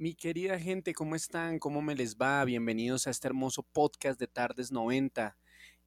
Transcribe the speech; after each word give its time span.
Mi 0.00 0.14
querida 0.14 0.60
gente, 0.60 0.94
¿cómo 0.94 1.16
están? 1.16 1.58
¿Cómo 1.58 1.82
me 1.82 1.96
les 1.96 2.16
va? 2.16 2.44
Bienvenidos 2.44 3.08
a 3.08 3.10
este 3.10 3.26
hermoso 3.26 3.64
podcast 3.64 4.20
de 4.20 4.28
Tardes 4.28 4.70
90. 4.70 5.36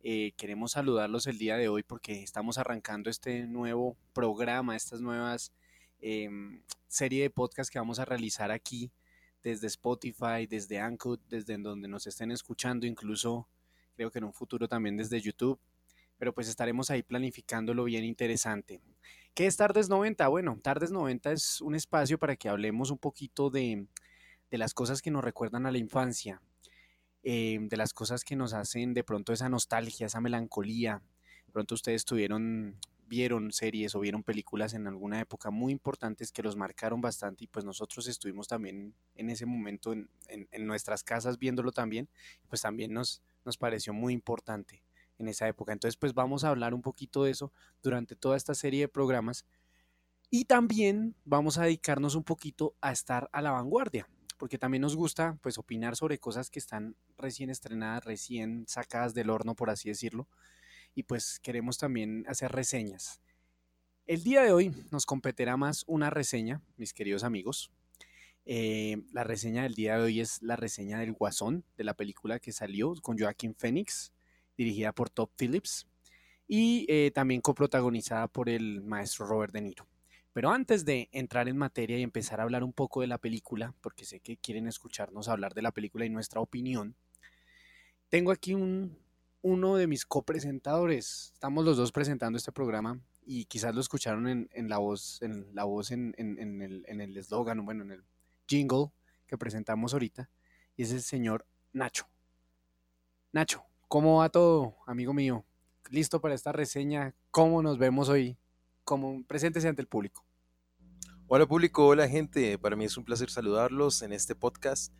Eh, 0.03 0.33
queremos 0.35 0.73
saludarlos 0.73 1.27
el 1.27 1.37
día 1.37 1.55
de 1.55 1.69
hoy 1.69 1.83
porque 1.83 2.21
estamos 2.21 2.57
arrancando 2.57 3.09
este 3.09 3.47
nuevo 3.47 3.95
programa, 4.11 4.75
estas 4.75 4.99
nuevas 4.99 5.53
em, 6.01 6.61
serie 6.89 7.21
de 7.21 7.29
podcasts 7.29 7.71
que 7.71 7.79
vamos 7.79 7.99
a 7.99 8.05
realizar 8.05 8.51
aquí 8.51 8.91
desde 9.43 9.67
Spotify, 9.67 10.45
desde 10.45 10.77
Anchor, 10.81 11.17
desde 11.29 11.57
donde 11.57 11.87
nos 11.87 12.05
estén 12.05 12.31
escuchando, 12.31 12.85
incluso 12.85 13.47
creo 13.95 14.11
que 14.11 14.19
en 14.19 14.25
un 14.25 14.33
futuro 14.33 14.67
también 14.67 14.97
desde 14.97 15.21
YouTube. 15.21 15.57
Pero 16.17 16.33
pues 16.33 16.49
estaremos 16.49 16.89
ahí 16.89 17.01
planificándolo 17.01 17.85
bien 17.85 18.03
interesante. 18.03 18.81
¿Qué 19.33 19.45
es 19.47 19.55
Tardes 19.55 19.87
90? 19.87 20.27
Bueno, 20.27 20.59
Tardes 20.61 20.91
90 20.91 21.31
es 21.31 21.61
un 21.61 21.73
espacio 21.73 22.19
para 22.19 22.35
que 22.35 22.49
hablemos 22.49 22.91
un 22.91 22.97
poquito 22.97 23.49
de, 23.49 23.87
las 24.49 24.73
cosas 24.73 25.01
que 25.01 25.09
nos 25.09 25.23
recuerdan 25.23 25.65
a 25.65 25.71
la 25.71 25.77
infancia, 25.77 26.41
eh, 27.23 27.57
de 27.61 27.77
las 27.77 27.93
cosas 27.93 28.25
que 28.25 28.35
nos 28.35 28.53
hacen 28.53 28.93
de 28.93 29.05
pronto 29.05 29.31
esa 29.31 29.47
nostalgia, 29.47 30.07
esa 30.07 30.19
melancolía. 30.19 31.01
De 31.45 31.53
pronto 31.53 31.75
ustedes 31.75 32.03
tuvieron, 32.03 32.75
vieron 33.07 33.53
series 33.53 33.95
o 33.95 34.01
vieron 34.01 34.21
películas 34.21 34.73
en 34.73 34.85
alguna 34.85 35.21
época 35.21 35.49
muy 35.49 35.71
importantes 35.71 36.33
que 36.33 36.43
los 36.43 36.57
marcaron 36.57 36.99
bastante 36.99 37.45
y 37.45 37.47
pues 37.47 37.63
nosotros 37.63 38.07
estuvimos 38.09 38.49
también 38.49 38.93
en 39.15 39.29
ese 39.29 39.45
momento 39.45 39.93
en, 39.93 40.09
nuestras 40.67 41.05
casas 41.05 41.39
viéndolo 41.39 41.71
también, 41.71 42.09
pues 42.49 42.61
también 42.63 42.91
nos, 42.91 43.21
nos 43.45 43.57
pareció 43.57 43.93
muy 43.93 44.11
importante 44.11 44.83
en 45.21 45.29
esa 45.29 45.47
época. 45.47 45.71
Entonces, 45.71 45.95
pues 45.95 46.13
vamos 46.13 46.43
a 46.43 46.49
hablar 46.49 46.73
un 46.73 46.81
poquito 46.81 47.23
de 47.23 47.31
eso 47.31 47.53
durante 47.81 48.15
toda 48.15 48.35
esta 48.35 48.53
serie 48.53 48.81
de 48.81 48.87
programas. 48.89 49.45
Y 50.29 50.45
también 50.45 51.15
vamos 51.23 51.57
a 51.57 51.63
dedicarnos 51.63 52.15
un 52.15 52.23
poquito 52.23 52.75
a 52.81 52.91
estar 52.91 53.29
a 53.31 53.41
la 53.41 53.51
vanguardia, 53.51 54.09
porque 54.37 54.57
también 54.57 54.81
nos 54.81 54.95
gusta 54.95 55.37
pues 55.41 55.57
opinar 55.57 55.95
sobre 55.95 56.19
cosas 56.19 56.49
que 56.49 56.59
están 56.59 56.95
recién 57.17 57.49
estrenadas, 57.49 58.03
recién 58.03 58.65
sacadas 58.67 59.13
del 59.13 59.29
horno, 59.29 59.55
por 59.55 59.69
así 59.69 59.89
decirlo. 59.89 60.27
Y 60.95 61.03
pues 61.03 61.39
queremos 61.39 61.77
también 61.77 62.25
hacer 62.27 62.51
reseñas. 62.51 63.21
El 64.07 64.23
día 64.23 64.41
de 64.41 64.51
hoy 64.51 64.73
nos 64.91 65.05
competirá 65.05 65.57
más 65.57 65.83
una 65.87 66.09
reseña, 66.09 66.61
mis 66.75 66.93
queridos 66.93 67.23
amigos. 67.23 67.71
Eh, 68.45 69.03
la 69.13 69.23
reseña 69.23 69.63
del 69.63 69.75
día 69.75 69.97
de 69.97 70.03
hoy 70.03 70.19
es 70.19 70.41
la 70.41 70.55
reseña 70.55 70.99
del 70.99 71.13
Guasón, 71.13 71.63
de 71.77 71.83
la 71.83 71.93
película 71.93 72.39
que 72.39 72.51
salió 72.51 72.93
con 73.01 73.17
Joaquín 73.17 73.53
Phoenix 73.53 74.11
dirigida 74.63 74.91
por 74.91 75.09
Top 75.09 75.31
Phillips 75.35 75.87
y 76.47 76.85
eh, 76.87 77.11
también 77.11 77.41
coprotagonizada 77.41 78.27
por 78.27 78.49
el 78.49 78.81
maestro 78.81 79.25
Robert 79.25 79.53
De 79.53 79.61
Niro. 79.61 79.87
Pero 80.33 80.51
antes 80.51 80.85
de 80.85 81.09
entrar 81.11 81.49
en 81.49 81.57
materia 81.57 81.97
y 81.97 82.03
empezar 82.03 82.39
a 82.39 82.43
hablar 82.43 82.63
un 82.63 82.71
poco 82.71 83.01
de 83.01 83.07
la 83.07 83.17
película, 83.17 83.73
porque 83.81 84.05
sé 84.05 84.19
que 84.19 84.37
quieren 84.37 84.67
escucharnos 84.67 85.27
hablar 85.27 85.53
de 85.53 85.61
la 85.61 85.71
película 85.71 86.05
y 86.05 86.09
nuestra 86.09 86.39
opinión, 86.39 86.95
tengo 88.09 88.31
aquí 88.31 88.53
un, 88.53 88.97
uno 89.41 89.75
de 89.75 89.87
mis 89.87 90.05
copresentadores. 90.05 91.31
Estamos 91.33 91.65
los 91.65 91.77
dos 91.77 91.91
presentando 91.91 92.37
este 92.37 92.51
programa 92.51 92.99
y 93.25 93.45
quizás 93.45 93.73
lo 93.73 93.81
escucharon 93.81 94.27
en, 94.27 94.69
la 94.69 94.77
voz, 94.77 95.21
en 95.21 95.53
la 95.53 95.63
voz 95.63 95.91
en, 95.91 96.13
en 96.17 97.01
el 97.01 97.17
eslogan, 97.17 97.65
bueno, 97.65 97.83
en 97.83 97.91
el 97.91 98.03
jingle 98.47 98.91
que 99.25 99.37
presentamos 99.37 99.93
ahorita, 99.93 100.29
y 100.75 100.83
es 100.83 100.91
el 100.91 101.01
señor 101.01 101.45
Nacho. 101.71 102.05
Nacho, 103.31 103.63
¿Cómo 103.91 104.19
va 104.19 104.29
todo, 104.29 104.77
amigo 104.87 105.11
mío? 105.11 105.43
¿Listo 105.89 106.21
para 106.21 106.33
esta 106.33 106.53
reseña? 106.53 107.13
¿Cómo 107.29 107.61
nos 107.61 107.77
vemos 107.77 108.07
hoy? 108.07 108.37
¿Cómo? 108.85 109.21
Preséntese 109.27 109.67
ante 109.67 109.81
el 109.81 109.89
público. 109.89 110.25
Hola 111.27 111.45
público, 111.45 111.87
hola 111.87 112.07
gente. 112.07 112.57
Para 112.57 112.77
mí 112.77 112.85
es 112.85 112.95
un 112.95 113.03
placer 113.03 113.29
saludarlos 113.29 114.01
en 114.01 114.13
este 114.13 114.33
podcast. 114.33 114.93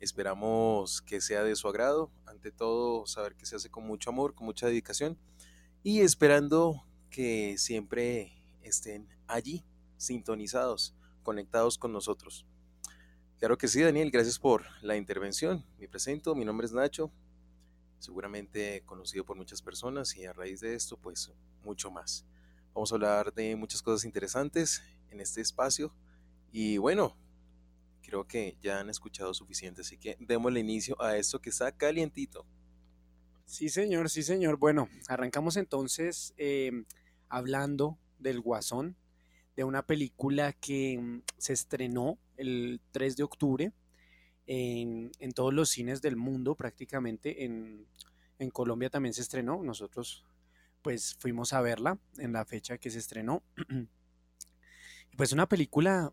Esperamos 0.00 1.02
que 1.02 1.20
sea 1.20 1.44
de 1.44 1.54
su 1.54 1.68
agrado. 1.68 2.10
Ante 2.26 2.50
todo, 2.50 3.06
saber 3.06 3.36
que 3.36 3.46
se 3.46 3.54
hace 3.54 3.70
con 3.70 3.86
mucho 3.86 4.10
amor, 4.10 4.34
con 4.34 4.46
mucha 4.46 4.66
dedicación. 4.66 5.16
Y 5.84 6.00
esperando 6.00 6.84
que 7.10 7.58
siempre 7.58 8.32
estén 8.60 9.08
allí, 9.28 9.64
sintonizados, 9.98 10.96
conectados 11.22 11.78
con 11.78 11.92
nosotros. 11.92 12.44
Claro 13.38 13.56
que 13.56 13.68
sí, 13.68 13.80
Daniel, 13.82 14.10
gracias 14.10 14.40
por 14.40 14.64
la 14.82 14.96
intervención. 14.96 15.64
Me 15.78 15.86
presento, 15.86 16.34
mi 16.34 16.44
nombre 16.44 16.66
es 16.66 16.72
Nacho, 16.72 17.12
seguramente 18.02 18.82
conocido 18.84 19.24
por 19.24 19.36
muchas 19.36 19.62
personas 19.62 20.16
y 20.16 20.24
a 20.24 20.32
raíz 20.32 20.60
de 20.60 20.74
esto, 20.74 20.96
pues 20.96 21.32
mucho 21.62 21.88
más. 21.88 22.26
Vamos 22.74 22.90
a 22.90 22.96
hablar 22.96 23.32
de 23.32 23.54
muchas 23.54 23.80
cosas 23.80 24.04
interesantes 24.04 24.82
en 25.10 25.20
este 25.20 25.40
espacio 25.40 25.94
y 26.50 26.78
bueno, 26.78 27.16
creo 28.02 28.26
que 28.26 28.56
ya 28.60 28.80
han 28.80 28.90
escuchado 28.90 29.32
suficiente, 29.34 29.82
así 29.82 29.98
que 29.98 30.16
démosle 30.18 30.58
inicio 30.58 31.00
a 31.00 31.16
esto 31.16 31.40
que 31.40 31.50
está 31.50 31.70
calientito. 31.70 32.44
Sí, 33.44 33.68
señor, 33.68 34.10
sí, 34.10 34.24
señor. 34.24 34.56
Bueno, 34.56 34.88
arrancamos 35.06 35.56
entonces 35.56 36.34
em, 36.38 36.84
hablando 37.28 37.98
del 38.18 38.40
Guasón, 38.40 38.96
de 39.54 39.62
una 39.62 39.86
película 39.86 40.52
que 40.54 40.98
mm, 40.98 41.22
se 41.38 41.52
estrenó 41.52 42.18
el 42.36 42.80
3 42.90 43.16
de 43.16 43.22
octubre 43.22 43.72
en, 44.46 45.10
todos 45.34 45.52
los 45.52 45.68
cines 45.68 46.02
del 46.02 46.16
mundo 46.16 46.54
prácticamente. 46.54 47.44
En, 47.44 47.86
Colombia 48.52 48.90
también 48.90 49.14
se 49.14 49.20
estrenó. 49.20 49.62
Nosotros 49.62 50.24
pues 50.82 51.16
fuimos 51.20 51.52
a 51.52 51.60
verla 51.60 52.00
en 52.18 52.32
la 52.32 52.44
fecha 52.44 52.76
que 52.78 52.90
se 52.90 52.98
estrenó. 52.98 53.44
pues 55.16 55.32
una 55.32 55.48
película 55.48 56.12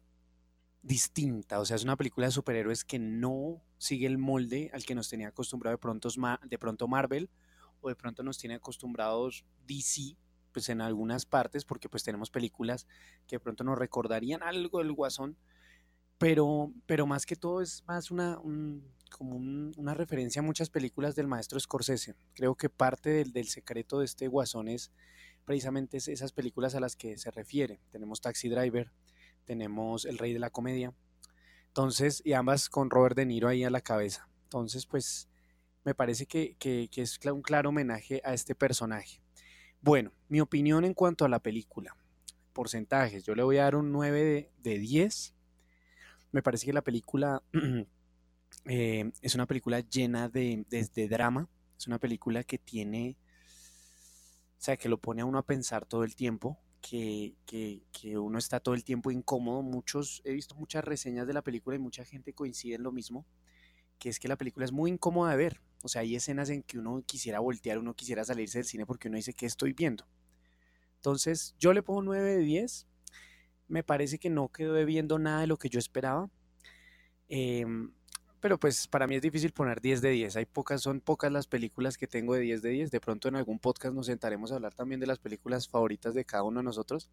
distinta, 0.83 1.59
o 1.59 1.65
sea, 1.65 1.75
es 1.75 1.83
una 1.83 1.97
película 1.97 2.27
de 2.27 2.31
superhéroes 2.31 2.85
que 2.85 2.99
no 2.99 3.63
sigue 3.79 4.05
el 4.05 4.17
molde 4.17 4.69
al 4.73 4.85
que 4.85 4.95
nos 4.95 5.09
tenía 5.09 5.29
acostumbrado 5.29 5.75
de 5.75 5.79
pronto, 5.79 6.09
de 6.43 6.59
pronto 6.59 6.87
Marvel 6.87 7.29
o 7.81 7.89
de 7.89 7.95
pronto 7.95 8.23
nos 8.23 8.37
tiene 8.37 8.55
acostumbrados 8.55 9.45
DC, 9.67 10.15
pues 10.51 10.69
en 10.69 10.81
algunas 10.81 11.25
partes, 11.25 11.65
porque 11.65 11.89
pues 11.89 12.03
tenemos 12.03 12.29
películas 12.29 12.87
que 13.27 13.37
de 13.37 13.39
pronto 13.39 13.63
nos 13.63 13.77
recordarían 13.77 14.43
algo 14.43 14.79
del 14.79 14.93
Guasón, 14.93 15.37
pero, 16.19 16.71
pero 16.85 17.07
más 17.07 17.25
que 17.25 17.35
todo 17.35 17.61
es 17.61 17.83
más 17.87 18.11
una, 18.11 18.39
como 19.09 19.35
una 19.35 19.93
referencia 19.95 20.41
a 20.41 20.45
muchas 20.45 20.69
películas 20.69 21.15
del 21.15 21.27
maestro 21.27 21.59
Scorsese. 21.59 22.15
Creo 22.35 22.55
que 22.55 22.69
parte 22.69 23.09
del, 23.09 23.31
del, 23.31 23.47
secreto 23.47 23.99
de 23.99 24.05
este 24.05 24.27
guasón 24.27 24.67
es 24.67 24.91
precisamente 25.45 25.97
esas 25.97 26.31
películas 26.31 26.75
a 26.75 26.79
las 26.79 26.95
que 26.95 27.17
se 27.17 27.31
refiere. 27.31 27.79
Tenemos 27.89 28.21
Taxi 28.21 28.49
Driver, 28.49 28.91
tenemos 29.45 30.05
El 30.05 30.19
Rey 30.19 30.33
de 30.33 30.39
la 30.39 30.51
Comedia, 30.51 30.93
entonces, 31.69 32.21
y 32.25 32.33
ambas 32.33 32.67
con 32.67 32.89
Robert 32.89 33.15
De 33.15 33.25
Niro 33.25 33.47
ahí 33.47 33.63
a 33.63 33.69
la 33.69 33.81
cabeza. 33.81 34.27
Entonces, 34.43 34.85
pues 34.85 35.29
me 35.85 35.95
parece 35.95 36.25
que, 36.25 36.55
que, 36.59 36.89
que 36.91 37.01
es 37.01 37.19
un 37.25 37.41
claro 37.41 37.69
homenaje 37.69 38.21
a 38.25 38.33
este 38.33 38.55
personaje. 38.55 39.21
Bueno, 39.79 40.11
mi 40.27 40.41
opinión 40.41 40.83
en 40.83 40.93
cuanto 40.93 41.23
a 41.23 41.29
la 41.29 41.39
película. 41.39 41.95
Porcentajes, 42.51 43.23
yo 43.23 43.35
le 43.35 43.43
voy 43.43 43.57
a 43.57 43.63
dar 43.63 43.75
un 43.75 43.91
9 43.93 44.23
de, 44.23 44.51
de 44.57 44.79
10 44.79 45.35
me 46.31 46.41
parece 46.41 46.65
que 46.65 46.73
la 46.73 46.83
película 46.83 47.41
eh, 48.65 49.11
es 49.21 49.35
una 49.35 49.45
película 49.45 49.79
llena 49.81 50.29
de, 50.29 50.65
drama, 51.09 51.49
es 51.77 51.87
una 51.87 51.99
película 51.99 52.43
que 52.43 52.57
tiene, 52.57 53.17
o 54.57 54.61
sea, 54.61 54.77
que 54.77 54.89
lo 54.89 54.97
pone 54.97 55.21
a 55.21 55.25
uno 55.25 55.39
a 55.39 55.45
pensar 55.45 55.85
todo 55.85 56.03
el 56.03 56.15
tiempo, 56.15 56.59
que, 56.81 57.35
uno 58.17 58.37
está 58.37 58.59
todo 58.59 58.75
el 58.75 58.83
tiempo 58.83 59.11
incómodo. 59.11 59.61
Muchos, 59.61 60.21
he 60.23 60.33
visto 60.33 60.55
muchas 60.55 60.83
reseñas 60.83 61.27
de 61.27 61.33
la 61.33 61.41
película 61.41 61.75
y 61.75 61.79
mucha 61.79 62.05
gente 62.05 62.33
coincide 62.33 62.75
en 62.75 62.83
lo 62.83 62.91
mismo, 62.91 63.25
que 63.97 64.09
es 64.09 64.19
que 64.19 64.27
la 64.27 64.37
película 64.37 64.65
es 64.65 64.71
muy 64.71 64.91
incómoda 64.91 65.31
de 65.31 65.37
ver. 65.37 65.61
O 65.81 65.87
sea, 65.87 66.01
hay 66.01 66.15
escenas 66.15 66.49
en 66.49 66.63
que 66.63 66.77
uno 66.77 67.01
quisiera 67.05 67.39
voltear, 67.39 67.77
uno 67.77 67.95
quisiera 67.95 68.23
salirse 68.23 68.59
del 68.59 68.65
cine 68.65 68.85
porque 68.85 69.07
uno 69.07 69.17
dice, 69.17 69.33
¿qué 69.33 69.45
estoy 69.45 69.73
viendo? 69.73 70.05
Entonces, 70.95 71.55
yo 71.57 71.73
le 71.73 71.81
pongo 71.81 72.01
9 72.01 72.37
de 72.37 72.39
10 72.39 72.87
me 73.69 73.83
parece 73.83 74.19
que 74.19 74.29
no 74.29 74.49
quedó 74.49 74.83
viendo 74.85 75.19
nada 75.19 75.41
de 75.41 75.47
lo 75.47 75.57
que 75.57 75.69
yo 75.69 75.79
esperaba. 75.79 76.29
Em, 77.29 77.91
pero 78.39 78.59
pues 78.59 78.87
para 78.87 79.07
mí 79.07 79.15
es 79.15 79.21
difícil 79.21 79.51
poner 79.53 79.79
10 79.79 80.01
de 80.01 80.09
10. 80.09 80.35
Hay 80.37 80.45
pocas, 80.45 80.81
son 80.81 81.01
pocas 81.01 81.31
las 81.31 81.47
películas 81.47 81.97
que 81.97 82.07
tengo 82.07 82.33
de 82.33 82.41
10 82.41 82.61
de 82.61 82.69
10. 82.69 82.91
De 82.91 82.99
pronto 82.99 83.27
en 83.27 83.35
algún 83.35 83.59
podcast 83.59 83.93
nos 83.93 84.07
sentaremos 84.07 84.51
a 84.51 84.55
hablar 84.55 84.73
también 84.73 84.99
de 84.99 85.07
las 85.07 85.19
películas 85.19 85.67
favoritas 85.67 86.13
de 86.13 86.25
cada 86.25 86.43
uno 86.43 86.59
de 86.59 86.63
nosotros. 86.63 87.09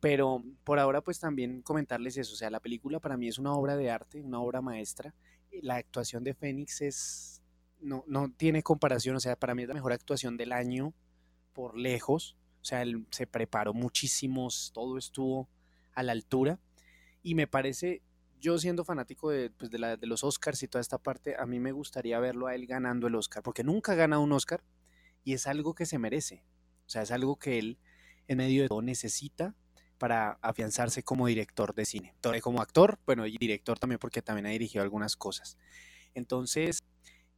Pero 0.00 0.42
por 0.64 0.78
ahora 0.78 1.02
pues 1.02 1.20
también 1.20 1.62
comentarles 1.62 2.16
eso. 2.16 2.32
O 2.32 2.36
sea, 2.36 2.50
la 2.50 2.60
película 2.60 3.00
para 3.00 3.16
mí 3.16 3.28
es 3.28 3.38
una 3.38 3.52
obra 3.52 3.76
de 3.76 3.90
arte, 3.90 4.22
una 4.22 4.40
obra 4.40 4.62
maestra. 4.62 5.14
La 5.62 5.76
actuación 5.76 6.24
de 6.24 6.34
Fénix 6.34 6.80
es... 6.80 7.42
No, 7.78 8.04
no 8.06 8.32
tiene 8.34 8.62
comparación. 8.62 9.16
O 9.16 9.20
sea, 9.20 9.36
para 9.36 9.54
mí 9.54 9.62
es 9.62 9.68
la 9.68 9.74
mejor 9.74 9.92
actuación 9.92 10.36
del 10.36 10.52
año 10.52 10.94
por 11.52 11.76
lejos. 11.76 12.36
O 12.62 12.64
sea, 12.64 12.82
él 12.82 13.06
se 13.10 13.26
preparó 13.26 13.74
muchísimo, 13.74 14.48
todo 14.72 14.98
estuvo 14.98 15.48
a 15.96 16.04
la 16.04 16.12
altura. 16.12 16.60
Y 17.22 17.34
me 17.34 17.48
parece, 17.48 18.02
yo 18.40 18.58
siendo 18.58 18.84
fanático 18.84 19.30
de, 19.30 19.50
pues 19.50 19.70
de, 19.72 19.98
los 20.02 20.22
Oscars 20.22 20.62
y 20.62 20.68
toda 20.68 20.80
esta 20.80 20.98
parte, 20.98 21.34
a 21.36 21.46
mí 21.46 21.58
me 21.58 21.72
gustaría 21.72 22.20
verlo 22.20 22.46
a 22.46 22.54
él 22.54 22.66
ganando 22.66 23.08
el 23.08 23.16
Oscar, 23.16 23.42
porque 23.42 23.64
nunca 23.64 23.92
ha 23.92 23.96
ganado 23.96 24.22
un 24.22 24.32
Oscar 24.32 24.62
y 25.24 25.32
es 25.32 25.48
algo 25.48 25.74
que 25.74 25.86
se 25.86 25.98
merece. 25.98 26.44
O 26.86 26.88
sea, 26.88 27.02
es 27.02 27.10
algo 27.10 27.36
que 27.36 27.58
él 27.58 27.78
en 28.28 28.38
medio 28.38 28.62
de 28.62 28.68
todo 28.68 28.82
necesita 28.82 29.56
para 29.98 30.38
afianzarse 30.42 31.02
como 31.02 31.26
director 31.26 31.74
de 31.74 31.84
cine. 31.84 32.14
Como 32.42 32.60
actor, 32.60 33.00
bueno, 33.06 33.26
y 33.26 33.36
director 33.38 33.78
también 33.78 33.98
porque 33.98 34.22
también 34.22 34.46
ha 34.46 34.50
dirigido 34.50 34.84
algunas 34.84 35.16
cosas. 35.16 35.56
Entonces, 36.14 36.84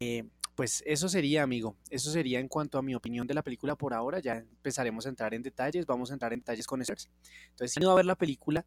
eh, 0.00 0.28
pues 0.58 0.82
eso 0.84 1.08
sería, 1.08 1.44
amigo. 1.44 1.76
Eso 1.88 2.10
sería 2.10 2.40
en 2.40 2.49
cuanto 2.49 2.78
a 2.78 2.82
mi 2.82 2.93
opinión 2.96 3.28
de 3.28 3.34
la 3.34 3.44
película 3.44 3.76
por 3.76 3.94
ahora. 3.94 4.19
Ya 4.19 4.38
empezaremos 4.38 5.06
a 5.06 5.08
entrar 5.08 5.32
en 5.32 5.40
detalles. 5.40 5.87
Vamos 5.87 6.10
a 6.10 6.14
entrar 6.14 6.32
en 6.32 6.40
detalles 6.40 6.66
con 6.66 6.82
eso. 6.82 6.94
Entonces, 7.50 7.75
si 7.75 7.78
no 7.78 7.87
va 7.87 7.93
a 7.93 7.96
ver 7.99 8.06
la 8.06 8.16
película, 8.16 8.66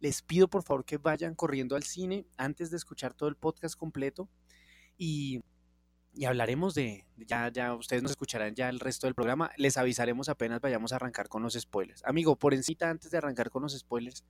les 0.00 0.20
pido 0.20 0.48
por 0.48 0.64
favor 0.64 0.84
que 0.84 0.96
vayan 0.96 1.36
corriendo 1.36 1.76
al 1.76 1.84
cine 1.84 2.26
antes 2.36 2.72
de 2.72 2.76
escuchar 2.76 3.14
todo 3.14 3.28
el 3.28 3.36
podcast 3.36 3.76
completo 3.76 4.28
y, 4.96 5.44
y 6.12 6.24
hablaremos 6.24 6.74
de, 6.74 7.06
ya, 7.16 7.52
ya 7.52 7.72
ustedes 7.76 8.02
nos 8.02 8.10
escucharán 8.10 8.56
ya 8.56 8.68
el 8.68 8.80
resto 8.80 9.06
del 9.06 9.14
programa. 9.14 9.52
Les 9.58 9.76
avisaremos 9.76 10.28
apenas 10.28 10.60
vayamos 10.60 10.92
a 10.92 10.96
arrancar 10.96 11.28
con 11.28 11.44
los 11.44 11.54
spoilers. 11.54 12.04
Amigo, 12.04 12.34
por 12.34 12.52
encima, 12.52 12.90
antes 12.90 13.12
de 13.12 13.18
arrancar 13.18 13.50
con 13.50 13.62
los 13.62 13.78
spoilers, 13.78 14.24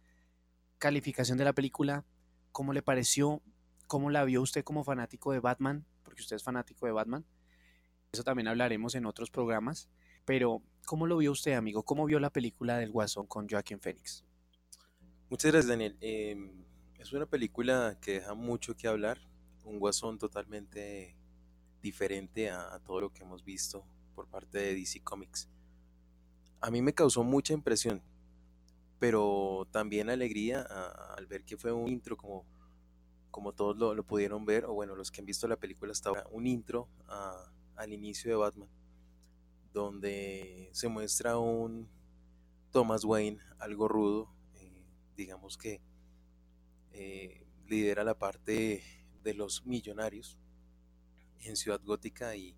calificación 0.77 1.39
de 1.39 1.47
la 1.47 1.55
película, 1.55 2.05
¿cómo 2.53 2.75
le 2.75 2.83
pareció? 2.83 3.41
¿Cómo 3.87 4.11
la 4.11 4.25
vio 4.25 4.43
usted 4.43 4.63
como 4.63 4.85
fanático 4.85 5.33
de 5.33 5.41
Batman? 5.41 5.87
Usted 6.23 6.37
es 6.37 6.43
fanático 6.43 6.87
de 6.87 6.93
Batman. 6.93 7.25
Eso 8.13 8.25
también 8.25 8.49
hablaremos 8.49 8.95
en 8.95 9.07
otros 9.07 9.31
programas. 9.31 9.89
Pero, 10.25 10.63
¿cómo 10.87 11.07
lo 11.07 11.17
vio 11.19 11.33
usted, 11.33 11.53
amigo? 11.53 11.83
¿Cómo 11.83 12.07
vio 12.07 12.21
la 12.21 12.31
película 12.31 12.79
del 12.79 12.91
Guasón 12.91 13.27
con 13.27 13.49
Joaquín 13.49 13.81
Phoenix? 13.81 14.25
Muchas 15.31 15.53
gracias, 15.53 15.69
Daniel. 15.69 15.97
Em, 16.01 16.65
es 16.99 17.13
una 17.13 17.27
película 17.27 17.99
que 18.01 18.15
deja 18.15 18.35
mucho 18.35 18.77
que 18.77 18.89
hablar, 18.89 19.19
un 19.65 19.79
guasón 19.79 20.19
totalmente 20.19 21.17
diferente 21.83 22.51
a, 22.51 22.79
todo 22.81 23.03
lo 23.03 23.13
que 23.13 23.23
hemos 23.23 23.45
visto 23.45 23.85
por 24.15 24.27
parte 24.27 24.59
de 24.59 24.75
DC 24.75 25.03
Comics. 25.03 25.49
A 26.61 26.71
mí 26.71 26.83
me 26.83 26.93
causó 26.93 27.23
mucha 27.23 27.53
impresión, 27.53 28.03
pero 28.99 29.69
también 29.71 30.11
alegría 30.11 30.63
al 31.17 31.27
ver 31.27 31.45
que 31.45 31.57
fue 31.57 31.73
un 31.73 31.89
intro 31.89 32.17
como, 32.17 32.45
como 33.31 33.53
todos 33.53 33.77
lo, 33.77 34.03
pudieron 34.05 34.45
ver, 34.45 34.65
o 34.65 34.73
bueno, 34.73 34.95
los 34.95 35.11
que 35.11 35.21
han 35.21 35.27
visto 35.27 35.47
la 35.49 35.57
película 35.57 35.93
hasta 35.93 36.09
ahora, 36.09 36.27
un 36.31 36.47
intro 36.47 36.89
al 37.77 37.93
inicio 37.93 38.31
de 38.31 38.37
Batman, 38.37 38.69
donde 39.73 40.71
se 40.73 40.89
muestra 40.89 41.39
un 41.39 41.89
Thomas 42.71 43.05
Wayne 43.05 43.39
algo 43.59 43.89
rudo, 43.89 44.31
digamos 45.17 45.59
que 45.59 45.81
eh, 46.93 47.47
lidera 47.67 48.05
la 48.05 48.19
parte 48.19 48.83
de 49.23 49.35
los 49.35 49.67
millonarios 49.67 50.39
en 51.41 51.57
Ciudad 51.57 51.81
Gótica 51.85 52.37
y, 52.37 52.57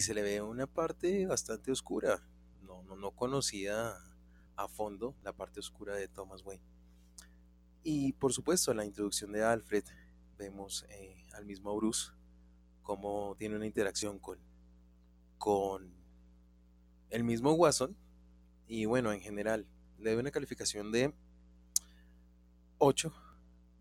se 0.00 0.12
le 0.12 0.22
ve 0.22 0.42
una 0.42 0.66
parte 0.66 1.24
bastante 1.24 1.70
oscura, 1.70 2.20
no, 2.62 2.82
no, 2.82 2.96
no 2.96 3.12
conocida 3.12 3.96
a 4.56 4.66
fondo, 4.66 5.14
la 5.22 5.32
parte 5.32 5.60
oscura 5.60 5.94
de 5.94 6.08
Thomas 6.08 6.42
Wayne. 6.44 6.73
Y 7.86 8.14
por 8.14 8.32
supuesto, 8.32 8.72
la 8.72 8.86
introducción 8.86 9.30
de 9.30 9.44
Alfred, 9.44 9.84
vemos 10.38 10.86
eh, 10.88 11.26
al 11.34 11.44
mismo 11.44 11.76
Bruce 11.76 12.12
cómo 12.82 13.36
tiene 13.38 13.56
una 13.56 13.66
interacción 13.66 14.18
con, 14.18 14.38
con 15.36 15.92
el 17.10 17.24
mismo 17.24 17.52
Watson. 17.52 17.94
Y 18.66 18.86
bueno, 18.86 19.12
en 19.12 19.20
general, 19.20 19.66
le 19.98 20.12
doy 20.12 20.20
una 20.20 20.30
calificación 20.30 20.92
de 20.92 21.12
8. 22.78 23.12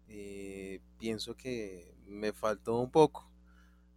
Eh, 0.10 0.82
pienso 1.00 1.38
que 1.38 1.96
me 2.06 2.34
faltó 2.34 2.80
un 2.80 2.92
poco. 2.92 3.32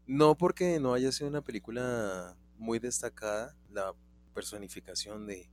No 0.07 0.39
porque 0.39 0.79
no 0.79 0.95
haya 0.95 1.11
sido 1.11 1.29
una 1.29 1.43
película 1.43 2.37
muy 2.59 2.79
destacada, 2.79 3.57
la 3.71 3.93
personificación 4.35 5.27
de, 5.27 5.51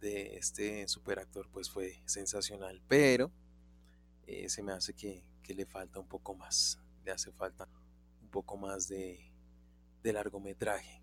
de 0.00 0.36
este 0.36 0.88
superactor 0.88 1.48
pues 1.52 1.70
fue 1.70 2.02
sensacional, 2.04 2.82
pero 2.88 3.30
eh, 4.30 4.48
se 4.48 4.62
me 4.62 4.72
hace 4.72 4.94
que, 4.94 5.24
le 5.48 5.66
falta 5.66 5.98
un 5.98 6.06
poco 6.06 6.36
más, 6.36 6.80
le 7.04 7.10
hace 7.10 7.32
falta 7.32 7.68
un 8.22 8.28
poco 8.30 8.56
más 8.56 8.86
de, 8.86 9.32
largometraje, 10.04 11.02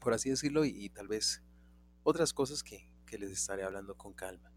por 0.00 0.12
así 0.12 0.30
decirlo, 0.30 0.64
y, 0.64 0.88
tal 0.90 1.06
vez 1.06 1.44
otras 2.02 2.32
cosas 2.32 2.64
que 2.64 2.90
les 3.16 3.30
estaré 3.30 3.62
hablando 3.62 3.96
con 3.96 4.12
calma. 4.12 4.52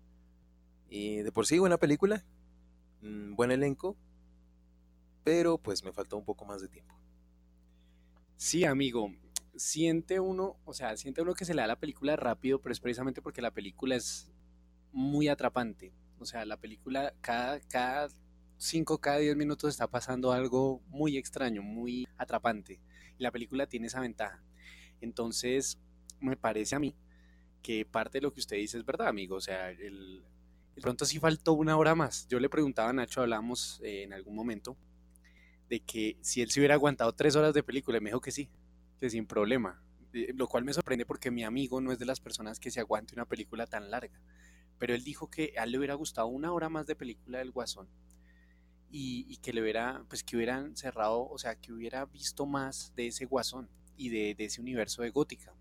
Y 0.89 1.17
de 1.17 1.31
por 1.31 1.45
sí, 1.45 1.59
buena 1.59 1.77
película, 1.77 2.25
mm, 3.01 3.35
buen 3.35 3.51
elenco, 3.51 3.95
pero 5.23 5.59
pues 5.59 5.83
me 5.83 5.93
faltó 5.93 6.17
un 6.17 6.25
poco 6.25 6.45
más 6.45 6.61
de 6.61 6.69
tiempo. 6.69 6.97
Sí, 8.37 8.63
amigo, 8.65 9.11
siente 9.55 10.19
uno, 10.19 10.57
o 10.65 10.73
sea, 10.73 10.95
siente 10.97 11.21
uno 11.21 11.35
que 11.35 11.45
se 11.45 11.53
le 11.53 11.61
da 11.61 11.67
la 11.67 11.79
película 11.79 12.15
rápido, 12.15 12.59
pero 12.59 12.73
es 12.73 12.79
precisamente 12.79 13.21
porque 13.21 13.41
la 13.41 13.51
película 13.51 13.95
es 13.95 14.31
muy 14.91 15.27
atrapante. 15.27 15.93
O 16.19 16.25
sea, 16.25 16.45
la 16.45 16.57
película 16.57 17.13
cada, 17.21 17.59
cada 17.61 18.09
5, 18.57 18.99
cada 18.99 19.19
10 19.19 19.35
minutos 19.35 19.69
está 19.69 19.87
pasando 19.87 20.31
algo 20.31 20.81
muy 20.87 21.17
extraño, 21.17 21.61
muy 21.61 22.07
atrapante. 22.17 22.79
Y 23.17 23.23
la 23.23 23.31
película 23.31 23.67
tiene 23.67 23.87
esa 23.87 23.99
ventaja. 23.99 24.43
Entonces, 25.01 25.77
me 26.19 26.37
parece 26.37 26.75
a 26.75 26.79
mí 26.79 26.95
que 27.61 27.85
parte 27.85 28.17
de 28.17 28.23
lo 28.23 28.33
que 28.33 28.39
usted 28.39 28.57
dice 28.57 28.77
es 28.77 28.85
verdad, 28.85 29.07
amigo. 29.07 29.35
O 29.35 29.41
sea, 29.41 29.69
el, 29.71 30.23
pronto 30.81 31.05
sí 31.05 31.19
faltó 31.19 31.53
una 31.53 31.77
hora 31.77 31.95
más. 31.95 32.27
Yo 32.27 32.39
le 32.39 32.49
preguntaba 32.49 32.89
a 32.89 32.93
Nacho, 32.93 33.21
hablamos 33.21 33.79
eh, 33.83 34.03
en 34.03 34.13
algún 34.13 34.35
momento, 34.35 34.77
de 35.69 35.79
que 35.81 36.17
si 36.21 36.41
él 36.41 36.49
se 36.49 36.59
hubiera 36.59 36.75
aguantado 36.75 37.13
tres 37.13 37.35
horas 37.35 37.53
de 37.53 37.63
película, 37.63 37.97
y 37.97 38.01
me 38.01 38.09
dijo 38.09 38.21
que 38.21 38.31
sí, 38.31 38.49
que 38.99 39.09
sin 39.09 39.27
problema. 39.27 39.83
Eh, 40.13 40.33
lo 40.33 40.47
cual 40.47 40.63
me 40.63 40.73
sorprende 40.73 41.05
porque 41.05 41.31
mi 41.31 41.43
amigo 41.43 41.81
no 41.81 41.91
es 41.91 41.99
de 41.99 42.05
las 42.05 42.19
personas 42.19 42.59
que 42.59 42.71
se 42.71 42.79
aguante 42.79 43.13
una 43.13 43.25
película 43.25 43.67
tan 43.67 43.91
larga. 43.91 44.19
Pero 44.79 44.93
él 44.93 45.03
dijo 45.03 45.29
que 45.29 45.53
a 45.57 45.63
él 45.63 45.71
le 45.71 45.77
hubiera 45.77 45.95
gustado 45.95 46.27
una 46.27 46.51
hora 46.53 46.69
más 46.69 46.87
de 46.87 46.95
película 46.95 47.39
del 47.39 47.51
Guasón. 47.51 47.87
Y, 48.89 49.37
que 49.37 49.51
le 49.51 49.61
hubiera, 49.61 50.05
pues 50.07 50.23
que 50.23 50.37
hubieran 50.37 50.75
cerrado, 50.77 51.27
o 51.27 51.37
sea, 51.37 51.55
que 51.55 51.73
hubiera 51.73 52.05
visto 52.05 52.45
más 52.45 52.93
de 52.95 53.07
ese 53.07 53.25
Guasón 53.25 53.69
y 53.97 54.09
de, 54.09 54.35
ese 54.39 54.61
universo 54.61 55.01
de 55.01 55.09
Gótica 55.09 55.53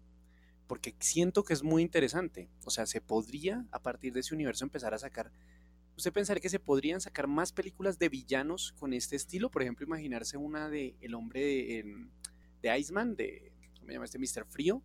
porque 0.69 0.97
siento 0.99 1.45
que 1.45 1.53
es 1.53 1.63
muy 1.63 1.81
interesante. 1.81 2.49
O 2.65 2.71
sea, 2.71 2.87
se 2.87 3.01
podría 3.01 3.65
a 3.71 3.81
partir 3.81 4.13
de 4.13 4.21
ese 4.21 4.35
universo 4.35 4.65
empezar 4.65 4.95
a 4.95 4.99
sacar... 4.99 5.31
¿Usted 5.97 6.13
pensaría 6.13 6.41
que 6.41 6.49
se 6.49 6.59
podrían 6.59 7.01
sacar 7.01 7.29
más 7.29 7.53
películas 7.53 8.01
de 8.01 8.09
villanos 8.09 8.73
con 8.73 8.93
este 8.93 9.15
estilo? 9.15 9.49
Por 9.49 9.63
ejemplo, 9.63 9.87
imaginarse 9.87 10.37
una 10.37 10.69
de 10.69 10.97
El 11.01 11.15
hombre 11.15 11.41
de, 11.41 12.09
de 12.63 12.79
Iceman, 12.81 13.15
de, 13.15 13.53
¿cómo 13.77 13.87
se 13.87 13.93
llama 13.93 14.05
este? 14.07 14.19
Mr. 14.19 14.45
Frío, 14.45 14.83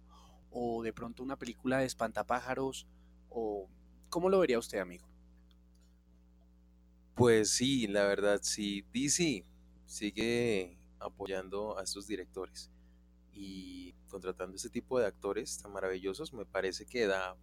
o 0.52 0.84
de 0.84 0.94
pronto 0.94 1.24
una 1.24 1.38
película 1.38 1.80
de 1.80 1.86
espantapájaros, 1.86 2.88
o 3.30 3.70
¿cómo 4.12 4.30
lo 4.30 4.38
vería 4.40 4.60
usted, 4.60 4.78
amigo? 4.78 5.08
Pues 7.16 7.50
sí, 7.50 7.88
la 7.88 8.04
verdad, 8.04 8.40
sí, 8.44 8.86
DC 8.94 9.44
sigue 9.86 10.78
apoyando 11.00 11.80
a 11.80 11.84
estos 11.84 12.06
directores 12.08 12.70
y 13.34 13.94
contratando 14.08 14.56
ese 14.56 14.70
tipo 14.70 15.00
de 15.00 15.08
actores 15.08 15.58
tan 15.58 15.72
maravillosos, 15.72 16.34
me 16.34 16.46
parece 16.46 16.86
que 16.86 17.08
da 17.08 17.36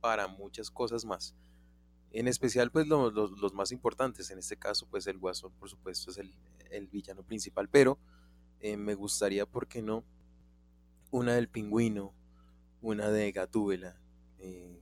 para 0.00 0.28
muchas 0.28 0.70
cosas 0.70 1.04
más. 1.04 1.34
En 2.10 2.26
especial, 2.26 2.70
pues 2.70 2.86
los, 2.86 3.54
más 3.54 3.70
importantes, 3.70 4.30
en 4.30 4.38
este 4.38 4.56
caso, 4.56 4.86
pues 4.90 5.06
el 5.06 5.18
Guasón, 5.18 5.52
por 5.52 5.68
supuesto, 5.68 6.10
es 6.10 6.18
el, 6.18 6.86
villano 6.88 7.22
principal, 7.22 7.68
pero 7.68 7.98
eh, 8.60 8.76
me 8.76 8.94
gustaría, 8.94 9.46
¿por 9.46 9.68
qué 9.68 9.82
no? 9.82 10.04
Una 11.10 11.34
del 11.34 11.48
pingüino, 11.48 12.14
una 12.80 13.10
de 13.10 13.30
Gatúbela, 13.32 14.00
eh, 14.38 14.77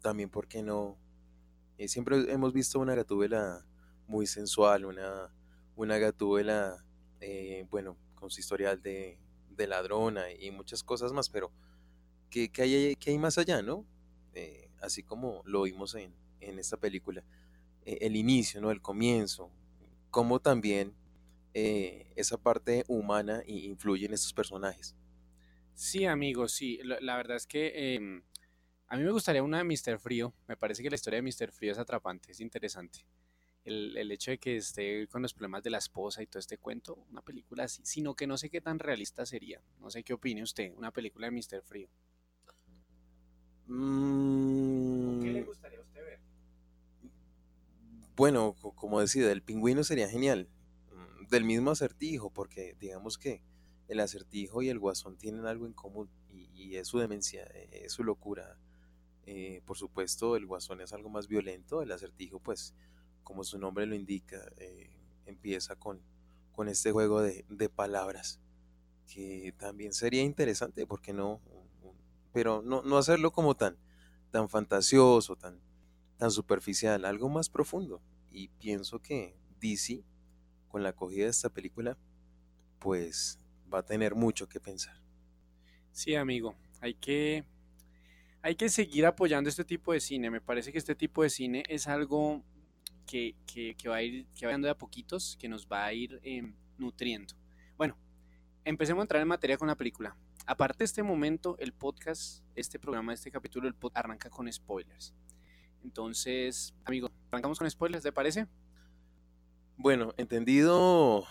también, 0.00 0.30
¿por 0.30 0.48
qué 0.48 0.62
no? 0.62 0.98
Eh, 1.78 1.88
siempre 1.88 2.32
hemos 2.32 2.52
visto 2.52 2.78
una 2.78 2.94
Gatúbela 2.94 3.64
muy 4.06 4.26
sensual, 4.26 4.84
una, 4.84 5.32
una 5.76 5.98
Gatúbela, 5.98 6.84
bueno, 7.70 7.96
con 8.14 8.30
su 8.30 8.40
historial 8.40 8.82
de, 8.82 9.18
de 9.60 9.66
ladrona 9.66 10.32
y 10.32 10.50
muchas 10.50 10.82
cosas 10.82 11.12
más, 11.12 11.28
pero 11.28 11.52
¿qué, 12.30 12.50
hay, 12.58 12.96
hay, 13.06 13.18
más 13.18 13.38
allá, 13.38 13.62
no? 13.62 13.86
Eh, 14.34 14.70
así 14.80 15.02
como 15.02 15.42
lo 15.44 15.62
vimos 15.62 15.94
en, 15.94 16.14
esta 16.40 16.76
película. 16.76 17.22
Eh, 17.84 17.98
el 18.00 18.16
inicio, 18.16 18.60
¿no? 18.60 18.70
El 18.70 18.80
comienzo, 18.80 19.50
cómo 20.10 20.40
también 20.40 20.94
eh, 21.52 22.12
esa 22.16 22.38
parte 22.38 22.84
humana 22.88 23.42
influye 23.46 24.06
en 24.06 24.14
estos 24.14 24.32
personajes. 24.32 24.96
Sí, 25.74 26.04
amigo, 26.04 26.48
sí. 26.48 26.80
La, 26.82 27.16
verdad 27.16 27.36
es 27.36 27.46
que 27.46 27.94
em, 27.94 28.22
a 28.90 28.96
mí 28.96 29.02
me 29.02 29.10
gustaría 29.10 29.42
una 29.42 29.58
de 29.58 29.64
Mr. 29.64 29.98
Frío. 29.98 30.34
Me 30.46 30.56
parece 30.56 30.82
que 30.82 30.90
la 30.90 30.96
historia 30.96 31.22
de 31.22 31.22
Mr. 31.22 31.50
Frío 31.50 31.72
es 31.72 31.78
atrapante, 31.78 32.32
es 32.32 32.40
interesante 32.40 33.06
el, 33.64 34.10
hecho 34.10 34.30
de 34.30 34.38
que 34.38 34.56
esté 34.56 35.06
con 35.08 35.22
los 35.22 35.34
problemas 35.34 35.62
de 35.62 35.70
la 35.70 35.78
esposa 35.78 36.22
y 36.22 36.26
todo 36.26 36.40
este 36.40 36.58
cuento, 36.58 37.04
una 37.10 37.22
película 37.22 37.64
así, 37.64 37.82
sino 37.84 38.14
que 38.14 38.26
no 38.26 38.38
sé 38.38 38.50
qué 38.50 38.60
tan 38.60 38.78
realista 38.78 39.26
sería. 39.26 39.62
No 39.78 39.90
sé 39.90 40.02
qué 40.02 40.14
opine 40.14 40.42
usted, 40.42 40.72
una 40.76 40.90
película 40.90 41.28
de 41.28 41.32
Mr. 41.32 41.62
Frío. 41.62 41.88
Mm. 43.66 45.22
¿Qué 45.22 45.32
le 45.32 45.42
gustaría 45.42 45.78
a 45.78 45.82
usted 45.82 46.02
ver? 46.02 46.20
Bueno, 48.16 48.54
como 48.74 49.00
decía, 49.00 49.30
el 49.30 49.42
pingüino 49.42 49.84
sería 49.84 50.08
genial. 50.08 50.48
Mm, 50.90 51.26
del 51.28 51.44
mismo 51.44 51.70
acertijo, 51.70 52.30
porque 52.30 52.76
digamos 52.80 53.18
que 53.18 53.42
el 53.88 54.00
acertijo 54.00 54.62
y 54.62 54.68
el 54.68 54.78
guasón 54.78 55.16
tienen 55.16 55.46
algo 55.46 55.66
en 55.66 55.72
común 55.72 56.10
y, 56.28 56.76
es 56.76 56.88
su 56.88 56.98
demencia, 56.98 57.44
es 57.44 57.92
su 57.92 58.04
locura. 58.04 58.56
Eh, 59.26 59.62
por 59.66 59.76
supuesto, 59.76 60.36
el 60.36 60.46
guasón 60.46 60.80
es 60.80 60.92
algo 60.92 61.08
más 61.10 61.28
violento, 61.28 61.82
el 61.82 61.92
acertijo, 61.92 62.40
pues, 62.40 62.74
como 63.22 63.44
su 63.44 63.58
nombre 63.58 63.86
lo 63.86 63.94
indica, 63.94 64.50
eh, 64.56 64.90
empieza 65.26 65.76
con, 65.76 66.00
con 66.52 66.68
este 66.68 66.92
juego 66.92 67.20
de, 67.22 67.44
de 67.48 67.68
palabras, 67.68 68.40
que 69.06 69.54
también 69.58 69.92
sería 69.92 70.22
interesante, 70.22 70.86
¿por 70.86 71.00
qué 71.00 71.12
no? 71.12 71.40
Pero 72.32 72.62
no, 72.62 72.82
no 72.82 72.98
hacerlo 72.98 73.32
como 73.32 73.54
tan, 73.56 73.76
tan 74.30 74.48
fantasioso, 74.48 75.36
tan, 75.36 75.60
tan 76.16 76.30
superficial, 76.30 77.04
algo 77.04 77.28
más 77.28 77.48
profundo. 77.48 78.02
Y 78.30 78.48
pienso 78.48 79.00
que 79.00 79.36
DC, 79.60 80.04
con 80.68 80.82
la 80.82 80.90
acogida 80.90 81.24
de 81.24 81.30
esta 81.30 81.50
película, 81.50 81.98
pues 82.78 83.40
va 83.72 83.80
a 83.80 83.84
tener 83.84 84.14
mucho 84.14 84.48
que 84.48 84.60
pensar. 84.60 85.00
Sí, 85.92 86.14
amigo, 86.14 86.54
hay 86.80 86.94
que, 86.94 87.44
hay 88.42 88.54
que 88.54 88.68
seguir 88.68 89.06
apoyando 89.06 89.48
este 89.48 89.64
tipo 89.64 89.92
de 89.92 90.00
cine. 90.00 90.30
Me 90.30 90.40
parece 90.40 90.72
que 90.72 90.78
este 90.78 90.94
tipo 90.94 91.22
de 91.22 91.30
cine 91.30 91.62
es 91.68 91.86
algo 91.86 92.42
que, 93.06 93.34
va 93.88 93.96
a 93.96 94.02
ir 94.02 94.26
que 94.34 94.46
va 94.46 94.56
de 94.56 94.70
a 94.70 94.78
poquitos, 94.78 95.36
que 95.38 95.48
nos 95.48 95.66
va 95.66 95.84
a 95.84 95.92
ir 95.92 96.20
eh, 96.22 96.42
nutriendo. 96.78 97.34
Bueno, 97.76 97.96
empecemos 98.64 99.02
a 99.02 99.04
entrar 99.04 99.22
en 99.22 99.28
materia 99.28 99.58
con 99.58 99.68
la 99.68 99.76
película. 99.76 100.16
Aparte 100.46 100.78
de 100.78 100.84
este 100.86 101.02
momento, 101.02 101.56
el 101.58 101.72
podcast, 101.72 102.42
este 102.54 102.78
programa, 102.78 103.12
este 103.12 103.30
capítulo, 103.30 103.68
el 103.68 103.74
podcast 103.74 104.04
arranca 104.04 104.30
con 104.30 104.50
spoilers. 104.50 105.14
Entonces, 105.82 106.74
amigo, 106.84 107.10
arrancamos 107.30 107.58
con 107.58 107.70
spoilers, 107.70 108.02
¿te 108.02 108.12
parece? 108.12 108.46
Bueno, 109.76 110.14
entendido, 110.16 111.26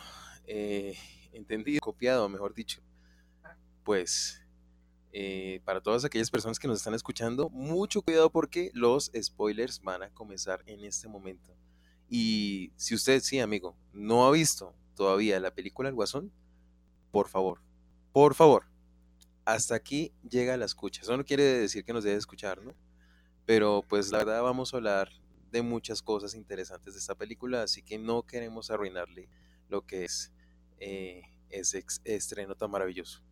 eh, 0.46 0.98
entendido, 1.34 1.82
copiado, 1.82 2.30
mejor 2.30 2.54
dicho. 2.54 2.82
Pues, 3.84 4.39
eh, 5.12 5.62
para 5.66 5.82
todas 5.82 6.06
aquellas 6.06 6.30
personas 6.30 6.60
que 6.60 6.68
nos 6.68 6.78
están 6.78 6.94
escuchando, 6.94 7.50
mucho 7.50 8.02
cuidado 8.02 8.30
porque 8.30 8.70
los 8.74 9.12
spoilers 9.20 9.82
van 9.82 10.04
a 10.04 10.10
comenzar 10.10 10.62
en 10.66 10.84
este 10.84 11.08
momento. 11.08 11.56
Y 12.10 12.72
si 12.76 12.96
usted, 12.96 13.22
sí, 13.22 13.40
amigo, 13.40 13.76
no 13.94 14.26
ha 14.26 14.32
visto 14.32 14.76
todavía 14.96 15.40
la 15.40 15.54
película 15.54 15.90
El 15.90 15.96
Guasón, 15.96 16.32
por 17.12 17.28
favor, 17.28 17.62
por 18.12 18.36
favor, 18.36 18.66
hasta 19.46 19.76
aquí 19.76 20.14
llega 20.30 20.58
la 20.58 20.66
escucha. 20.66 21.02
Eso 21.02 21.18
no 21.18 21.26
quiere 21.26 21.44
decir 21.44 21.84
que 21.84 21.94
nos 21.94 22.04
debe 22.04 22.18
escuchar, 22.18 22.62
¿no? 22.62 22.76
Pero 23.46 23.84
pues 23.88 24.12
la 24.12 24.20
verdad 24.20 24.44
vamos 24.44 24.74
a 24.74 24.78
hablar 24.78 25.10
de 25.52 25.64
muchas 25.64 26.04
cosas 26.04 26.36
interesantes 26.36 26.94
de 26.94 27.00
esta 27.00 27.16
película, 27.16 27.64
así 27.64 27.82
que 27.82 27.98
no 27.98 28.24
queremos 28.24 28.70
arruinarle 28.70 29.28
lo 29.68 29.86
que 29.86 30.06
es 30.06 30.32
eh, 30.80 31.24
ese 31.50 31.84
estreno 32.04 32.56
tan 32.56 32.70
maravilloso. 32.70 33.24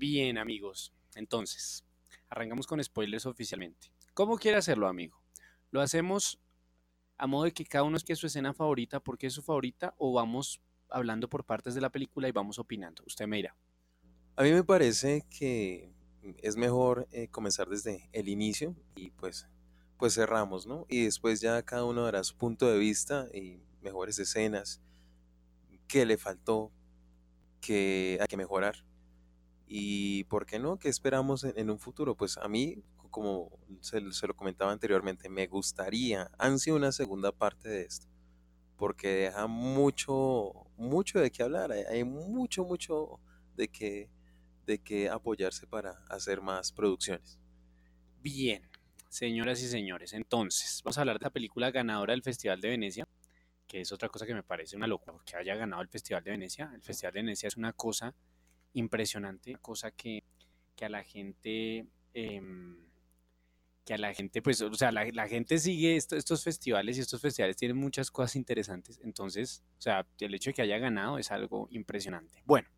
Bien, 0.00 0.38
amigos. 0.38 0.94
Entonces, 1.14 1.84
arrancamos 2.30 2.66
con 2.66 2.82
spoilers 2.82 3.26
oficialmente. 3.26 3.92
¿Cómo 4.14 4.38
quiere 4.38 4.56
hacerlo, 4.56 4.88
amigo? 4.88 5.22
¿Lo 5.70 5.82
hacemos 5.82 6.40
a 7.18 7.26
modo 7.26 7.44
de 7.44 7.52
que 7.52 7.66
cada 7.66 7.84
uno 7.84 7.98
es 7.98 8.04
que 8.04 8.16
su 8.16 8.26
escena 8.26 8.54
favorita, 8.54 9.00
por 9.00 9.18
qué 9.18 9.26
es 9.26 9.34
su 9.34 9.42
favorita, 9.42 9.94
o 9.98 10.14
vamos 10.14 10.62
hablando 10.88 11.28
por 11.28 11.44
partes 11.44 11.74
de 11.74 11.82
la 11.82 11.90
película 11.90 12.26
y 12.26 12.32
vamos 12.32 12.58
opinando? 12.58 13.02
Usted 13.06 13.26
me 13.26 13.36
dirá. 13.36 13.54
A 14.36 14.42
mí 14.42 14.52
me 14.52 14.64
parece 14.64 15.26
que 15.28 15.92
es 16.38 16.56
mejor 16.56 17.06
eh, 17.12 17.28
comenzar 17.28 17.68
desde 17.68 18.08
el 18.14 18.30
inicio 18.30 18.74
y 18.96 19.10
pues, 19.10 19.48
pues 19.98 20.14
cerramos, 20.14 20.66
¿no? 20.66 20.86
Y 20.88 21.04
después 21.04 21.42
ya 21.42 21.62
cada 21.62 21.84
uno 21.84 22.04
dará 22.04 22.24
su 22.24 22.38
punto 22.38 22.70
de 22.70 22.78
vista 22.78 23.28
y 23.34 23.60
mejores 23.82 24.18
escenas, 24.18 24.80
qué 25.86 26.06
le 26.06 26.16
faltó, 26.16 26.72
qué 27.60 28.16
hay 28.18 28.28
que 28.28 28.38
mejorar. 28.38 28.88
Y 29.72 30.24
por 30.24 30.46
qué 30.46 30.58
no, 30.58 30.80
qué 30.80 30.88
esperamos 30.88 31.44
en, 31.44 31.70
un 31.70 31.78
futuro. 31.78 32.16
Pues 32.16 32.36
a 32.38 32.48
mí, 32.48 32.82
como 33.08 33.56
se, 33.80 34.00
lo 34.00 34.34
comentaba 34.34 34.72
anteriormente, 34.72 35.28
me 35.28 35.46
gustaría, 35.46 36.28
ansio 36.38 36.74
una 36.74 36.90
segunda 36.90 37.30
parte 37.30 37.68
de 37.68 37.82
esto, 37.82 38.08
porque 38.76 39.06
deja 39.06 39.46
mucho, 39.46 40.66
mucho 40.76 41.20
de 41.20 41.30
qué 41.30 41.44
hablar, 41.44 41.70
hay, 41.70 41.84
hay 41.84 42.02
mucho, 42.02 42.64
mucho 42.64 43.20
de 43.54 43.68
qué 43.68 44.10
de 44.66 44.78
que 44.82 45.08
apoyarse 45.08 45.68
para 45.68 45.92
hacer 46.08 46.40
más 46.40 46.72
producciones. 46.72 47.38
Bien, 48.20 48.68
señoras 49.08 49.62
y 49.62 49.68
señores, 49.68 50.14
entonces 50.14 50.80
vamos 50.82 50.98
a 50.98 51.02
hablar 51.02 51.20
de 51.20 51.26
la 51.26 51.30
película 51.30 51.70
ganadora 51.70 52.12
del 52.12 52.24
Festival 52.24 52.60
de 52.60 52.70
Venecia, 52.70 53.08
que 53.68 53.82
es 53.82 53.92
otra 53.92 54.08
cosa 54.08 54.26
que 54.26 54.34
me 54.34 54.42
parece 54.42 54.76
una 54.76 54.88
locura 54.88 55.16
que 55.24 55.36
haya 55.36 55.54
ganado 55.54 55.80
el 55.80 55.88
Festival 55.88 56.24
de 56.24 56.32
Venecia. 56.32 56.72
El 56.74 56.82
Festival 56.82 57.14
de 57.14 57.20
Venecia 57.20 57.46
es 57.46 57.56
una 57.56 57.72
cosa 57.72 58.16
impresionante, 58.72 59.56
cosa 59.60 59.90
que, 59.90 60.24
que 60.76 60.84
a 60.84 60.88
la 60.88 61.04
gente... 61.04 61.86
Eh, 62.14 62.42
que 63.84 63.94
a 63.94 63.98
la 63.98 64.12
gente, 64.12 64.42
pues, 64.42 64.60
o 64.60 64.74
sea, 64.74 64.92
la, 64.92 65.26
gente 65.26 65.58
sigue 65.58 65.96
esto, 65.96 66.14
estos 66.14 66.44
festivales 66.44 66.98
y 66.98 67.00
estos 67.00 67.20
festivales 67.20 67.56
tienen 67.56 67.78
muchas 67.78 68.10
cosas 68.10 68.36
interesantes. 68.36 69.00
Entonces, 69.02 69.64
o 69.78 69.80
sea, 69.80 70.06
el 70.18 70.34
hecho 70.34 70.50
de 70.50 70.54
que 70.54 70.62
haya 70.62 70.76
ganado 70.76 71.16
es 71.16 71.32
algo 71.32 71.66
impresionante. 71.70 72.42
Bueno, 72.44 72.68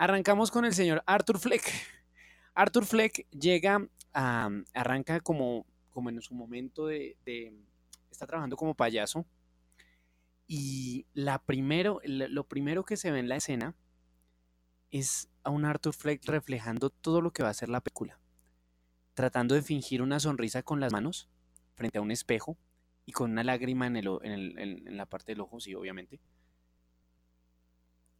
Arrancamos 0.00 0.50
con 0.50 0.64
el 0.64 0.72
señor 0.72 1.02
Arthur 1.04 1.38
Fleck. 1.38 1.62
Arthur 2.54 2.86
Fleck 2.86 3.28
llega, 3.32 3.86
a, 4.14 4.48
arranca 4.72 5.20
como, 5.20 5.66
como 5.90 6.08
en 6.08 6.22
su 6.22 6.34
momento 6.34 6.86
de, 6.86 7.18
de, 7.26 7.52
está 8.10 8.26
trabajando 8.26 8.56
como 8.56 8.74
payaso 8.74 9.26
y 10.46 11.04
la 11.12 11.38
primero, 11.42 12.00
lo 12.02 12.48
primero 12.48 12.82
que 12.82 12.96
se 12.96 13.10
ve 13.10 13.18
en 13.18 13.28
la 13.28 13.36
escena 13.36 13.76
es 14.90 15.28
a 15.42 15.50
un 15.50 15.64
Arthur 15.64 15.94
Fleck 15.94 16.24
reflejando 16.26 16.90
todo 16.90 17.20
lo 17.20 17.32
que 17.32 17.42
va 17.42 17.48
a 17.48 17.54
ser 17.54 17.68
la 17.68 17.80
película, 17.80 18.20
tratando 19.14 19.54
de 19.54 19.62
fingir 19.62 20.02
una 20.02 20.20
sonrisa 20.20 20.62
con 20.62 20.80
las 20.80 20.92
manos 20.92 21.28
frente 21.74 21.98
a 21.98 22.02
un 22.02 22.10
espejo 22.10 22.58
y 23.06 23.12
con 23.12 23.30
una 23.30 23.44
lágrima 23.44 23.86
en, 23.86 23.96
el, 23.96 24.08
en, 24.22 24.96
la 24.96 25.06
parte 25.06 25.32
del 25.32 25.40
ojo, 25.40 25.60
sí, 25.60 25.74
obviamente 25.74 26.20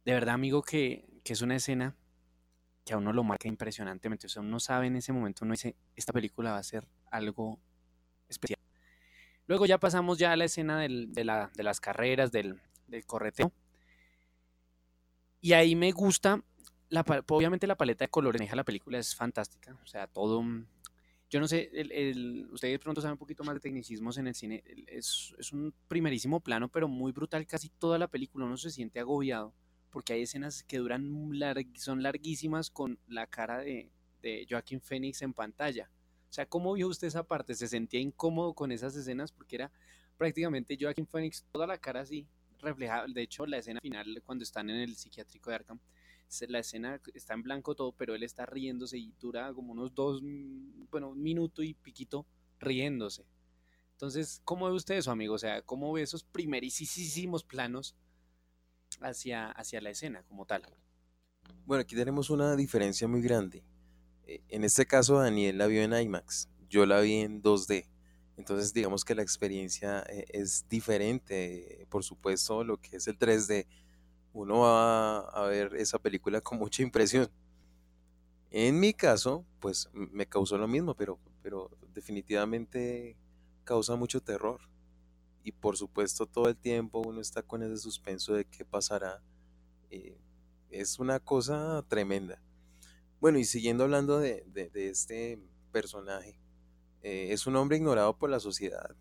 de 0.05 0.13
verdad, 0.13 0.35
amigo, 0.35 0.61
que, 0.61 1.05
que, 1.23 1.33
es 1.33 1.41
una 1.41 1.55
escena 1.55 1.95
que 2.85 2.93
a 2.93 2.97
uno 2.97 3.13
lo 3.13 3.23
marca 3.23 3.47
impresionantemente. 3.47 4.27
O 4.27 4.29
sea, 4.29 4.41
uno 4.41 4.59
sabe 4.59 4.87
en 4.87 4.95
ese 4.95 5.13
momento, 5.13 5.45
uno 5.45 5.53
dice, 5.53 5.75
esta 5.95 6.13
película 6.13 6.51
va 6.51 6.57
a 6.57 6.63
ser 6.63 6.87
algo 7.11 7.59
especial. 8.27 8.59
Luego 9.45 9.65
ya 9.65 9.79
pasamos 9.79 10.17
ya 10.17 10.31
a 10.31 10.35
la 10.35 10.45
escena 10.45 10.79
de, 10.79 10.89
la, 11.23 11.51
de, 11.53 11.63
las 11.63 11.79
carreras, 11.79 12.31
del, 12.31 12.59
del, 12.87 13.05
correteo. 13.05 13.51
Y 15.39 15.53
ahí 15.53 15.75
me 15.75 15.91
gusta, 15.91 16.43
la, 16.91 17.03
obviamente 17.29 17.65
la 17.65 17.75
paleta 17.75 18.05
de 18.05 18.09
colores 18.09 18.47
de 18.47 18.55
la 18.55 18.63
película 18.63 18.99
es 18.99 19.15
fantástica. 19.15 19.77
O 19.83 19.87
sea, 19.87 20.07
todo... 20.07 20.43
Yo 21.29 21.39
no 21.39 21.47
sé, 21.47 21.71
el, 21.73 21.91
el, 21.93 22.49
ustedes 22.51 22.77
pronto 22.79 22.99
saben 22.99 23.13
un 23.13 23.17
poquito 23.17 23.45
más 23.45 23.55
de 23.55 23.61
tecnicismos 23.61 24.17
en 24.17 24.27
el 24.27 24.35
cine. 24.35 24.63
Es, 24.87 25.33
es 25.39 25.53
un 25.53 25.73
primerísimo 25.87 26.41
plano, 26.41 26.67
pero 26.67 26.89
muy 26.89 27.13
brutal 27.13 27.47
casi 27.47 27.69
toda 27.69 27.97
la 27.97 28.09
película. 28.09 28.45
Uno 28.45 28.57
se 28.57 28.69
siente 28.69 28.99
agobiado 28.99 29.53
porque 29.91 30.11
hay 30.11 30.23
escenas 30.23 30.63
que 30.63 30.77
duran, 30.77 31.09
son 31.75 32.03
larguísimas 32.03 32.69
con 32.69 32.99
la 33.07 33.27
cara 33.27 33.59
de, 33.59 33.89
de 34.21 34.45
Joaquín 34.49 34.81
Phoenix 34.81 35.21
en 35.21 35.33
pantalla. 35.33 35.89
O 36.29 36.33
sea, 36.33 36.45
¿cómo 36.45 36.73
vio 36.73 36.89
usted 36.89 37.07
esa 37.07 37.23
parte? 37.23 37.55
¿Se 37.55 37.67
sentía 37.67 38.01
incómodo 38.01 38.53
con 38.53 38.71
esas 38.71 38.95
escenas? 38.95 39.31
Porque 39.31 39.55
era 39.55 39.71
prácticamente 40.17 40.77
Joaquín 40.79 41.07
Phoenix, 41.07 41.45
toda 41.51 41.65
la 41.65 41.77
cara 41.77 42.01
así 42.01 42.27
reflejada. 42.59 43.05
De 43.07 43.21
hecho, 43.21 43.45
la 43.45 43.57
escena 43.57 43.79
final, 43.81 44.21
cuando 44.25 44.43
están 44.43 44.69
en 44.69 44.77
el 44.77 44.95
psiquiátrico 44.95 45.49
de 45.49 45.55
Arkham, 45.55 45.79
la 46.47 46.59
escena 46.59 47.01
está 47.13 47.33
en 47.33 47.43
blanco 47.43 47.75
todo, 47.75 47.91
pero 47.91 48.15
él 48.15 48.23
está 48.23 48.45
riéndose 48.45 48.97
y 48.97 49.13
dura 49.19 49.53
como 49.53 49.73
unos 49.73 49.93
dos, 49.93 50.21
bueno, 50.91 51.09
un 51.09 51.21
minuto 51.21 51.63
y 51.63 51.73
piquito 51.73 52.25
riéndose. 52.59 53.25
Entonces, 53.91 54.41
¿cómo 54.43 54.67
ve 54.67 54.73
usted 54.73 54.95
eso, 54.95 55.11
amigo? 55.11 55.35
O 55.35 55.37
sea, 55.37 55.61
¿cómo 55.61 55.91
ve 55.93 56.01
esos 56.01 56.23
primerísimos 56.23 57.43
planos 57.43 57.95
hacia, 58.99 59.51
hacia 59.51 59.81
la 59.81 59.91
escena 59.91 60.23
como 60.23 60.45
tal. 60.45 60.63
Bueno, 61.65 61.81
aquí 61.81 61.95
tenemos 61.95 62.29
una 62.29 62.55
diferencia 62.55 63.07
muy 63.07 63.21
grande. 63.21 63.63
Eh, 64.25 64.41
en 64.49 64.63
este 64.63 64.85
caso, 64.85 65.19
Daniel 65.19 65.57
la 65.57 65.67
vio 65.67 65.81
en 65.81 65.93
IMAX, 65.93 66.49
yo 66.69 66.85
la 66.85 66.99
vi 67.01 67.15
en 67.15 67.41
2D. 67.41 67.87
Entonces, 68.37 68.73
digamos 68.73 69.05
que 69.05 69.15
la 69.15 69.21
experiencia 69.21 70.03
eh, 70.09 70.25
es 70.29 70.67
diferente, 70.67 71.85
por 71.89 72.03
supuesto, 72.03 72.63
lo 72.63 72.77
que 72.77 72.97
es 72.97 73.07
el 73.07 73.17
3D. 73.17 73.67
Uno 74.33 74.59
va 74.59 75.19
a 75.19 75.47
ver 75.47 75.75
esa 75.75 75.99
película 75.99 76.41
con 76.41 76.57
mucha 76.57 76.83
impresión. 76.83 77.29
En 78.49 78.79
mi 78.79 78.93
caso, 78.93 79.45
pues 79.59 79.89
me 79.93 80.25
causó 80.25 80.57
lo 80.57 80.67
mismo, 80.67 80.95
pero, 80.95 81.19
pero 81.41 81.69
definitivamente 81.93 83.17
causa 83.63 83.95
mucho 83.95 84.21
terror 84.21 84.61
y 85.43 85.51
por 85.51 85.77
supuesto 85.77 86.25
todo 86.27 86.49
el 86.49 86.55
tiempo 86.55 87.01
uno 87.05 87.21
está 87.21 87.41
con 87.41 87.63
ese 87.63 87.77
suspenso 87.77 88.33
de 88.33 88.45
qué 88.45 88.65
pasará. 88.65 89.21
Eh, 89.89 90.17
es 90.69 90.99
una 90.99 91.19
cosa 91.19 91.83
tremenda. 91.87 92.41
Bueno, 93.19 93.37
y 93.37 93.45
siguiendo 93.45 93.83
hablando 93.83 94.19
de, 94.19 94.43
este 94.73 95.39
personaje, 95.71 96.39
eh, 97.03 97.29
es 97.31 97.47
un 97.47 97.55
hombre 97.55 97.77
ignorado 97.77 98.17
por 98.17 98.29
la 98.29 98.39
sociedad. 98.39 98.95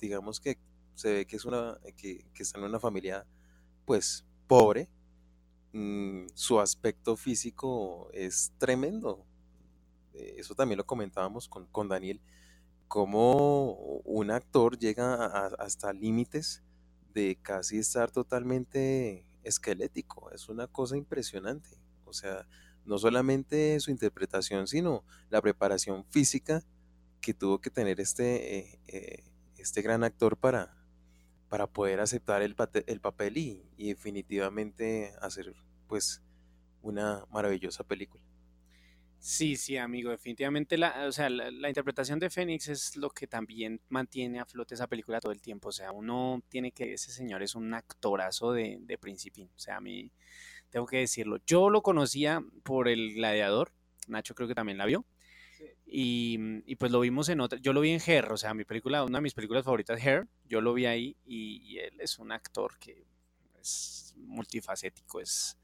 Digamos 0.00 0.40
que 0.40 0.58
se 0.94 1.12
ve 1.12 1.26
que, 1.26 1.36
es 1.36 1.44
una, 1.44 1.78
que 1.96 2.24
está 2.38 2.58
en 2.58 2.64
una 2.64 2.78
familia 2.78 3.26
pues 3.84 4.24
pobre. 4.54 4.88
Mm, 5.72 6.26
su 6.34 6.60
aspecto 6.60 7.16
físico 7.16 8.08
es 8.12 8.52
tremendo. 8.56 9.26
eh, 10.12 10.36
eso 10.38 10.54
también 10.54 10.78
lo 10.78 10.86
comentábamos 10.86 11.48
con, 11.48 11.66
con 11.66 11.88
Daniel, 11.88 12.20
cómo 12.86 13.72
un 14.04 14.30
actor 14.30 14.78
llega 14.78 15.26
hasta 15.58 15.92
límites 15.92 16.62
de 17.12 17.36
casi 17.42 17.78
estar 17.78 18.12
totalmente 18.12 19.26
esquelético. 19.42 20.30
Es 20.30 20.48
una 20.48 20.68
cosa 20.68 20.96
impresionante. 20.96 21.70
O 22.04 22.12
sea, 22.12 22.46
no 22.84 22.98
solamente 22.98 23.80
su 23.80 23.90
interpretación, 23.90 24.68
sino 24.68 25.04
la 25.30 25.42
preparación 25.42 26.04
física 26.10 26.62
que 27.20 27.34
tuvo 27.34 27.60
que 27.60 27.70
tener 27.70 27.98
este, 28.00 28.58
eh, 28.58 28.80
eh, 28.86 29.24
este 29.56 29.82
gran 29.82 30.04
actor 30.04 30.36
para, 30.36 30.73
para 31.54 31.68
poder 31.68 32.00
aceptar 32.00 32.42
el, 32.42 32.56
el 32.88 33.00
papel 33.00 33.36
y, 33.38 33.62
definitivamente 33.76 35.12
hacer 35.20 35.54
pues 35.86 36.20
una 36.82 37.26
maravillosa 37.30 37.84
película. 37.84 38.24
Sí, 39.20 39.54
sí, 39.54 39.76
amigo, 39.76 40.10
definitivamente 40.10 40.76
la, 40.76 41.06
o 41.06 41.12
sea, 41.12 41.30
la, 41.30 41.68
interpretación 41.68 42.18
de 42.18 42.28
Fénix 42.28 42.66
es 42.66 42.96
lo 42.96 43.08
que 43.08 43.28
también 43.28 43.80
mantiene 43.88 44.40
a 44.40 44.46
flote 44.46 44.74
esa 44.74 44.88
película 44.88 45.20
todo 45.20 45.30
el 45.30 45.40
tiempo. 45.40 45.68
O 45.68 45.72
sea, 45.72 45.92
uno 45.92 46.42
tiene 46.48 46.72
que, 46.72 46.94
ese 46.94 47.12
señor 47.12 47.40
es 47.44 47.54
un 47.54 47.72
actorazo 47.72 48.50
de, 48.50 48.78
de 48.80 48.98
principio. 48.98 49.44
O 49.54 49.58
sea, 49.60 49.76
a 49.76 49.80
mí 49.80 50.10
tengo 50.70 50.86
que 50.86 50.98
decirlo. 50.98 51.36
Yo 51.46 51.70
lo 51.70 51.82
conocía 51.82 52.42
por 52.64 52.88
El 52.88 53.14
Gladiador, 53.14 53.70
Nacho 54.08 54.34
creo 54.34 54.48
que 54.48 54.56
también 54.56 54.78
la 54.78 54.86
vio. 54.86 55.04
Y, 55.86 56.38
y, 56.66 56.76
pues 56.76 56.90
lo 56.90 57.00
vimos 57.00 57.28
en 57.28 57.40
otra, 57.40 57.58
yo 57.60 57.72
lo 57.72 57.80
vi 57.80 57.90
en 57.90 58.00
Hair, 58.04 58.32
o 58.32 58.36
sea, 58.36 58.54
mi 58.54 58.64
película, 58.64 59.04
una 59.04 59.18
de 59.18 59.22
mis 59.22 59.34
películas 59.34 59.64
favoritas, 59.64 60.00
Hair, 60.04 60.26
yo 60.44 60.60
lo 60.60 60.72
vi 60.72 60.86
ahí 60.86 61.16
y, 61.24 61.78
él 61.78 62.00
es 62.00 62.18
un 62.18 62.32
actor 62.32 62.78
que 62.78 63.06
es 63.60 64.14
multifacético, 64.16 65.20
es, 65.20 65.58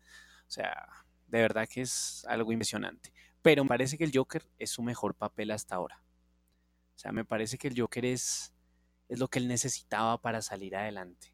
o 0.46 0.50
sea, 0.50 0.88
de 1.26 1.40
verdad 1.40 1.66
que 1.68 1.82
es 1.82 2.24
algo 2.28 2.52
impresionante. 2.52 3.12
Pero 3.42 3.64
me 3.64 3.68
parece 3.68 3.96
que 3.96 4.04
el 4.04 4.12
Joker 4.14 4.46
es 4.58 4.70
su 4.70 4.82
mejor 4.82 5.14
papel 5.14 5.50
hasta 5.50 5.76
ahora. 5.76 6.02
O 6.94 6.98
sea, 6.98 7.12
me 7.12 7.24
parece 7.24 7.56
que 7.56 7.68
el 7.68 7.80
Joker 7.80 8.04
es, 8.04 8.52
es 9.08 9.18
lo 9.18 9.28
que 9.28 9.38
él 9.38 9.48
necesitaba 9.48 10.20
para 10.20 10.42
salir 10.42 10.76
adelante. 10.76 11.32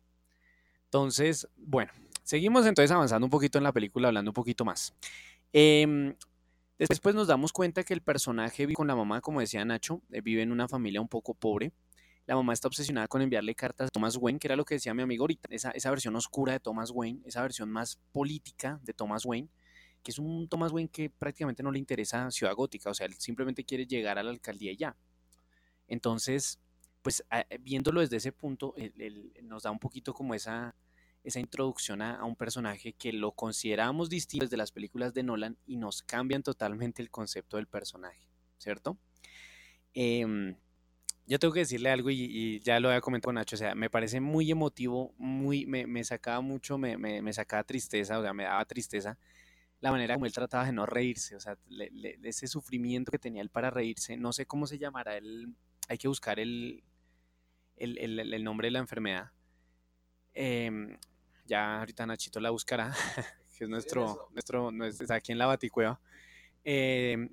Entonces, 0.85 1.49
bueno, 1.57 1.93
seguimos 2.23 2.65
entonces 2.67 2.93
avanzando 2.93 3.27
un 3.27 3.31
poquito 3.31 3.59
en 3.59 3.65
la 3.65 3.73
película, 3.73 4.09
hablando 4.09 4.31
un 4.31 4.35
poquito 4.35 4.65
más. 4.65 4.95
Eh, 5.53 6.15
después 6.79 7.15
nos 7.15 7.29
damos 7.29 7.53
cuenta 7.53 7.85
que 7.85 7.95
el 7.95 8.03
personaje 8.03 8.67
vive 8.67 8.75
con 8.75 8.87
la 8.87 8.97
mamá, 8.97 9.21
como 9.21 9.41
decía 9.41 9.65
Nacho, 9.65 10.03
eh, 10.11 10.21
vive 10.21 10.43
en 10.43 10.53
una 10.53 10.69
familia 10.69 11.01
un 11.01 11.09
poco 11.09 11.35
pobre. 11.35 11.73
La 12.27 12.35
mamá 12.35 12.53
está 12.53 12.69
obsesionada 12.69 13.07
con 13.07 13.23
enviarle 13.23 13.55
cartas 13.55 13.87
a 13.87 13.91
Thomas 13.91 14.17
Wayne, 14.17 14.39
que 14.39 14.49
era 14.49 14.57
lo 14.57 14.65
que 14.65 14.75
decía 14.75 14.95
mi 14.95 15.03
amigo 15.03 15.23
ahorita, 15.23 15.49
esa, 15.53 15.71
esa 15.71 15.91
versión 15.91 16.17
oscura 16.17 16.53
de 16.53 16.61
Thomas 16.61 16.91
Wayne, 16.91 17.21
esa 17.25 17.43
versión 17.43 17.71
más 17.71 18.01
política 18.13 18.81
de 18.83 18.93
Thomas 18.93 19.25
Wayne 19.25 19.49
que 20.07 20.13
es 20.13 20.21
un 20.21 20.47
Thomas 20.47 20.71
Wayne 20.71 20.89
que 20.89 21.11
prácticamente 21.11 21.65
no 21.65 21.73
le 21.73 21.81
interesa 21.81 22.31
Ciudad 22.31 22.55
Gótica, 22.55 22.91
o 22.91 22.95
sea, 22.95 23.07
él 23.07 23.15
simplemente 23.19 23.65
quiere 23.65 23.87
llegar 23.87 24.21
a 24.21 24.23
la 24.23 24.31
alcaldía 24.31 24.71
y 24.71 24.77
ya. 24.77 24.97
Entonces, 25.89 26.61
pues 27.03 27.25
viéndolo 27.59 28.01
desde 28.01 28.19
ese 28.19 28.31
punto, 28.31 28.73
nos 29.43 29.65
da 29.65 29.73
un 29.73 29.81
poquito 29.81 30.15
como 30.15 30.33
esa, 30.35 30.77
esa 31.27 31.41
introducción 31.41 32.03
a, 32.03 32.25
un 32.25 32.37
personaje 32.37 32.93
que 32.93 33.13
lo 33.13 33.33
consideramos 33.33 34.09
distinto 34.09 34.47
desde 34.47 34.57
las 34.57 34.71
películas 34.71 35.13
de 35.13 35.25
Nolan 35.25 35.59
y 35.67 35.77
nos 35.77 36.03
cambian 36.03 36.43
totalmente 36.43 37.03
el 37.03 37.11
concepto 37.11 37.57
del 37.57 37.67
personaje, 37.67 38.29
¿cierto? 38.59 38.97
Em, 39.93 40.57
yo 41.27 41.39
tengo 41.41 41.53
que 41.53 41.61
decirle 41.61 41.91
algo 41.91 42.11
y, 42.11 42.61
ya 42.61 42.79
lo 42.79 42.89
había 42.89 43.01
comentado 43.01 43.29
con 43.29 43.35
Nacho, 43.35 43.57
o 43.57 43.59
sea, 43.59 43.75
me 43.75 43.91
parece 43.91 44.21
muy 44.21 44.51
emotivo, 44.51 45.15
muy, 45.19 45.67
me, 45.67 45.87
me 45.87 46.05
sacaba 46.05 46.41
mucho, 46.41 46.79
me, 46.79 46.97
me, 46.97 47.33
sacaba 47.33 47.65
tristeza, 47.65 48.19
o 48.19 48.23
sea, 48.23 48.33
me 48.33 48.45
daba 48.45 48.65
tristeza 48.65 49.19
la 49.81 49.91
manera 49.91 50.15
como 50.15 50.27
él 50.27 50.33
trataba 50.33 50.65
de 50.65 50.73
no 50.73 50.87
reírse, 50.87 51.37
o 51.37 51.41
sea, 51.41 51.59
ese 52.23 52.47
sufrimiento 52.47 53.11
que 53.11 53.19
tenía 53.19 53.43
él 53.43 53.51
para 53.51 53.71
reírse, 53.71 54.17
no 54.17 54.33
sé 54.33 54.47
cómo 54.47 54.67
se 54.67 54.79
llamará, 54.79 55.17
él, 55.17 55.55
hay 55.89 55.99
que 55.99 56.09
buscar 56.09 56.41
el, 56.41 56.83
el, 57.77 58.45
nombre 58.45 58.69
de 58.69 58.73
la 58.73 58.79
enfermedad. 58.79 59.33
Em, 60.33 60.97
ya 61.47 61.79
ahorita 61.79 62.07
Nachito 62.07 62.41
la 62.41 62.51
buscará, 62.51 62.95
que 63.57 63.65
es 63.65 63.71
nuestro, 63.71 64.29
nuestro, 64.33 64.71
está 64.85 65.15
aquí 65.15 65.33
en 65.33 65.39
la 65.39 65.47
baticueva. 65.47 66.01
Em, 66.65 67.31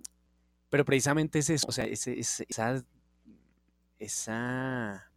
pero 0.69 0.85
precisamente 0.85 1.39
es 1.39 1.49
eso, 1.49 1.67
o 1.67 1.71
sea, 1.71 1.85
esa, 1.85 2.11
esa, 3.99 5.11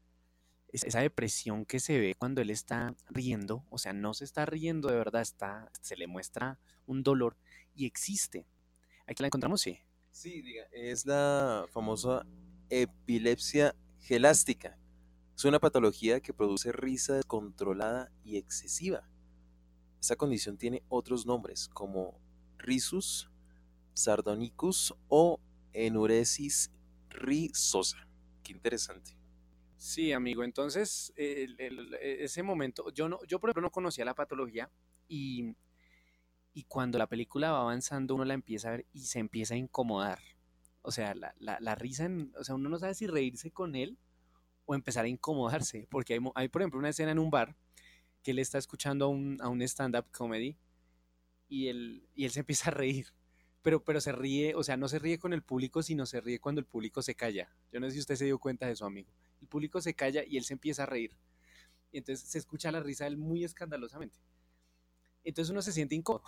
esa 0.73 1.01
depresión 1.01 1.65
que 1.65 1.81
se 1.81 1.99
ve 1.99 2.15
cuando 2.15 2.41
él 2.41 2.51
está 2.51 2.95
riendo, 3.09 3.65
o 3.71 3.79
sea, 3.79 3.93
no 3.93 4.15
se 4.15 4.25
está 4.25 4.47
riendo 4.47 4.89
de 4.89 4.97
verdad, 4.97 5.23
está, 5.23 5.71
se 5.81 5.97
le 5.97 6.07
muestra 6.07 6.59
un 6.87 7.03
dolor 7.03 7.37
y 7.75 7.87
existe. 7.87 8.47
Aquí 9.07 9.23
la 9.23 9.29
encontramos, 9.29 9.61
sí. 9.61 9.79
Sí, 10.11 10.41
diga, 10.43 10.67
es 10.73 11.07
la 11.07 11.67
famosa 11.71 12.27
epilepsia 12.71 13.75
gelástica. 14.01 14.79
Es 15.37 15.45
una 15.45 15.61
patología 15.61 16.21
que 16.21 16.33
produce 16.33 16.73
risa 16.73 17.15
descontrolada 17.15 18.11
y 18.25 18.39
excesiva. 18.39 19.07
Esta 20.01 20.17
condición 20.17 20.57
tiene 20.57 20.83
otros 20.89 21.27
nombres 21.27 21.69
como 21.69 22.19
risus, 22.57 23.31
sardonicus 23.93 24.95
o 25.09 25.39
enuresis 25.75 26.73
rizosa. 27.11 28.09
Qué 28.43 28.53
interesante. 28.53 29.17
Sí, 29.77 30.13
amigo. 30.13 30.43
Entonces, 30.43 31.13
ese 31.17 32.43
momento, 32.43 32.91
yo 32.95 33.09
no, 33.09 33.19
yo 33.29 33.39
por 33.39 33.51
ejemplo 33.51 33.63
no 33.63 33.71
conocía 33.71 34.07
la 34.07 34.15
patología 34.15 34.71
y 35.07 35.55
y 36.57 36.65
cuando 36.65 36.97
la 36.97 37.07
película 37.07 37.53
va 37.53 37.61
avanzando 37.61 38.15
uno 38.15 38.25
la 38.25 38.33
empieza 38.33 38.69
a 38.69 38.71
ver 38.71 38.87
y 38.95 39.01
se 39.01 39.19
empieza 39.19 39.53
a 39.53 39.59
incomodar. 39.59 40.19
O 40.81 40.91
sea, 40.91 41.15
la, 41.15 41.35
la, 41.39 41.75
risa, 41.75 42.09
o 42.39 42.45
sea, 42.45 42.55
uno 42.55 42.71
no 42.71 42.79
sabe 42.79 42.95
si 42.95 43.07
reírse 43.07 43.51
con 43.51 43.75
él 43.75 43.99
o 44.67 44.75
empezar 44.75 45.05
a 45.05 45.09
incomodarse, 45.09 45.87
porque 45.91 46.15
hay, 46.15 46.21
hay 46.35 46.49
por 46.49 46.63
ejemplo 46.63 46.79
una 46.79 46.91
escena 46.91 47.13
en 47.13 47.19
un 47.19 47.31
bar 47.31 47.57
que 48.23 48.33
él 48.33 48.39
está 48.39 48.59
escuchando 48.59 49.07
a 49.07 49.09
un, 49.09 49.39
a 49.41 49.49
un 49.49 49.63
stand-up 49.63 50.07
comedy 50.13 50.59
y 51.49 51.69
él, 51.69 52.07
y 52.15 52.25
él 52.25 52.31
se 52.31 52.41
empieza 52.41 52.71
a 52.71 52.75
reír. 52.75 53.07
Pero, 53.63 53.83
pero 53.83 54.01
se 54.01 54.13
ríe, 54.13 54.55
o 54.55 54.63
sea, 54.63 54.77
no 54.77 54.89
se 54.89 54.99
ríe 55.01 55.19
con 55.19 55.33
el 55.33 55.43
público, 55.43 55.83
sino 55.83 56.07
se 56.07 56.21
ríe 56.21 56.39
cuando 56.39 56.61
el 56.61 56.67
público 56.67 57.03
se 57.03 57.17
calla. 57.17 57.51
Yo 57.73 57.81
no 57.81 57.87
sé 57.87 57.95
si 57.95 58.01
usted 58.01 58.15
se 58.15 58.25
dio 58.25 58.39
cuenta 58.39 58.67
de 58.67 58.73
eso, 58.73 58.87
amigo. 58.87 59.11
El 59.41 59.49
público 59.49 59.81
se 59.81 59.95
calla 59.95 60.23
y 60.25 60.37
él 60.37 60.45
se 60.45 60.55
empieza 60.55 60.85
a 60.85 60.87
reír. 60.87 61.17
Y 61.91 61.99
entonces 61.99 62.29
se 62.29 62.39
escucha 62.39 62.71
la 62.71 62.81
risa 62.81 63.05
de 63.05 63.11
él 63.11 63.17
muy 63.17 63.43
escandalosamente 63.43 64.17
entonces 65.27 65.51
uno 65.51 65.61
se 65.61 65.73
siente 65.73 65.95
incómodo, 65.95 66.25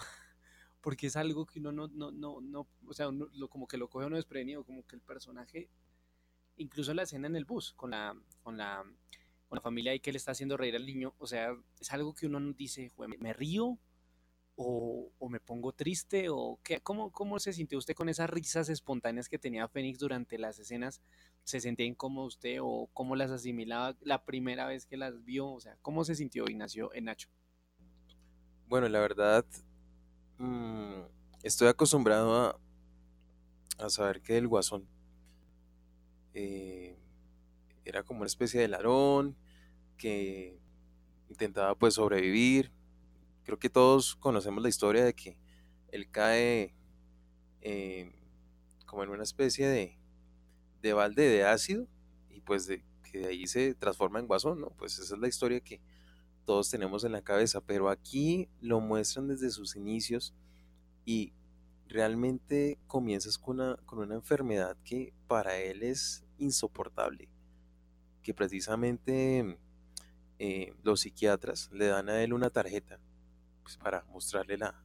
porque 0.80 1.06
es 1.06 1.16
algo 1.16 1.46
que 1.46 1.60
uno 1.60 1.72
no, 1.72 1.88
no, 1.88 2.10
no, 2.10 2.40
no 2.40 2.68
o 2.86 2.92
sea, 2.92 3.10
lo, 3.10 3.48
como 3.48 3.66
que 3.68 3.78
lo 3.78 3.88
coge 3.88 4.06
uno 4.06 4.16
desprevenido, 4.16 4.64
como 4.64 4.86
que 4.86 4.96
el 4.96 5.02
personaje, 5.02 5.70
incluso 6.58 6.94
la 6.94 7.02
escena 7.02 7.26
en 7.26 7.36
el 7.36 7.44
bus, 7.44 7.72
con 7.72 7.90
la, 7.90 8.14
con 8.42 8.56
la, 8.56 8.82
con 9.48 9.56
la 9.56 9.60
familia 9.62 9.92
ahí 9.92 10.00
que 10.00 10.12
le 10.12 10.18
está 10.18 10.32
haciendo 10.32 10.56
reír 10.56 10.76
al 10.76 10.86
niño, 10.86 11.14
o 11.18 11.26
sea, 11.26 11.56
es 11.80 11.92
algo 11.92 12.14
que 12.14 12.26
uno 12.26 12.52
dice, 12.52 12.92
me 13.18 13.32
río 13.32 13.78
o, 14.56 15.12
o, 15.18 15.28
me 15.28 15.38
pongo 15.38 15.72
triste 15.72 16.28
o 16.28 16.58
qué, 16.64 16.80
¿cómo, 16.80 17.12
¿cómo 17.12 17.38
se 17.38 17.52
sintió 17.52 17.78
usted 17.78 17.94
con 17.94 18.08
esas 18.08 18.28
risas 18.28 18.68
espontáneas 18.68 19.28
que 19.28 19.38
tenía 19.38 19.68
Fénix 19.68 20.00
durante 20.00 20.36
las 20.36 20.58
escenas? 20.58 21.00
¿Se 21.44 21.60
sentía 21.60 21.86
incómodo 21.86 22.26
usted 22.26 22.58
o 22.60 22.90
cómo 22.92 23.14
las 23.14 23.30
asimilaba 23.30 23.96
la 24.00 24.24
primera 24.24 24.66
vez 24.66 24.84
que 24.84 24.96
las 24.96 25.24
vio? 25.24 25.48
O 25.48 25.60
sea, 25.60 25.78
¿cómo 25.80 26.04
se 26.04 26.16
sintió 26.16 26.44
Ignacio 26.48 26.92
en 26.92 27.04
Nacho? 27.04 27.28
Bueno, 28.66 28.88
la 28.88 28.98
verdad, 28.98 29.46
mm, 30.38 31.02
estoy 31.44 31.68
acostumbrado 31.68 32.34
a, 32.34 32.60
a, 33.78 33.88
saber 33.90 34.20
que 34.20 34.36
el 34.36 34.48
guasón 34.48 34.88
eh, 36.38 36.96
era 37.84 38.02
como 38.02 38.20
una 38.20 38.26
especie 38.26 38.60
de 38.60 38.68
larón 38.68 39.36
que 39.96 40.60
intentaba 41.28 41.74
pues 41.74 41.94
sobrevivir. 41.94 42.70
Creo 43.44 43.58
que 43.58 43.70
todos 43.70 44.14
conocemos 44.16 44.62
la 44.62 44.68
historia 44.68 45.04
de 45.04 45.14
que 45.14 45.38
él 45.90 46.10
cae 46.10 46.74
eh, 47.60 48.12
como 48.86 49.02
en 49.02 49.10
una 49.10 49.22
especie 49.22 49.66
de, 49.66 49.98
de 50.82 50.92
balde 50.92 51.28
de 51.28 51.44
ácido 51.44 51.88
y 52.30 52.40
pues 52.40 52.66
de, 52.66 52.84
que 53.10 53.18
de 53.18 53.26
ahí 53.28 53.46
se 53.46 53.74
transforma 53.74 54.20
en 54.20 54.26
guasón, 54.26 54.60
¿no? 54.60 54.70
Pues 54.70 54.98
esa 54.98 55.14
es 55.14 55.20
la 55.20 55.28
historia 55.28 55.60
que, 55.60 55.80
todos 56.48 56.70
tenemos 56.70 57.04
en 57.04 57.12
la 57.12 57.20
cabeza, 57.20 57.60
pero 57.60 57.90
aquí 57.90 58.48
lo 58.62 58.80
muestran 58.80 59.28
desde 59.28 59.50
sus 59.50 59.76
inicios 59.76 60.32
y 61.04 61.34
realmente 61.88 62.78
comienzas 62.86 63.38
con 63.38 63.60
una, 63.60 63.76
con 63.86 63.98
una 63.98 64.14
enfermedad 64.14 64.76
que 64.84 65.12
para 65.26 65.56
él 65.56 65.82
es 65.82 66.24
insoportable, 66.38 67.28
que 68.22 68.34
precisamente 68.34 69.58
eh, 70.38 70.74
los 70.82 71.00
psiquiatras 71.00 71.70
le 71.72 71.86
dan 71.86 72.08
a 72.08 72.22
él 72.22 72.32
una 72.32 72.50
tarjeta 72.50 73.00
pues, 73.62 73.76
para 73.76 74.04
mostrarle 74.04 74.58
la, 74.58 74.82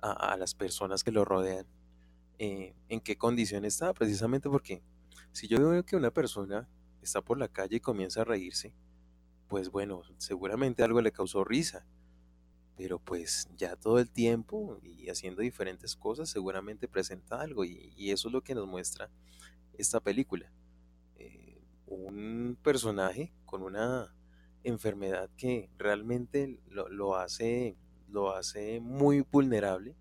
a, 0.00 0.36
las 0.36 0.54
personas 0.54 1.02
que 1.02 1.12
lo 1.12 1.24
rodean 1.24 1.66
eh, 2.38 2.74
en 2.88 3.00
qué 3.00 3.16
condición 3.16 3.64
está, 3.64 3.94
precisamente 3.94 4.48
porque 4.48 4.82
si 5.32 5.48
yo 5.48 5.70
veo 5.70 5.84
que 5.84 5.96
una 5.96 6.10
persona 6.10 6.68
está 7.02 7.22
por 7.22 7.38
la 7.38 7.48
calle 7.48 7.76
y 7.76 7.80
comienza 7.80 8.20
a 8.20 8.24
reírse, 8.24 8.74
pues 9.48 9.70
bueno, 9.70 10.02
seguramente 10.18 10.82
algo 10.82 11.00
le 11.00 11.12
causó 11.12 11.44
risa. 11.44 11.86
Pero 12.78 13.00
pues 13.00 13.48
ya 13.56 13.74
todo 13.74 13.98
el 13.98 14.08
tiempo 14.08 14.78
y 14.84 15.08
haciendo 15.08 15.42
diferentes 15.42 15.96
cosas 15.96 16.30
seguramente 16.30 16.86
presenta 16.86 17.40
algo 17.40 17.64
y, 17.64 17.92
eso 18.12 18.28
es 18.28 18.32
lo 18.32 18.42
que 18.42 18.54
nos 18.54 18.68
muestra 18.68 19.10
esta 19.76 19.98
película. 19.98 20.52
Eh, 21.16 21.60
un 21.86 22.56
personaje 22.62 23.32
con 23.44 23.62
una 23.62 24.14
enfermedad 24.62 25.28
que 25.36 25.68
realmente 25.76 26.60
lo, 26.68 27.16
hace, 27.16 27.76
lo 28.08 28.32
hace 28.32 28.78
muy 28.78 29.22
vulnerable. 29.22 29.96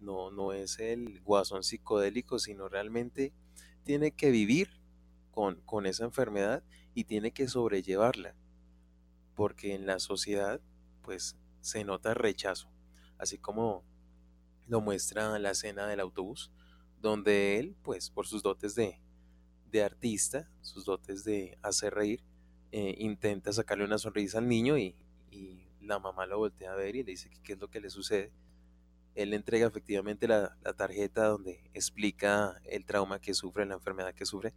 No, 0.00 0.32
no 0.32 0.52
es 0.52 0.80
el 0.80 1.20
guasón 1.20 1.62
psicodélico, 1.62 2.40
sino 2.40 2.68
realmente 2.68 3.32
tiene 3.84 4.10
que 4.10 4.32
vivir 4.32 4.70
con, 5.30 5.60
con 5.60 5.86
esa 5.86 6.04
enfermedad 6.04 6.64
y 6.94 7.04
tiene 7.04 7.30
que 7.30 7.46
sobrellevarla. 7.46 8.34
Porque 9.36 9.76
en 9.76 9.86
la 9.86 10.00
sociedad, 10.00 10.60
pues 11.02 11.36
se 11.62 11.84
nota 11.84 12.12
rechazo, 12.12 12.68
así 13.16 13.38
como 13.38 13.84
lo 14.66 14.80
muestra 14.80 15.38
la 15.38 15.52
escena 15.52 15.86
del 15.86 16.00
autobús, 16.00 16.52
donde 17.00 17.58
él, 17.58 17.76
pues 17.82 18.10
por 18.10 18.26
sus 18.26 18.42
dotes 18.42 18.74
de, 18.74 19.00
de 19.70 19.82
artista, 19.82 20.50
sus 20.60 20.84
dotes 20.84 21.24
de 21.24 21.58
hacer 21.62 21.94
reír, 21.94 22.22
eh, 22.70 22.94
intenta 22.98 23.52
sacarle 23.52 23.84
una 23.84 23.98
sonrisa 23.98 24.38
al 24.38 24.48
niño 24.48 24.76
y, 24.76 24.94
y, 25.30 25.60
la 25.80 25.98
mamá 25.98 26.26
lo 26.26 26.38
voltea 26.38 26.72
a 26.72 26.76
ver 26.76 26.94
y 26.94 27.02
le 27.02 27.10
dice 27.10 27.28
que 27.28 27.42
qué 27.42 27.52
es 27.54 27.58
lo 27.58 27.68
que 27.68 27.80
le 27.80 27.90
sucede. 27.90 28.30
Él 29.16 29.30
le 29.30 29.36
entrega 29.36 29.66
efectivamente 29.66 30.28
la, 30.28 30.56
la 30.62 30.74
tarjeta 30.74 31.26
donde 31.26 31.68
explica 31.74 32.60
el 32.64 32.84
trauma 32.86 33.20
que 33.20 33.34
sufre, 33.34 33.66
la 33.66 33.74
enfermedad 33.74 34.14
que 34.14 34.24
sufre. 34.24 34.54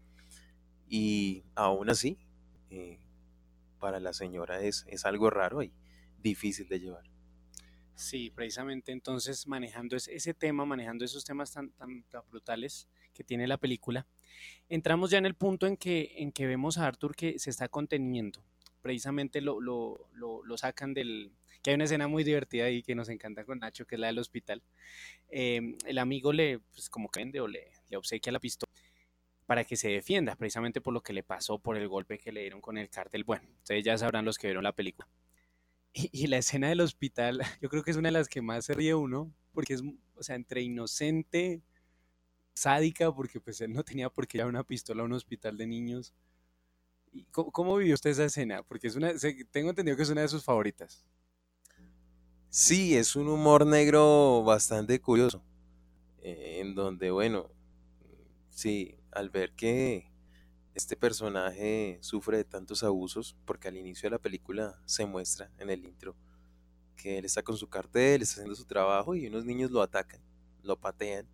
Y 0.88 1.44
aún 1.56 1.90
así, 1.90 2.20
eh, 2.70 3.00
para 3.80 4.00
la 4.00 4.14
señora 4.14 4.62
es, 4.62 4.86
es 4.88 5.06
algo 5.06 5.32
raro 5.32 5.64
y, 5.64 5.74
difícil 6.22 6.68
de 6.68 6.80
llevar. 6.80 7.04
Sí, 7.96 8.30
precisamente 8.30 8.92
entonces 8.92 9.48
manejando 9.48 9.96
ese, 9.96 10.34
tema, 10.34 10.66
manejando 10.66 11.06
esos 11.06 11.24
temas 11.24 11.54
tan, 11.54 11.72
tan, 11.72 12.04
brutales 12.30 12.90
que 13.14 13.24
tiene 13.24 13.48
la 13.48 13.58
película, 13.58 14.06
entramos 14.68 15.12
ya 15.12 15.18
en 15.18 15.26
el 15.26 15.36
punto 15.36 15.66
en 15.66 15.78
que, 15.78 16.14
en 16.18 16.34
que 16.34 16.46
vemos 16.46 16.78
a 16.78 16.88
Arthur 16.88 17.16
que 17.16 17.40
se 17.40 17.50
está 17.50 17.70
conteniendo. 17.70 18.44
Precisamente 18.82 19.40
lo, 19.40 19.62
lo, 19.62 20.10
lo, 20.14 20.58
sacan 20.58 20.94
del... 20.94 21.32
que 21.64 21.72
hay 21.72 21.76
una 21.76 21.86
escena 21.86 22.08
muy 22.08 22.24
divertida 22.24 22.66
ahí 22.66 22.84
que 22.84 22.96
nos 22.96 23.08
encanta 23.10 23.46
con 23.46 23.60
Nacho, 23.60 23.88
que 23.88 23.96
es 23.96 24.02
la 24.02 24.08
del 24.08 24.20
hospital. 24.20 24.62
Em, 25.30 25.78
el 25.86 25.98
amigo 25.98 26.34
le, 26.34 26.60
pues 26.60 26.90
como 26.90 27.10
que 27.10 27.22
vende 27.22 27.40
o 27.40 27.48
le, 27.48 27.72
le 27.90 27.98
obsequia 27.98 28.32
la 28.32 28.40
pistola 28.40 28.72
para 29.46 29.64
que 29.64 29.76
se 29.76 29.90
defienda, 29.90 30.36
precisamente 30.36 30.82
por 30.82 30.94
lo 30.94 31.02
que 31.02 31.14
le 31.14 31.24
pasó, 31.24 31.60
por 31.60 31.78
el 31.78 31.88
golpe 31.88 32.18
que 32.18 32.32
le 32.32 32.42
dieron 32.42 32.62
con 32.62 32.78
el 32.78 32.90
cártel. 32.90 33.24
Bueno, 33.24 33.48
ustedes 33.60 33.84
ya 33.84 33.98
sabrán 33.98 34.26
los 34.26 34.38
que 34.38 34.48
vieron 34.48 34.64
la 34.64 34.74
película. 34.74 35.08
Y, 35.98 36.28
la 36.28 36.38
escena 36.38 36.68
del 36.68 36.82
hospital, 36.82 37.40
yo 37.62 37.70
creo 37.70 37.82
que 37.82 37.92
es 37.92 37.98
una 37.98 38.10
de 38.10 38.14
las 38.14 38.28
que 38.28 38.42
más 38.42 38.66
se 38.66 38.74
ríe 38.74 38.94
uno, 38.94 39.34
porque 39.54 39.76
es, 39.76 39.82
o 40.16 40.24
sea, 40.24 40.36
entre 40.36 40.62
inocente, 40.62 41.62
sádica, 42.54 43.14
porque 43.14 43.40
pues 43.40 43.62
él 43.62 43.72
no 43.72 43.84
tenía 43.84 44.10
por 44.10 44.28
qué 44.28 44.38
llevar 44.38 44.50
una 44.50 44.66
pistola 44.66 45.04
a 45.04 45.06
un 45.06 45.14
hospital 45.14 45.58
de 45.58 45.68
niños. 45.68 46.14
¿Cómo, 47.32 47.78
vivió 47.78 47.94
usted 47.94 48.10
esa 48.10 48.26
escena? 48.26 48.62
Porque 48.64 48.88
es 48.88 48.96
una, 48.98 49.14
tengo 49.52 49.70
entendido 49.70 49.96
que 49.96 50.04
es 50.04 50.10
una 50.10 50.22
de 50.22 50.28
sus 50.28 50.44
favoritas. 50.44 51.06
Sí, 52.50 52.98
es 52.98 53.16
un 53.16 53.30
humor 53.30 53.66
negro 53.66 54.44
bastante 54.44 55.00
curioso, 55.00 55.44
eh, 56.22 56.58
en 56.60 56.76
donde, 56.76 57.10
bueno, 57.12 57.50
sí, 58.50 58.98
al 59.12 59.30
ver 59.30 59.54
que 59.54 60.12
este 60.76 60.96
personaje 60.98 61.98
sufre 62.02 62.38
de 62.38 62.44
tantos 62.44 62.84
abusos 62.84 63.36
porque 63.46 63.70
al 63.70 63.78
inicio 63.78 64.08
de 64.08 64.12
la 64.12 64.22
película 64.22 64.80
se 64.86 65.06
muestra 65.06 65.50
en 65.58 65.70
el 65.70 65.86
intro 65.86 66.16
que 66.96 67.18
él 67.18 67.26
está 67.26 67.44
con 67.44 67.58
su 67.58 67.68
cartel, 67.70 68.22
está 68.22 68.36
haciendo 68.36 68.56
su 68.56 68.66
trabajo 68.66 69.16
y 69.16 69.28
unos 69.28 69.46
niños 69.46 69.72
lo 69.72 69.82
atacan, 69.82 70.22
lo 70.64 70.80
patean 70.80 71.28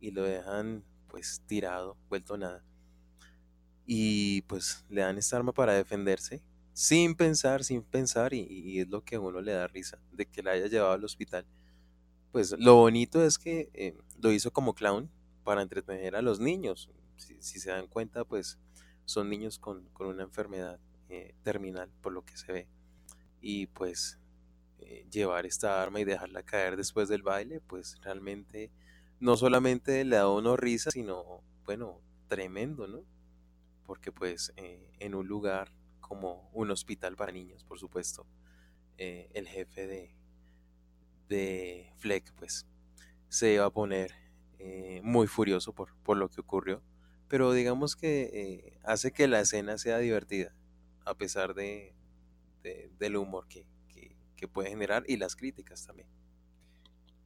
y 0.00 0.10
lo 0.10 0.22
dejan 0.22 0.84
pues 1.08 1.42
tirado, 1.46 1.96
vuelto 2.08 2.36
nada. 2.36 2.64
Y 3.86 4.42
pues 4.42 4.84
le 4.88 5.00
dan 5.00 5.18
esta 5.18 5.36
arma 5.36 5.52
para 5.52 5.74
defenderse 5.74 6.42
sin 6.72 7.14
pensar, 7.14 7.64
sin 7.64 7.82
pensar 7.82 8.32
y, 8.32 8.78
es 8.80 8.88
lo 8.88 9.02
que 9.02 9.16
a 9.16 9.20
uno 9.20 9.40
le 9.40 9.52
da 9.52 9.66
risa 9.66 9.98
de 10.12 10.26
que 10.26 10.42
la 10.42 10.52
haya 10.52 10.66
llevado 10.66 10.92
al 10.92 11.04
hospital. 11.04 11.44
Pues 12.30 12.54
lo 12.58 12.76
bonito 12.76 13.24
es 13.24 13.38
que 13.38 13.70
eh, 13.74 13.96
lo 14.20 14.30
hizo 14.30 14.52
como 14.52 14.74
clown 14.74 15.10
para 15.42 15.62
entretener 15.62 16.14
a 16.14 16.22
los 16.22 16.38
niños, 16.38 16.88
si, 17.20 17.60
se 17.60 17.70
dan 17.70 17.86
cuenta, 17.86 18.24
pues 18.24 18.58
son 19.04 19.28
niños 19.28 19.58
con, 19.58 19.88
una 19.98 20.22
enfermedad 20.22 20.80
eh, 21.08 21.34
terminal, 21.42 21.90
por 22.00 22.12
lo 22.12 22.24
que 22.24 22.36
se 22.36 22.52
ve. 22.52 22.68
Y 23.40 23.66
pues 23.66 24.18
eh, 24.78 25.06
llevar 25.10 25.46
esta 25.46 25.82
arma 25.82 26.00
y 26.00 26.04
dejarla 26.04 26.42
caer 26.42 26.76
después 26.76 27.08
del 27.08 27.22
baile, 27.22 27.60
pues 27.60 27.98
realmente 28.02 28.70
no 29.18 29.36
solamente 29.36 30.04
le 30.04 30.16
da 30.16 30.28
uno 30.28 30.56
risa, 30.56 30.90
sino, 30.90 31.42
bueno, 31.64 32.00
tremendo, 32.28 32.86
¿no? 32.86 33.04
Porque 33.86 34.12
pues 34.12 34.52
eh, 34.56 34.92
en 34.98 35.14
un 35.14 35.26
lugar 35.26 35.72
como 36.00 36.50
un 36.52 36.70
hospital 36.70 37.16
para 37.16 37.32
niños, 37.32 37.64
por 37.64 37.78
supuesto, 37.78 38.26
el 38.98 39.48
jefe 39.48 39.86
de, 39.86 40.14
de 41.26 41.90
Fleck, 41.96 42.34
pues 42.34 42.66
se 43.30 43.54
iba 43.54 43.64
a 43.64 43.70
poner 43.70 44.12
muy 45.02 45.26
furioso 45.26 45.72
por, 45.72 45.96
por 46.02 46.18
lo 46.18 46.28
que 46.28 46.42
ocurrió 46.42 46.82
pero 47.30 47.52
digamos 47.52 47.94
que 47.94 48.22
eh, 48.32 48.80
hace 48.82 49.12
que 49.12 49.28
la 49.28 49.38
escena 49.38 49.78
sea 49.78 49.98
divertida, 49.98 50.52
a 51.04 51.14
pesar 51.14 51.54
de, 51.54 51.94
del 52.98 53.16
humor 53.16 53.46
que, 53.48 53.64
puede 54.52 54.70
generar 54.70 55.04
y 55.06 55.18
las 55.18 55.36
críticas 55.36 55.86
también. 55.86 56.08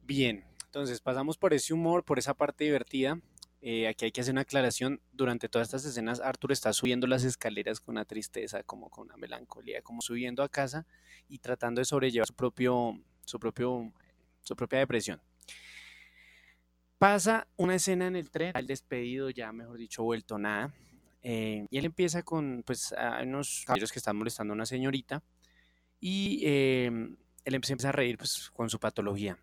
Bien, 0.03 0.45
entonces 0.65 0.99
pasamos 0.99 1.37
por 1.37 1.53
ese 1.53 1.73
humor, 1.73 2.03
por 2.03 2.19
esa 2.19 2.33
parte 2.33 2.65
divertida. 2.65 3.19
Eh, 3.61 3.87
aquí 3.87 4.03
hay 4.03 4.11
que 4.11 4.19
hacer 4.19 4.33
una 4.33 4.41
aclaración. 4.41 5.01
Durante 5.13 5.47
todas 5.47 5.69
estas 5.69 5.85
escenas, 5.85 6.19
Arthur 6.19 6.51
está 6.51 6.73
subiendo 6.73 7.07
las 7.07 7.23
escaleras 7.23 7.79
con 7.79 7.95
una 7.95 8.03
tristeza, 8.03 8.63
como 8.63 8.89
con 8.89 9.05
una 9.05 9.15
melancolía, 9.15 9.81
como 9.81 10.01
subiendo 10.01 10.43
a 10.43 10.49
casa 10.49 10.85
y 11.29 11.39
tratando 11.39 11.79
de 11.79 11.85
sobrellevar 11.85 12.27
su 12.27 12.35
propio, 12.35 13.01
su 13.23 13.39
propio, 13.39 13.93
su 14.41 14.55
propia 14.57 14.79
depresión. 14.79 15.21
Pasa 16.97 17.47
una 17.57 17.75
escena 17.75 18.07
en 18.07 18.15
el 18.15 18.29
tren, 18.31 18.53
el 18.55 18.67
despedido 18.67 19.29
ya, 19.29 19.51
mejor 19.51 19.77
dicho, 19.77 20.03
vuelto 20.03 20.37
nada. 20.37 20.73
Eh, 21.21 21.65
y 21.69 21.77
él 21.77 21.85
empieza 21.85 22.23
con, 22.23 22.63
pues, 22.65 22.93
a 22.93 23.21
unos 23.23 23.63
caballeros 23.65 23.91
que 23.91 23.99
están 23.99 24.15
molestando 24.15 24.53
a 24.53 24.55
una 24.55 24.65
señorita. 24.65 25.21
Y 25.99 26.41
em, 26.45 27.17
él 27.43 27.55
empieza 27.55 27.89
a 27.89 27.91
reír, 27.91 28.17
pues, 28.17 28.49
con 28.53 28.69
su 28.69 28.79
patología. 28.79 29.37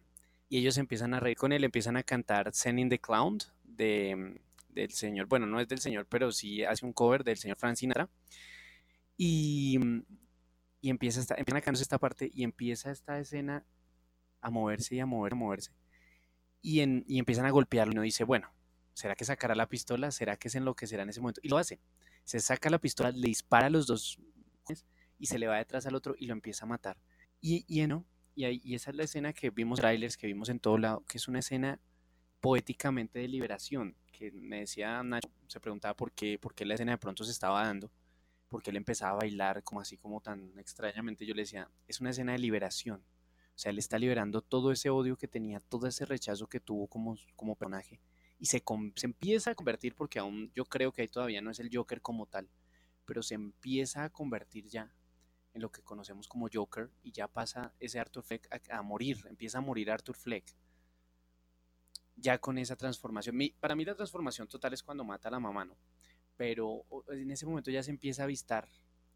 Y 0.48 0.58
ellos 0.58 0.78
empiezan 0.78 1.12
a 1.12 1.20
reír 1.20 1.36
con 1.36 1.52
él, 1.52 1.64
empiezan 1.64 1.96
a 1.96 2.02
cantar 2.02 2.54
Sending 2.54 2.88
the 2.88 2.98
Clown 2.98 3.38
de, 3.64 4.40
del 4.68 4.90
señor, 4.92 5.26
bueno, 5.26 5.46
no 5.46 5.60
es 5.60 5.68
del 5.68 5.80
señor, 5.80 6.06
pero 6.06 6.32
sí 6.32 6.64
hace 6.64 6.86
un 6.86 6.92
cover 6.92 7.24
del 7.24 7.36
señor 7.36 7.58
Frank 7.58 7.76
Sinatra. 7.76 8.08
Y, 9.16 9.78
y 10.80 10.90
empieza, 10.90 11.20
esta, 11.20 11.34
empiezan 11.34 11.58
a 11.58 11.62
cantar 11.62 11.82
esta 11.82 11.98
parte 11.98 12.30
y 12.32 12.44
empieza 12.44 12.90
esta 12.90 13.18
escena 13.18 13.64
a 14.40 14.50
moverse 14.50 14.94
y 14.96 15.00
a 15.00 15.06
mover, 15.06 15.34
a 15.34 15.36
moverse 15.36 15.72
y, 16.62 16.80
empiezan 17.18 17.44
a 17.44 17.50
golpearlo 17.50 17.92
y 17.92 17.96
uno 17.96 18.02
dice, 18.02 18.24
bueno, 18.24 18.48
¿será 18.94 19.14
que 19.16 19.24
sacará 19.24 19.54
la 19.54 19.68
pistola? 19.68 20.10
¿Será 20.10 20.36
que 20.36 20.48
se 20.48 20.58
enloquecerá 20.58 21.02
en 21.02 21.10
ese 21.10 21.20
momento? 21.20 21.40
Y 21.42 21.48
lo 21.48 21.58
hace. 21.58 21.80
Se 22.24 22.38
saca 22.40 22.70
la 22.70 22.78
pistola, 22.78 23.10
le 23.10 23.28
dispara 23.28 23.66
a 23.66 23.70
los 23.70 23.86
dos 23.86 24.18
y 25.18 25.26
se 25.26 25.38
le 25.38 25.48
va 25.48 25.58
detrás 25.58 25.86
al 25.86 25.94
otro 25.94 26.14
y 26.16 26.26
lo 26.26 26.32
empieza 26.32 26.64
a 26.64 26.68
matar. 26.68 26.96
Y, 27.40 27.64
y, 27.66 27.84
y, 28.34 28.44
ahí, 28.44 28.74
esa 28.74 28.90
es 28.90 28.96
la 28.96 29.02
escena 29.02 29.32
que 29.32 29.50
vimos 29.50 29.80
trailers, 29.80 30.16
que 30.16 30.28
vimos 30.28 30.48
en 30.48 30.60
todo 30.60 30.78
lado, 30.78 31.04
que 31.06 31.18
es 31.18 31.26
una 31.26 31.40
escena 31.40 31.80
poéticamente 32.40 33.18
de 33.18 33.28
liberación, 33.28 33.96
que 34.10 34.30
me 34.32 34.60
decía 34.60 35.02
Nacho, 35.02 35.28
se 35.46 35.60
preguntaba 35.60 35.94
por 35.94 36.12
qué, 36.12 36.38
por 36.38 36.54
qué 36.54 36.64
la 36.64 36.74
escena 36.74 36.92
de 36.92 36.98
pronto 36.98 37.24
se 37.24 37.30
estaba 37.30 37.64
dando, 37.64 37.90
porque 38.48 38.70
él 38.70 38.76
empezaba 38.76 39.12
a 39.12 39.16
bailar 39.16 39.62
como 39.62 39.80
así 39.80 39.96
como 39.96 40.20
tan 40.20 40.58
extrañamente, 40.58 41.24
yo 41.24 41.34
le 41.34 41.42
decía, 41.42 41.70
es 41.86 42.00
una 42.00 42.10
escena 42.10 42.32
de 42.32 42.38
liberación, 42.38 43.04
o 43.54 43.58
sea, 43.58 43.70
él 43.70 43.78
está 43.78 43.98
liberando 43.98 44.40
todo 44.40 44.72
ese 44.72 44.90
odio 44.90 45.16
que 45.16 45.28
tenía, 45.28 45.60
todo 45.60 45.86
ese 45.86 46.06
rechazo 46.06 46.48
que 46.48 46.60
tuvo 46.60 46.86
como, 46.88 47.16
como 47.36 47.54
personaje. 47.54 48.00
Y 48.38 48.46
se, 48.46 48.62
se 48.96 49.06
empieza 49.06 49.50
a 49.50 49.54
convertir, 49.54 49.94
porque 49.94 50.18
aún 50.18 50.50
yo 50.54 50.64
creo 50.64 50.92
que 50.92 51.02
ahí 51.02 51.08
todavía 51.08 51.40
no 51.40 51.50
es 51.50 51.60
el 51.60 51.70
Joker 51.72 52.00
como 52.00 52.26
tal, 52.26 52.48
pero 53.04 53.22
se 53.22 53.34
empieza 53.34 54.04
a 54.04 54.10
convertir 54.10 54.66
ya 54.68 54.92
en 55.52 55.62
lo 55.62 55.70
que 55.70 55.82
conocemos 55.82 56.28
como 56.28 56.48
Joker 56.52 56.90
y 57.02 57.12
ya 57.12 57.28
pasa 57.28 57.74
ese 57.78 58.00
Arthur 58.00 58.24
Fleck 58.24 58.48
a, 58.70 58.82
morir, 58.82 59.18
empieza 59.28 59.58
a 59.58 59.60
morir 59.60 59.90
Arthur 59.90 60.16
Fleck. 60.16 60.56
Ya 62.16 62.38
con 62.38 62.58
esa 62.58 62.76
transformación. 62.76 63.36
para 63.60 63.74
mí 63.74 63.84
la 63.84 63.94
transformación 63.94 64.48
total 64.48 64.72
es 64.72 64.82
cuando 64.82 65.04
mata 65.04 65.28
a 65.28 65.32
la 65.32 65.40
mamá, 65.40 65.64
¿no? 65.64 65.76
Pero 66.36 66.84
en 67.08 67.30
ese 67.30 67.46
momento 67.46 67.70
ya 67.70 67.82
se 67.82 67.90
empieza 67.90 68.22
a 68.22 68.24
avistar 68.24 68.68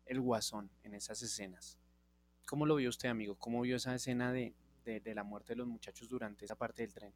el 0.04 0.20
guasón 0.20 0.70
en 0.82 0.94
esas 0.94 1.22
escenas. 1.22 1.78
¿Cómo 2.46 2.64
lo 2.64 2.76
vio 2.76 2.88
usted, 2.88 3.08
amigo? 3.08 3.34
¿Cómo 3.36 3.60
vio 3.62 3.76
esa 3.76 3.94
escena 3.94 4.32
de, 4.32 4.54
la 5.04 5.24
muerte 5.24 5.52
de 5.52 5.56
los 5.56 5.66
muchachos 5.66 6.08
durante 6.08 6.44
esa 6.44 6.54
parte 6.54 6.82
del 6.82 6.94
tren? 6.94 7.12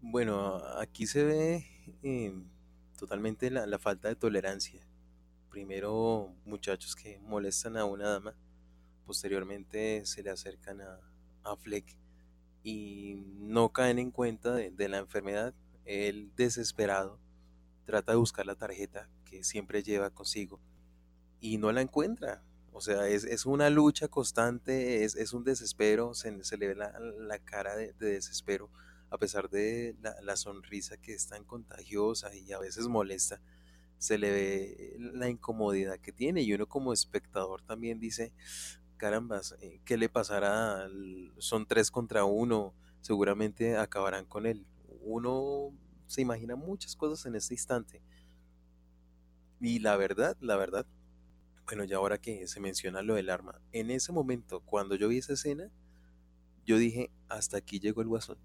Bueno, 0.00 0.56
aquí 0.78 1.06
se 1.06 1.24
ve 1.24 1.66
eh, 2.02 2.34
totalmente 2.98 3.50
la, 3.50 3.78
falta 3.78 4.08
de 4.08 4.16
tolerancia. 4.16 4.86
Primero, 5.48 6.34
muchachos 6.44 6.96
que 6.96 7.20
molestan 7.20 7.76
a 7.76 7.84
una 7.84 8.08
dama 8.08 8.36
posteriormente 9.06 10.04
se 10.06 10.22
le 10.22 10.30
acercan 10.30 10.80
a, 10.80 10.98
a 11.44 11.56
Fleck 11.56 11.96
y 12.62 13.22
no 13.38 13.72
caen 13.72 13.98
en 13.98 14.10
cuenta 14.10 14.54
de, 14.54 14.88
la 14.88 14.98
enfermedad. 14.98 15.54
Él 15.84 16.32
desesperado 16.34 17.20
trata 17.84 18.12
de 18.12 18.18
buscar 18.18 18.46
la 18.46 18.56
tarjeta 18.56 19.08
que 19.24 19.44
siempre 19.44 19.82
lleva 19.82 20.10
consigo 20.10 20.60
y 21.38 21.58
no 21.58 21.70
la 21.70 21.82
encuentra. 21.82 22.42
O 22.76 22.80
sea, 22.80 23.06
es, 23.06 23.46
una 23.46 23.70
lucha 23.70 24.08
constante, 24.08 25.04
es, 25.04 25.32
un 25.32 25.44
desespero, 25.44 26.12
se, 26.12 26.32
le 26.32 26.66
ve 26.66 26.74
la, 26.74 27.38
cara 27.44 27.76
de, 27.76 27.92
desespero, 27.92 28.68
a 29.10 29.16
pesar 29.16 29.48
de 29.48 29.94
la, 30.02 30.20
la, 30.22 30.36
sonrisa 30.36 30.96
que 30.96 31.14
es 31.14 31.28
tan 31.28 31.44
contagiosa 31.44 32.34
y 32.34 32.52
a 32.52 32.58
veces 32.58 32.88
molesta, 32.88 33.40
se 33.98 34.18
le 34.18 34.32
ve 34.32 34.96
la 34.98 35.28
incomodidad 35.28 36.00
que 36.00 36.10
tiene 36.10 36.42
y 36.42 36.52
uno 36.52 36.66
como 36.66 36.92
espectador 36.92 37.62
también 37.62 38.00
dice, 38.00 38.32
carambas, 38.96 39.54
eh, 39.60 39.80
¿qué 39.84 39.96
le 39.96 40.08
pasará? 40.08 40.88
Son 41.38 41.66
tres 41.66 41.92
contra 41.92 42.24
uno, 42.24 42.74
seguramente 43.02 43.76
acabarán 43.76 44.24
con 44.24 44.46
él. 44.46 44.66
Uno 45.02 45.72
se 46.08 46.22
imagina 46.22 46.56
muchas 46.56 46.96
cosas 46.96 47.24
en 47.26 47.36
este 47.36 47.54
instante. 47.54 48.02
Y 49.60 49.78
la 49.78 49.96
verdad, 49.96 50.36
la 50.40 50.56
verdad, 50.56 50.86
bueno, 51.66 51.84
ya 51.84 51.96
ahora 51.96 52.18
que 52.18 52.46
se 52.46 52.60
menciona 52.60 53.02
lo 53.02 53.14
del 53.14 53.30
arma, 53.30 53.60
en 53.72 53.90
ese 53.90 54.12
momento, 54.12 54.60
cuando 54.60 54.94
yo 54.94 55.08
vi 55.08 55.18
esa 55.18 55.34
escena, 55.34 55.70
yo 56.64 56.78
dije, 56.78 57.10
hasta 57.28 57.58
aquí 57.58 57.80
llegó 57.80 58.00
el 58.00 58.08
guasón. 58.08 58.38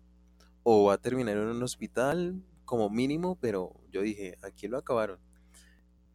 O 0.63 0.85
va 0.85 0.95
a 0.95 0.97
terminar 0.97 1.37
en 1.37 1.47
un 1.47 1.63
hospital 1.63 2.43
como 2.65 2.89
mínimo, 2.89 3.37
pero 3.39 3.73
yo 3.91 4.01
dije, 4.01 4.37
aquí 4.41 4.67
lo 4.67 4.77
acabaron. 4.77 5.19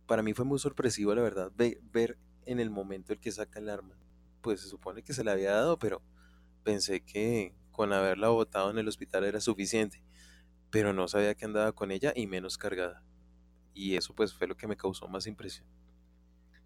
Para 0.07 0.23
mí 0.23 0.35
fue 0.35 0.45
muy 0.45 0.59
sorpresivo, 0.59 1.14
la 1.14 1.23
verdad, 1.23 1.53
ver 1.57 2.19
en 2.47 2.61
el 2.61 2.71
momento 2.71 3.12
el 3.12 3.21
que 3.21 3.33
saca 3.33 3.59
el 3.59 3.71
arma 3.71 3.97
pues 4.45 4.61
se 4.61 4.69
supone 4.69 5.03
que 5.03 5.14
se 5.14 5.25
le 5.25 5.31
había 5.31 5.53
dado, 5.53 5.79
pero 5.79 6.03
pensé 6.62 7.01
que 7.01 7.55
con 7.73 7.95
haberla 7.95 8.29
botado 8.29 8.71
en 8.71 8.77
el 8.77 8.87
hospital 8.87 9.25
era 9.25 9.40
suficiente, 9.40 10.05
pero 10.71 10.93
no 10.93 11.09
sabía 11.09 11.35
que 11.35 11.47
andaba 11.47 11.73
con 11.73 11.90
ella 11.90 12.12
y 12.14 12.27
menos 12.27 12.59
cargada. 12.59 13.03
Y 13.73 13.97
eso 13.97 14.14
pues 14.14 14.35
fue 14.35 14.47
lo 14.47 14.55
que 14.55 14.69
me 14.69 14.77
causó 14.77 15.09
más 15.09 15.27
impresión. 15.27 15.67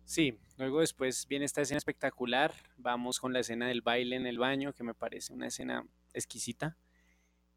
Sí, 0.08 0.38
luego 0.56 0.80
después 0.80 1.28
viene 1.28 1.44
esta 1.44 1.60
escena 1.60 1.76
espectacular, 1.76 2.54
vamos 2.78 3.20
con 3.20 3.34
la 3.34 3.40
escena 3.40 3.68
del 3.68 3.82
baile 3.82 4.16
en 4.16 4.26
el 4.26 4.38
baño, 4.38 4.72
que 4.72 4.82
me 4.82 4.94
parece 4.94 5.34
una 5.34 5.48
escena 5.48 5.86
exquisita. 6.14 6.78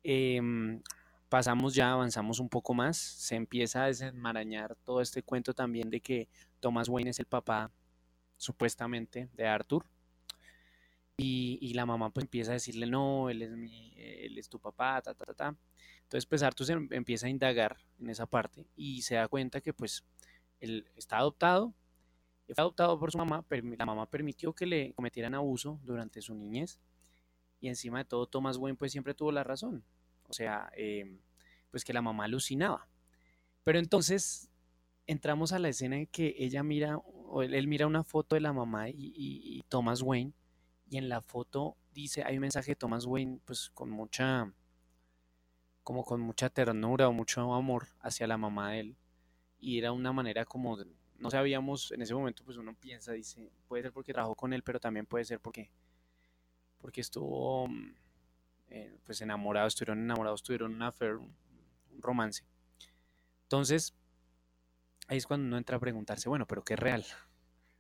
Em, 0.04 0.82
pasamos 1.30 1.74
ya, 1.74 1.94
avanzamos 1.94 2.42
un 2.42 2.50
poco 2.50 2.74
más, 2.74 2.98
se 2.98 3.36
empieza 3.38 3.86
a 3.86 3.88
desenmarañar 3.88 4.76
todo 4.84 5.00
este 5.00 5.24
cuento 5.24 5.54
también 5.54 5.90
de 5.90 6.02
que 6.02 6.28
Thomas 6.60 6.90
Wayne 6.90 7.12
es 7.12 7.20
el 7.20 7.26
papá 7.26 7.72
supuestamente 8.36 9.30
de 9.32 9.48
Arthur, 9.48 9.86
y, 11.16 11.74
la 11.74 11.86
mamá 11.86 12.10
pues 12.10 12.26
empieza 12.26 12.52
a 12.52 12.56
decirle, 12.56 12.86
no, 12.86 13.30
él 13.30 13.44
es, 13.44 13.52
mi, 13.52 13.94
él 13.96 14.38
es 14.38 14.50
tu 14.50 14.60
papá, 14.60 15.02
ta, 15.02 15.14
ta, 15.14 15.26
ta, 15.26 15.34
ta. 15.34 15.58
Entonces 16.04 16.26
pues 16.26 16.44
Arthur 16.44 16.66
se 16.68 16.74
em, 16.74 16.90
empieza 16.92 17.28
a 17.28 17.30
indagar 17.30 17.78
en 17.98 18.10
esa 18.10 18.26
parte 18.26 18.68
y 18.76 19.04
se 19.04 19.16
da 19.16 19.30
cuenta 19.30 19.62
que 19.62 19.74
pues 19.74 20.04
él 20.60 20.90
está 20.98 21.20
adoptado, 21.20 21.74
está 22.54 22.64
adoptado 22.64 23.00
por 23.00 23.12
su 23.12 23.18
mamá, 23.18 23.46
la 23.50 23.86
mamá 23.86 24.10
permitió 24.10 24.54
que 24.54 24.66
le 24.66 24.94
cometieran 24.94 25.34
abuso 25.34 25.80
durante 25.84 26.22
su 26.22 26.34
niñez 26.36 26.80
y 27.60 27.68
encima 27.68 28.00
de 28.00 28.06
todo 28.06 28.28
Thomas 28.28 28.58
Wayne 28.58 28.78
pues 28.78 28.92
siempre 28.92 29.14
tuvo 29.14 29.32
la 29.32 29.44
razón, 29.44 29.84
o 30.28 30.34
sea, 30.34 30.72
em, 30.76 31.22
pues 31.70 31.84
que 31.84 31.94
la 31.94 32.02
mamá 32.02 32.26
alucinaba. 32.26 32.88
Pero 33.64 33.80
entonces 33.80 34.50
entramos 35.06 35.54
a 35.54 35.60
la 35.60 35.70
escena 35.70 35.98
en 35.98 36.08
que 36.08 36.36
ella 36.38 36.64
mira, 36.64 36.98
o 36.98 37.44
él, 37.44 37.68
mira 37.68 37.88
una 37.88 38.04
foto 38.04 38.36
de 38.36 38.42
la 38.42 38.54
mamá 38.54 38.90
y 38.90 39.64
Thomas 39.70 40.02
Wayne 40.02 40.34
y 40.92 40.98
en 40.98 41.08
la 41.08 41.22
foto 41.22 41.78
dice, 41.94 42.24
hay 42.26 42.36
un 42.36 42.42
mensaje 42.42 42.72
de 42.72 42.76
Thomas 42.76 43.06
Wayne, 43.06 43.40
pues 43.46 43.70
con 43.70 43.90
mucha, 43.90 44.54
como 45.84 46.04
con 46.04 46.20
mucha 46.20 46.50
ternura 46.50 47.08
o 47.08 47.14
mucho 47.14 47.54
amor 47.54 47.88
hacia 48.02 48.28
la 48.28 48.38
mamá 48.38 48.72
de 48.72 48.80
él. 48.82 48.98
Y 49.58 49.78
era 49.78 49.94
una 49.94 50.12
manera 50.12 50.44
como, 50.44 50.78
no 51.22 51.30
sabíamos, 51.30 51.92
en 51.92 52.02
ese 52.02 52.14
momento 52.14 52.44
pues 52.44 52.58
uno 52.58 52.74
piensa, 52.74 53.14
dice, 53.14 53.52
puede 53.68 53.84
ser 53.84 53.94
porque 53.94 54.12
trabajó 54.12 54.36
con 54.36 54.54
él, 54.54 54.64
pero 54.64 54.80
también 54.80 55.06
puede 55.06 55.24
ser 55.24 55.40
porque, 55.40 55.72
porque 56.80 57.02
estuvo 57.02 57.68
mm, 57.68 57.96
eh, 58.70 58.98
pues 59.04 59.22
enamorado, 59.22 59.68
estuvieron 59.68 60.00
enamorados, 60.00 60.44
tuvieron 60.44 60.74
un 60.74 60.82
affair, 60.82 61.16
un 61.16 62.02
romance. 62.02 62.44
Entonces, 63.44 63.94
ahí 65.08 65.18
es 65.18 65.28
cuando 65.28 65.46
uno 65.46 65.58
entra 65.58 65.78
a 65.78 65.80
preguntarse, 65.80 66.28
bueno, 66.30 66.48
pero 66.48 66.64
¿qué 66.64 66.74
es 66.74 66.80
real? 66.80 67.06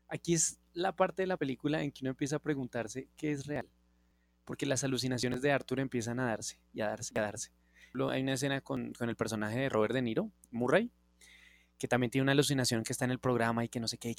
Aquí 0.07 0.33
es 0.33 0.59
la 0.73 0.95
parte 0.95 1.23
de 1.23 1.27
la 1.27 1.37
película 1.37 1.81
en 1.81 1.91
que 1.91 2.03
uno 2.03 2.09
empieza 2.09 2.35
a 2.35 2.39
preguntarse 2.39 3.07
qué 3.15 3.31
es 3.31 3.45
real. 3.45 3.69
Porque 4.43 4.65
las 4.65 4.83
alucinaciones 4.83 5.41
de 5.41 5.51
Arthur 5.51 5.79
empiezan 5.79 6.19
a 6.19 6.25
darse 6.25 6.59
y 6.73 6.81
a 6.81 6.87
darse 6.87 7.13
y 7.15 7.19
a 7.19 7.21
darse. 7.21 7.51
Hay 8.09 8.21
una 8.21 8.33
escena 8.33 8.61
con, 8.61 8.93
el 8.99 9.15
personaje 9.15 9.59
de 9.59 9.69
Robert 9.69 9.93
De 9.93 10.01
Niro, 10.01 10.31
Murray, 10.49 10.91
que 11.81 11.87
también 11.87 12.11
tiene 12.11 12.23
una 12.23 12.33
alucinación 12.33 12.83
que 12.83 12.93
está 12.93 13.05
en 13.05 13.11
el 13.11 13.19
programa 13.19 13.65
y 13.65 13.69
que 13.69 13.79
no 13.79 13.87
sé 13.87 13.97
qué. 13.97 14.15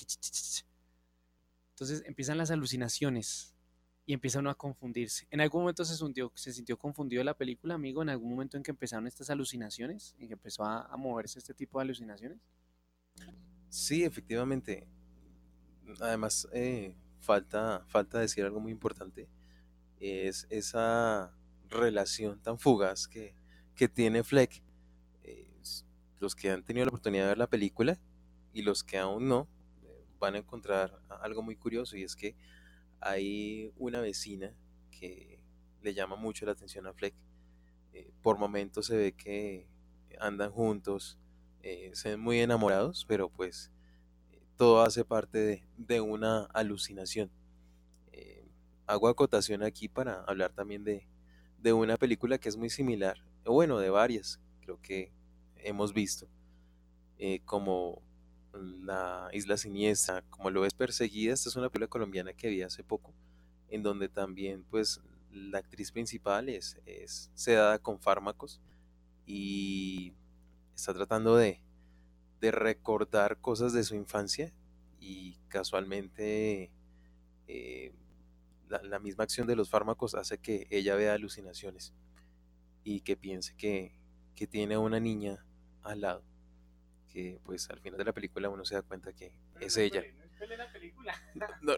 Entonces 1.71 2.03
empiezan 2.07 2.37
las 2.37 2.51
alucinaciones 2.51 3.55
y 4.05 4.15
empieza 4.15 4.41
uno 4.41 4.51
a 4.51 4.57
confundirse. 4.57 5.29
¿En 5.31 5.41
algún 5.41 5.63
momento 5.63 5.85
se 5.85 5.97
sintió, 5.97 6.33
se 6.35 6.53
sintió 6.53 6.77
confundido 6.77 7.23
la 7.25 7.35
película, 7.35 7.75
amigo? 7.75 8.03
¿En 8.03 8.09
algún 8.09 8.31
momento 8.31 8.57
en 8.57 8.63
que 8.63 8.73
empezaron 8.73 9.07
estas 9.07 9.31
alucinaciones? 9.31 10.15
¿En 10.19 10.27
que 10.27 10.35
empezó 10.35 10.65
a, 10.65 10.87
a 10.87 10.97
moverse 10.97 11.39
este 11.39 11.55
tipo 11.55 11.79
de 11.79 11.85
alucinaciones? 11.85 12.39
Sí, 13.69 14.05
efectivamente 14.05 14.89
además, 16.01 16.49
eh, 16.53 16.95
falta, 17.21 17.85
falta 17.89 18.19
decir 18.19 18.45
algo 18.45 18.61
muy 18.61 18.73
importante, 18.73 19.29
es 20.01 20.47
esa 20.51 21.33
relación 21.69 22.41
tan 22.41 22.59
fugaz 22.59 23.09
que, 23.09 23.35
tiene 23.95 24.23
Fleck. 24.23 24.63
Los 26.23 26.37
que 26.37 26.51
han 26.51 26.63
tenido 26.63 26.87
la 26.87 26.91
oportunidad 26.91 27.25
de 27.25 27.29
ver 27.31 27.39
la 27.39 27.49
película 27.49 27.99
y 28.53 28.63
los 28.63 28.85
que 28.85 28.97
aún 28.97 29.29
no, 29.29 29.49
eh, 29.83 30.07
van 30.21 30.37
a 30.37 30.39
encontrar 30.39 31.03
algo 31.21 31.43
muy 31.43 31.57
curioso 31.57 31.97
y 31.97 32.05
es 32.05 32.15
que 32.15 32.37
hay 33.01 33.73
una 33.77 34.01
vecina 34.01 34.55
que 34.93 35.41
le 35.83 35.95
llama 35.95 36.15
mucho 36.15 36.47
la 36.47 36.53
atención 36.53 36.87
a 36.87 36.93
Fleck. 36.93 37.15
Eh, 37.93 38.13
por 38.23 38.39
momentos 38.39 38.87
se 38.87 38.97
ve 38.97 39.13
que 39.13 39.67
andan 40.21 40.53
juntos, 40.53 41.19
se 41.93 42.11
ven 42.11 42.21
muy 42.21 42.39
enamorados, 42.39 43.05
pero 43.07 43.29
pues 43.29 43.73
todo 44.57 44.83
hace 44.83 45.05
parte 45.05 45.65
de, 45.77 46.01
una 46.01 46.45
alucinación. 46.55 47.31
Eh, 48.13 48.45
hago 48.87 49.09
acotación 49.09 49.65
aquí 49.65 49.89
para 49.89 50.23
hablar 50.23 50.53
también 50.53 50.85
de, 50.85 51.05
una 51.73 51.97
película 51.97 52.39
que 52.39 52.49
es 52.49 52.57
muy 52.57 52.71
similar, 52.71 53.25
bueno, 53.45 53.79
de 53.79 53.91
varias, 53.91 54.41
creo 54.61 54.81
que 54.81 55.13
hemos 55.63 55.93
visto, 55.93 56.29
eh, 57.19 57.41
como 57.45 58.03
La 58.53 59.29
Isla 59.33 59.57
Siniestra, 59.57 60.23
como 60.31 60.51
lo 60.51 60.63
ves 60.63 60.75
perseguida, 60.75 61.35
esta 61.35 61.49
es 61.49 61.57
una 61.57 61.69
película 61.69 61.89
colombiana 61.89 62.33
que 62.33 62.49
vi 62.49 62.63
hace 62.63 62.85
poco, 62.85 63.13
en 63.69 63.83
donde 63.83 64.09
también 64.09 64.65
pues 64.71 65.01
la 65.31 65.59
actriz 65.59 65.91
principal 65.91 66.49
es, 66.49 66.79
es 66.85 67.31
sedada 67.35 67.79
con 67.79 67.99
fármacos 68.01 68.61
y 69.27 70.13
está 70.75 70.93
tratando 70.93 71.37
de, 71.37 71.63
de 72.41 72.51
recordar 72.51 73.41
cosas 73.41 73.73
de 73.73 73.85
su 73.85 73.95
infancia 73.95 74.53
y 75.01 75.37
casualmente 75.49 76.71
eh, 77.47 77.93
la, 78.69 78.99
misma 78.99 79.25
acción 79.25 79.47
de 79.47 79.57
los 79.57 79.69
fármacos 79.69 80.15
hace 80.15 80.39
que 80.39 80.67
ella 80.71 80.95
vea 80.95 81.15
alucinaciones 81.15 81.93
y 82.85 83.01
que 83.01 83.17
piense 83.17 83.55
que, 83.57 84.01
tiene 84.51 84.77
una 84.77 84.99
niña 84.99 85.47
al 85.83 86.01
lado 86.01 86.25
que 87.13 87.39
pues 87.45 87.69
al 87.69 87.79
final 87.81 87.99
de 87.99 88.05
la 88.05 88.13
película 88.13 88.49
uno 88.49 88.65
se 88.65 88.75
da 88.75 88.83
cuenta 88.83 89.13
que 89.13 89.33
es 89.61 89.77
ella. 89.77 90.03
No, 91.63 91.77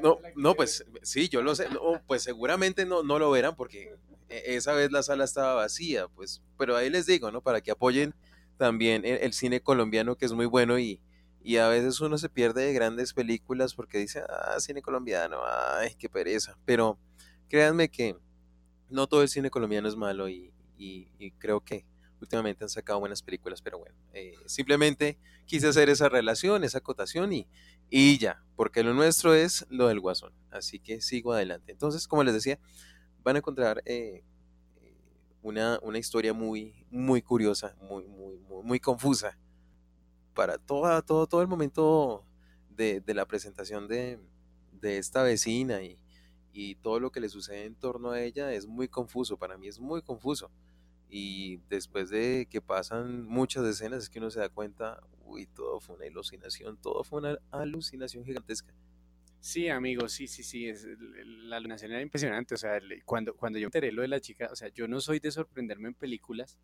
no, 0.00 0.18
no, 0.36 0.54
pues 0.54 0.84
sí, 1.02 1.28
yo 1.28 1.42
lo 1.42 1.54
sé, 1.54 1.68
pues 2.06 2.22
seguramente 2.22 2.86
no, 2.86 3.02
no 3.02 3.18
lo 3.18 3.30
verán 3.30 3.56
porque 3.56 3.96
e, 4.28 4.54
esa 4.54 4.72
vez 4.72 4.92
la 4.92 5.02
sala 5.02 5.24
estaba 5.24 5.54
vacía, 5.54 6.08
pues, 6.08 6.42
pero 6.56 6.76
ahí 6.76 6.88
les 6.88 7.06
digo, 7.06 7.30
¿no? 7.32 7.40
Para 7.42 7.60
que 7.60 7.72
apoyen 7.72 8.14
también 8.56 9.04
el, 9.04 9.32
cine 9.32 9.60
colombiano 9.60 10.16
que 10.16 10.24
es 10.24 10.32
muy 10.32 10.46
bueno 10.46 10.78
y, 10.78 11.00
y, 11.42 11.56
a 11.58 11.68
veces 11.68 12.00
uno 12.00 12.16
se 12.16 12.28
pierde 12.28 12.64
de 12.64 12.72
grandes 12.72 13.12
películas 13.12 13.74
porque 13.74 13.98
dice, 13.98 14.22
ah, 14.28 14.58
cine 14.60 14.82
colombiano, 14.82 15.40
ay, 15.44 15.94
qué 15.98 16.08
pereza. 16.08 16.56
Pero 16.64 16.98
créanme 17.48 17.90
que 17.90 18.16
no 18.88 19.06
todo 19.08 19.22
el 19.22 19.28
cine 19.28 19.50
colombiano 19.50 19.88
es 19.88 19.96
malo 19.96 20.28
y, 20.28 20.52
y, 20.78 21.30
creo 21.38 21.60
que 21.60 21.84
últimamente 22.20 22.64
han 22.64 22.70
sacado 22.70 23.00
buenas 23.00 23.22
películas, 23.22 23.62
pero 23.62 23.78
bueno, 23.78 23.96
eh, 24.12 24.34
simplemente 24.46 25.18
quise 25.44 25.68
hacer 25.68 25.88
esa 25.88 26.08
relación, 26.08 26.64
esa 26.64 26.78
acotación 26.78 27.32
y, 27.32 27.48
y 27.90 28.18
ya, 28.18 28.42
porque 28.56 28.82
lo 28.82 28.94
nuestro 28.94 29.34
es 29.34 29.66
lo 29.68 29.88
del 29.88 30.00
guasón. 30.00 30.32
Así 30.50 30.78
que 30.78 31.00
sigo 31.00 31.32
adelante. 31.32 31.72
Entonces, 31.72 32.08
como 32.08 32.24
les 32.24 32.34
decía, 32.34 32.58
van 33.22 33.36
a 33.36 33.38
encontrar... 33.38 33.82
Eh, 33.84 34.24
una, 35.46 35.98
historia 35.98 36.32
muy, 36.32 36.74
muy 36.90 37.22
curiosa, 37.22 37.76
muy, 37.80 38.04
muy, 38.04 38.38
muy, 38.64 38.80
confusa. 38.80 39.38
Para 40.34 40.58
todo, 40.58 41.00
todo, 41.02 41.26
todo 41.26 41.40
el 41.40 41.46
momento 41.46 42.24
de, 42.70 43.02
la 43.06 43.26
presentación 43.26 43.86
de, 43.86 44.18
de 44.72 44.98
esta 44.98 45.22
vecina 45.22 45.82
y, 45.82 45.98
y 46.52 46.74
todo 46.76 46.98
lo 46.98 47.10
que 47.10 47.20
le 47.20 47.28
sucede 47.28 47.64
en 47.64 47.74
torno 47.74 48.10
a 48.10 48.20
ella 48.20 48.52
es 48.52 48.66
muy 48.66 48.88
confuso, 48.88 49.36
para 49.36 49.56
mí 49.56 49.68
es 49.68 49.78
muy 49.78 50.02
confuso. 50.02 50.50
Y 51.08 51.58
después 51.68 52.10
de 52.10 52.46
que 52.50 52.60
pasan 52.60 53.24
muchas 53.24 53.64
escenas 53.64 54.04
es 54.04 54.10
que 54.10 54.18
uno 54.18 54.30
se 54.30 54.40
da 54.40 54.48
cuenta, 54.48 55.00
uy, 55.20 55.46
todo 55.46 55.80
fue 55.80 55.96
una 55.96 56.06
alucinación, 56.06 56.76
todo 56.78 57.04
fue 57.04 57.20
una 57.20 57.38
alucinación 57.50 58.24
gigantesca. 58.24 58.74
Sí, 59.38 59.68
amigo, 59.68 60.08
sí, 60.08 60.26
sí, 60.26 60.42
sí, 60.42 60.68
es, 60.68 60.84
la 60.88 61.58
alucinación 61.58 61.92
era 61.92 62.02
impresionante, 62.02 62.54
o 62.54 62.58
sea, 62.58 62.80
cuando, 63.04 63.36
cuando 63.36 63.60
yo 63.60 63.66
enteré 63.66 63.92
lo 63.92 64.02
de 64.02 64.08
la 64.08 64.20
chica, 64.20 64.48
o 64.50 64.56
sea, 64.56 64.68
yo 64.68 64.88
no 64.88 65.00
soy 65.00 65.20
de 65.20 65.30
sorprenderme 65.30 65.88
en 65.88 65.94
películas, 65.94 66.58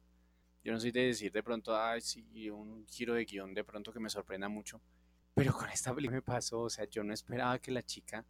yo 0.64 0.72
no 0.72 0.80
soy 0.80 0.90
de 0.90 1.06
decir 1.06 1.30
de 1.30 1.44
pronto, 1.44 1.76
ay, 1.76 2.00
sí, 2.00 2.50
un 2.50 2.84
giro 2.88 3.14
de 3.14 3.24
guion 3.24 3.54
de 3.54 3.62
pronto 3.62 3.92
que 3.92 4.00
me 4.00 4.10
sorprenda 4.10 4.48
mucho, 4.48 4.80
pero 5.34 5.52
con 5.52 5.68
esta 5.70 5.94
película 5.94 6.16
me 6.16 6.22
pasó, 6.22 6.62
o 6.62 6.70
sea, 6.70 6.84
yo 6.86 7.04
no 7.04 7.14
esperaba 7.14 7.58
que 7.60 7.70
la 7.70 7.82
chica 7.82 8.26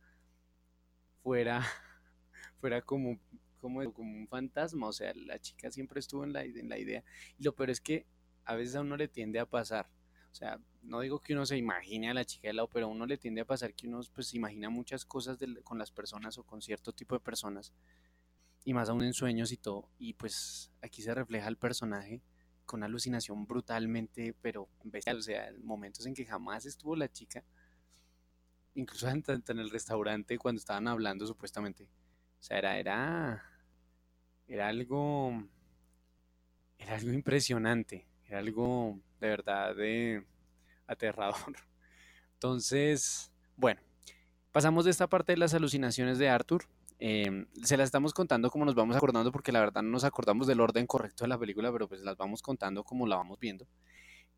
fuera, 1.23 1.63
fuera 2.61 2.83
como, 2.83 3.19
como, 3.63 3.91
como 3.95 4.15
un 4.15 4.29
fantasma, 4.29 4.89
o 4.89 4.93
sea, 4.93 5.15
la 5.15 5.39
chica 5.39 5.71
siempre 5.71 6.01
estuvo 6.01 6.25
en 6.25 6.35
la, 6.35 6.45
en 6.45 6.69
la 6.69 6.79
idea, 6.79 7.03
y 7.39 7.45
lo 7.45 7.55
peor 7.55 7.71
es 7.71 7.81
que 7.81 8.07
a 8.45 8.55
veces 8.55 8.75
a 8.75 8.83
uno 8.83 8.99
le 8.99 9.09
tiende 9.09 9.39
a 9.39 9.47
pasar, 9.47 9.89
o 10.33 10.35
sea, 10.35 10.59
no 10.83 11.01
digo 11.01 11.21
que 11.21 11.35
uno 11.35 11.45
se 11.45 11.59
imagine 11.59 12.11
a 12.11 12.15
la 12.15 12.25
chica 12.25 12.49
de 12.49 12.55
lado, 12.55 12.69
pero 12.69 12.87
a 12.87 12.89
uno 12.89 13.07
le 13.07 13.19
tiende 13.19 13.43
a 13.43 13.45
pasar 13.45 13.75
que 13.75 13.87
uno 13.87 14.01
pues 14.15 14.29
se 14.29 14.39
imagina 14.39 14.71
muchas 14.71 15.05
cosas 15.05 15.39
con 15.63 15.79
las 15.79 15.91
personas 15.91 16.39
o 16.39 16.43
con 16.43 16.63
cierto 16.63 16.93
tipo 16.93 17.15
de 17.15 17.21
personas. 17.21 17.73
Y 18.65 18.73
más 18.73 18.89
aún 18.89 19.03
en 19.03 19.13
sueños 19.13 19.53
y 19.53 19.57
todo. 19.59 19.91
Y 19.99 20.15
pues 20.15 20.71
aquí 20.81 21.03
se 21.03 21.13
refleja 21.15 21.49
el 21.49 21.57
personaje 21.57 22.23
con 22.65 22.83
alucinación 22.83 23.47
brutalmente, 23.47 24.35
pero 24.41 24.69
bestial. 24.85 25.19
O 25.19 25.23
sea, 25.23 25.53
momentos 25.63 26.07
en 26.07 26.15
que 26.15 26.25
jamás 26.25 26.65
estuvo 26.65 26.97
la 26.97 27.11
chica. 27.11 27.45
Incluso 28.75 29.09
en, 29.11 29.23
en 29.29 29.59
el 29.59 29.71
restaurante 29.71 30.39
cuando 30.39 30.61
estaban 30.61 30.89
hablando 30.89 31.27
supuestamente. 31.27 31.85
O 31.85 32.43
sea, 32.43 32.59
era, 32.59 32.79
era, 32.79 33.52
era 34.53 34.69
algo, 34.69 35.33
era 36.77 36.97
algo 36.97 37.11
impresionante. 37.11 38.07
Era 38.27 38.41
algo 38.41 39.01
de 39.19 39.29
verdad 39.29 39.75
de 39.75 40.27
aterrador. 40.87 41.57
Entonces, 42.35 43.33
bueno, 43.57 43.81
pasamos 44.53 44.85
de 44.85 44.91
esta 44.91 45.07
parte 45.07 45.33
de 45.33 45.39
las 45.39 45.55
alucinaciones 45.55 46.19
de 46.19 46.29
Arthur. 46.29 46.67
Em, 46.99 47.47
se 47.63 47.79
las 47.79 47.87
estamos 47.87 48.13
contando 48.13 48.51
como 48.51 48.67
nos 48.67 48.75
vamos 48.75 48.95
acordando, 48.95 49.33
porque 49.33 49.53
la 49.53 49.61
verdad 49.61 49.83
no 49.83 49.89
nos 49.89 50.05
acordamos 50.05 50.47
del 50.47 50.61
orden 50.61 50.87
correcto 50.87 51.25
de 51.25 51.29
la 51.29 51.39
película, 51.39 51.73
pero 51.73 51.89
pues 51.89 52.03
las 52.03 52.19
vamos 52.19 52.43
contando 52.43 52.85
como 52.85 53.07
la 53.07 53.17
vamos 53.17 53.39
viendo. 53.41 53.67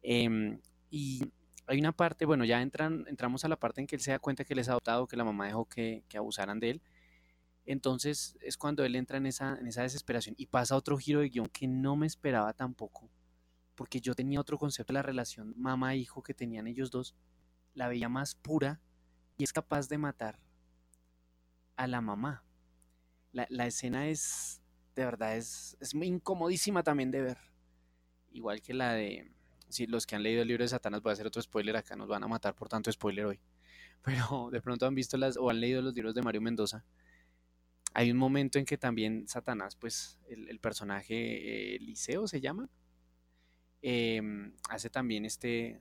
Em, 0.01 0.61
y 0.91 1.25
hay 1.67 1.81
una 1.81 1.91
parte, 1.91 2.25
bueno, 2.25 2.45
ya 2.45 2.63
entran, 2.63 3.05
entramos 3.09 3.45
a 3.45 3.49
la 3.49 3.57
parte 3.57 3.81
en 3.81 3.89
que 3.89 3.97
él 3.97 4.01
se 4.01 4.13
da 4.13 4.21
cuenta 4.21 4.45
que 4.45 4.53
él 4.53 4.61
es 4.61 4.69
adoptado, 4.69 5.09
que 5.09 5.17
la 5.17 5.25
mamá 5.25 5.47
dejó 5.47 5.65
que, 5.65 6.05
que 6.09 6.19
abusaran 6.19 6.61
de 6.61 6.71
él. 6.71 6.83
Entonces 7.67 8.37
es 8.41 8.57
cuando 8.57 8.85
él 8.85 8.95
entra 8.97 9.17
en 9.17 9.27
esa, 9.27 9.57
desesperación 9.57 10.35
y 10.39 10.47
pasa 10.47 10.77
otro 10.77 10.99
giro 10.99 11.21
de 11.21 11.31
guion 11.31 11.49
que 11.49 11.67
no 11.67 11.97
me 11.97 12.07
esperaba 12.07 12.53
tampoco 12.53 13.11
porque 13.75 14.01
yo 14.01 14.15
tenía 14.15 14.41
otro 14.41 14.59
concepto 14.59 14.93
de 14.93 14.99
la 14.99 15.03
relación 15.03 15.53
mamá-hijo 15.57 16.23
que 16.23 16.33
tenían 16.33 16.67
ellos 16.67 16.91
dos, 16.93 17.17
la 17.73 17.89
veía 17.89 18.09
más 18.09 18.35
pura 18.35 18.81
y 19.37 19.45
es 19.45 19.53
capaz 19.53 19.89
de 19.89 19.99
matar 19.99 20.39
a 21.77 21.87
la 21.87 22.01
mamá. 22.01 22.45
La, 23.33 23.67
escena 23.67 24.07
es, 24.07 24.63
de 24.95 25.05
verdad, 25.05 25.37
es, 25.37 25.77
es 25.81 25.93
muy 25.93 26.07
incomodísima 26.07 26.85
también 26.85 27.11
de 27.11 27.21
ver. 27.21 27.39
Igual 28.31 28.63
que 28.63 28.75
la 28.75 28.93
de, 28.93 29.35
si 29.69 29.87
los 29.89 30.07
que 30.07 30.15
han 30.15 30.23
leído 30.23 30.43
el 30.43 30.49
libro 30.49 30.63
de 30.63 30.69
Satanás, 30.69 31.03
voy 31.03 31.11
a 31.11 31.15
hacer 31.15 31.27
otro 31.27 31.43
spoiler 31.43 31.77
acá, 31.77 31.97
nos 31.97 32.09
van 32.09 32.23
a 32.23 32.29
matar 32.29 32.55
por 32.55 32.69
tanto 32.69 32.93
spoiler 32.93 33.27
hoy. 33.27 33.41
Pero 34.03 34.51
de 34.53 34.61
pronto 34.61 34.87
han 34.87 34.95
visto 34.95 35.17
las, 35.17 35.37
o 35.37 35.51
han 35.51 35.61
leído 35.61 35.83
los 35.83 35.95
libros 35.95 36.15
de 36.15 36.23
Mario 36.23 36.41
Mendoza. 36.41 36.85
Hay 37.95 38.11
un 38.11 38.19
momento 38.19 38.59
en 38.59 38.67
que 38.67 38.77
también 38.77 39.27
Satanás, 39.29 39.77
pues 39.77 40.19
el, 40.29 40.59
personaje 40.59 41.77
Eliseo 41.77 42.27
se 42.27 42.41
llama, 42.41 42.69
Em, 43.87 44.57
hace 44.71 44.89
también 44.89 45.27
este, 45.27 45.79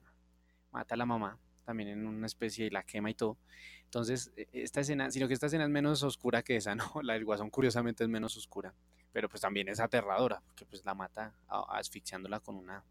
mata 0.72 0.94
a 0.96 0.98
la 0.98 1.06
mamá, 1.06 1.40
también 1.64 1.88
en 1.88 2.06
una 2.06 2.26
especie 2.26 2.66
y 2.66 2.70
la 2.70 2.84
quema 2.84 3.10
y 3.10 3.14
todo. 3.14 3.38
Entonces, 3.86 4.34
e, 4.36 4.50
esta 4.52 4.82
escena, 4.82 5.10
sino 5.10 5.30
que 5.30 5.34
esta 5.34 5.46
escena 5.46 5.64
es 5.64 5.70
menos 5.70 6.04
oscura 6.04 6.44
que 6.44 6.58
esa, 6.58 6.76
¿no? 6.76 7.02
La 7.02 7.14
del 7.14 7.24
guasón 7.24 7.50
curiosamente 7.50 8.04
es 8.04 8.10
menos 8.10 8.36
oscura, 8.36 8.76
pero 9.14 9.30
pues 9.30 9.40
también 9.40 9.70
es 9.70 9.80
aterradora, 9.80 10.42
porque 10.46 10.66
pues 10.66 10.84
la 10.84 10.94
mata 10.94 11.34
asfixiándola 11.48 12.42
con 12.42 12.58
una, 12.58 12.84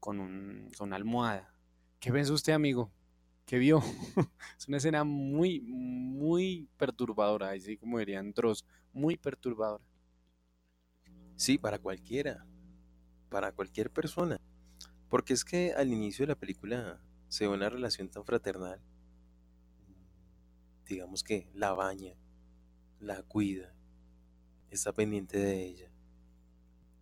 con, 0.00 0.18
un, 0.18 0.68
con 0.76 0.88
una 0.88 0.96
almohada. 0.96 1.54
¿Qué 2.00 2.10
pensó 2.10 2.34
usted, 2.34 2.54
amigo? 2.54 2.90
¿Qué 3.48 3.58
vio? 3.58 3.80
es 4.58 4.68
una 4.68 4.76
escena 4.76 5.04
muy, 5.04 5.62
muy 5.62 6.68
perturbadora, 6.76 7.52
así 7.52 7.78
como 7.78 7.98
dirían 7.98 8.32
Dross, 8.32 8.62
muy 8.92 9.16
perturbadora. 9.16 9.82
Sí, 11.34 11.56
para 11.56 11.78
cualquiera 11.78 12.44
para 13.28 13.52
cualquier 13.52 13.90
persona. 13.90 14.38
Porque 15.08 15.32
es 15.32 15.44
que 15.44 15.72
al 15.72 15.90
inicio 15.92 16.24
de 16.24 16.32
la 16.32 16.38
película 16.38 17.00
se 17.28 17.46
ve 17.46 17.54
una 17.54 17.70
relación 17.70 18.10
tan 18.10 18.24
fraternal. 18.24 18.80
Digamos 20.86 21.22
que 21.22 21.50
la 21.54 21.72
baña, 21.72 22.14
la 23.00 23.22
cuida, 23.22 23.74
está 24.70 24.92
pendiente 24.92 25.38
de 25.38 25.64
ella. 25.64 25.90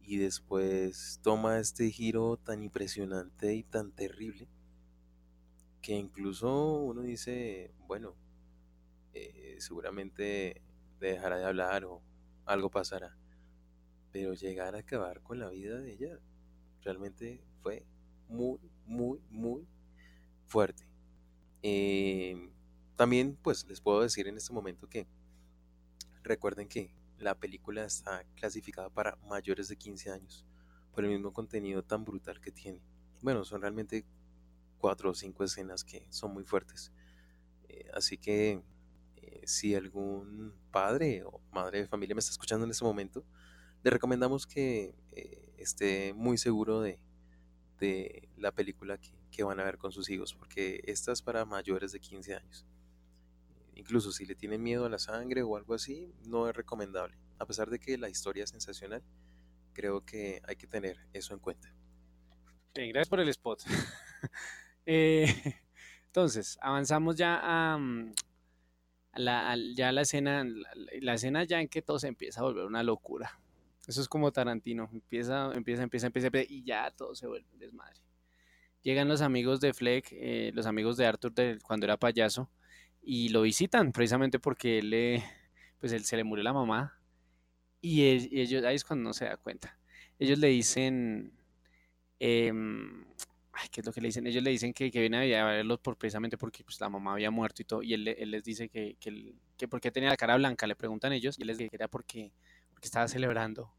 Y 0.00 0.18
después 0.18 1.18
toma 1.22 1.58
este 1.58 1.90
giro 1.90 2.36
tan 2.36 2.62
impresionante 2.62 3.54
y 3.54 3.64
tan 3.64 3.90
terrible 3.90 4.48
que 5.86 5.94
incluso 5.94 6.78
uno 6.78 7.02
dice, 7.02 7.72
bueno, 7.86 8.16
eh, 9.14 9.54
seguramente 9.60 10.60
dejará 10.98 11.36
de 11.36 11.44
hablar 11.44 11.84
o 11.84 12.02
algo 12.44 12.72
pasará. 12.72 13.16
Pero 14.10 14.34
llegar 14.34 14.74
a 14.74 14.80
acabar 14.80 15.22
con 15.22 15.38
la 15.38 15.48
vida 15.48 15.78
de 15.78 15.92
ella 15.92 16.18
realmente 16.82 17.40
fue 17.62 17.86
muy, 18.26 18.58
muy, 18.84 19.20
muy 19.30 19.68
fuerte. 20.46 20.88
Em, 21.62 22.50
también 22.96 23.38
pues 23.40 23.64
les 23.68 23.80
puedo 23.80 24.00
decir 24.02 24.26
en 24.26 24.38
este 24.38 24.52
momento 24.52 24.88
que 24.88 25.06
recuerden 26.24 26.66
que 26.66 26.90
la 27.20 27.36
película 27.36 27.84
está 27.84 28.24
clasificada 28.34 28.90
para 28.90 29.14
mayores 29.28 29.68
de 29.68 29.76
15 29.76 30.10
años 30.10 30.44
por 30.92 31.04
el 31.04 31.12
mismo 31.12 31.32
contenido 31.32 31.84
tan 31.84 32.04
brutal 32.04 32.40
que 32.40 32.50
tiene. 32.50 32.80
Bueno, 33.22 33.44
son 33.44 33.60
realmente 33.60 34.04
cuatro 34.78 35.10
o 35.10 35.14
cinco 35.14 35.44
escenas 35.44 35.84
que 35.84 36.06
son 36.10 36.32
muy 36.32 36.44
fuertes. 36.44 36.92
Eh, 37.68 37.88
así 37.94 38.18
que 38.18 38.62
eh, 39.16 39.42
si 39.44 39.74
algún 39.74 40.54
padre 40.70 41.24
o 41.24 41.40
madre 41.52 41.80
de 41.80 41.88
familia 41.88 42.14
me 42.14 42.20
está 42.20 42.30
escuchando 42.30 42.64
en 42.64 42.70
este 42.70 42.84
momento, 42.84 43.24
le 43.82 43.90
recomendamos 43.90 44.46
que 44.46 44.94
eh, 45.12 45.54
esté 45.58 46.12
muy 46.14 46.38
seguro 46.38 46.80
de, 46.80 46.98
la 48.36 48.52
película 48.52 48.98
que, 48.98 49.44
van 49.44 49.60
a 49.60 49.64
ver 49.64 49.76
con 49.76 49.92
sus 49.92 50.08
hijos, 50.08 50.32
porque 50.32 50.80
esta 50.86 51.12
es 51.12 51.20
para 51.20 51.44
mayores 51.44 51.92
de 51.92 52.00
15 52.00 52.34
años. 52.34 52.66
Incluso 53.74 54.10
si 54.10 54.24
le 54.24 54.34
tienen 54.34 54.62
miedo 54.62 54.86
a 54.86 54.88
la 54.88 54.98
sangre 54.98 55.42
o 55.42 55.56
algo 55.58 55.74
así, 55.74 56.10
no 56.26 56.48
es 56.48 56.56
recomendable. 56.56 57.18
A 57.38 57.44
pesar 57.44 57.68
de 57.68 57.78
que 57.78 57.98
la 57.98 58.08
historia 58.08 58.44
es 58.44 58.50
sensacional, 58.50 59.02
creo 59.74 60.06
que 60.06 60.40
hay 60.48 60.56
que 60.56 60.66
tener 60.66 60.98
eso 61.12 61.34
en 61.34 61.40
cuenta. 61.40 61.70
gracias 62.74 63.08
por 63.10 63.20
el 63.20 63.28
spot. 63.28 63.62
Eh, 64.86 65.26
entonces, 66.06 66.58
avanzamos 66.62 67.16
ya 67.16 67.40
a, 67.42 67.78
mm, 67.78 68.12
la, 69.16 69.56
ya 69.74 69.92
la 69.92 70.02
escena, 70.02 70.44
la 71.00 71.14
escena 71.14 71.44
ya 71.44 71.60
en 71.60 71.68
que 71.68 71.82
todo 71.82 71.98
se 71.98 72.08
empieza 72.08 72.40
a 72.40 72.44
volver 72.44 72.64
una 72.64 72.82
locura. 72.82 73.38
Eso 73.86 74.00
es 74.00 74.08
como 74.08 74.32
Tarantino, 74.32 74.88
empieza, 74.92 75.52
empieza, 75.54 75.82
empieza, 75.82 76.06
empieza, 76.08 76.28
y 76.48 76.64
ya 76.64 76.90
todo 76.90 77.14
se 77.14 77.26
vuelve 77.26 77.46
desmadre. 77.54 78.00
Llegan 78.82 79.08
los 79.08 79.20
amigos 79.20 79.60
de 79.60 79.74
Fleck, 79.74 80.08
eh, 80.12 80.50
los 80.54 80.66
amigos 80.66 80.96
de 80.96 81.06
Arthur 81.06 81.32
cuando 81.62 81.86
era 81.86 81.96
payaso, 81.96 82.50
y 83.02 83.28
lo 83.28 83.42
visitan 83.42 83.92
precisamente 83.92 84.38
porque 84.40 84.78
él 84.78 84.90
le, 84.90 85.24
pues 85.78 85.92
él, 85.92 86.04
se 86.04 86.16
le 86.16 86.24
murió 86.24 86.42
la 86.44 86.52
mamá, 86.52 86.98
y, 87.80 88.02
ellos, 88.04 88.64
ahí 88.64 88.74
es 88.74 88.84
cuando 88.84 89.04
no 89.04 89.12
se 89.14 89.26
da 89.26 89.36
cuenta. 89.36 89.78
Ellos 90.18 90.38
le 90.40 90.48
dicen, 90.48 91.32
em, 92.18 93.04
ay, 93.56 93.68
¿qué 93.70 93.80
es 93.80 93.86
lo 93.86 93.92
que 93.92 94.00
le 94.00 94.08
dicen? 94.08 94.26
Ellos 94.26 94.42
le 94.42 94.50
dicen 94.50 94.72
que, 94.72 94.90
que 94.90 95.00
viene 95.00 95.36
a 95.36 95.44
verlos 95.44 95.80
por, 95.80 95.96
precisamente 95.96 96.38
porque 96.38 96.64
pues, 96.64 96.80
la 96.80 96.88
mamá 96.88 97.12
había 97.12 97.30
muerto 97.30 97.62
y 97.62 97.64
todo, 97.64 97.82
y 97.82 97.94
él, 97.94 98.08
él 98.08 98.30
les 98.30 98.44
dice 98.44 98.68
que, 98.68 98.96
que, 99.00 99.34
que 99.56 99.68
por 99.68 99.80
qué 99.80 99.90
tenía 99.90 100.10
la 100.10 100.16
cara 100.16 100.36
blanca, 100.36 100.66
le 100.66 100.76
preguntan 100.76 101.12
ellos, 101.12 101.38
y 101.38 101.42
él 101.42 101.48
les 101.48 101.58
dice 101.58 101.70
que 101.70 101.76
era 101.76 101.88
porque 101.88 102.32
porque 102.76 102.88
estaba 102.88 103.08
celebrando 103.08 103.72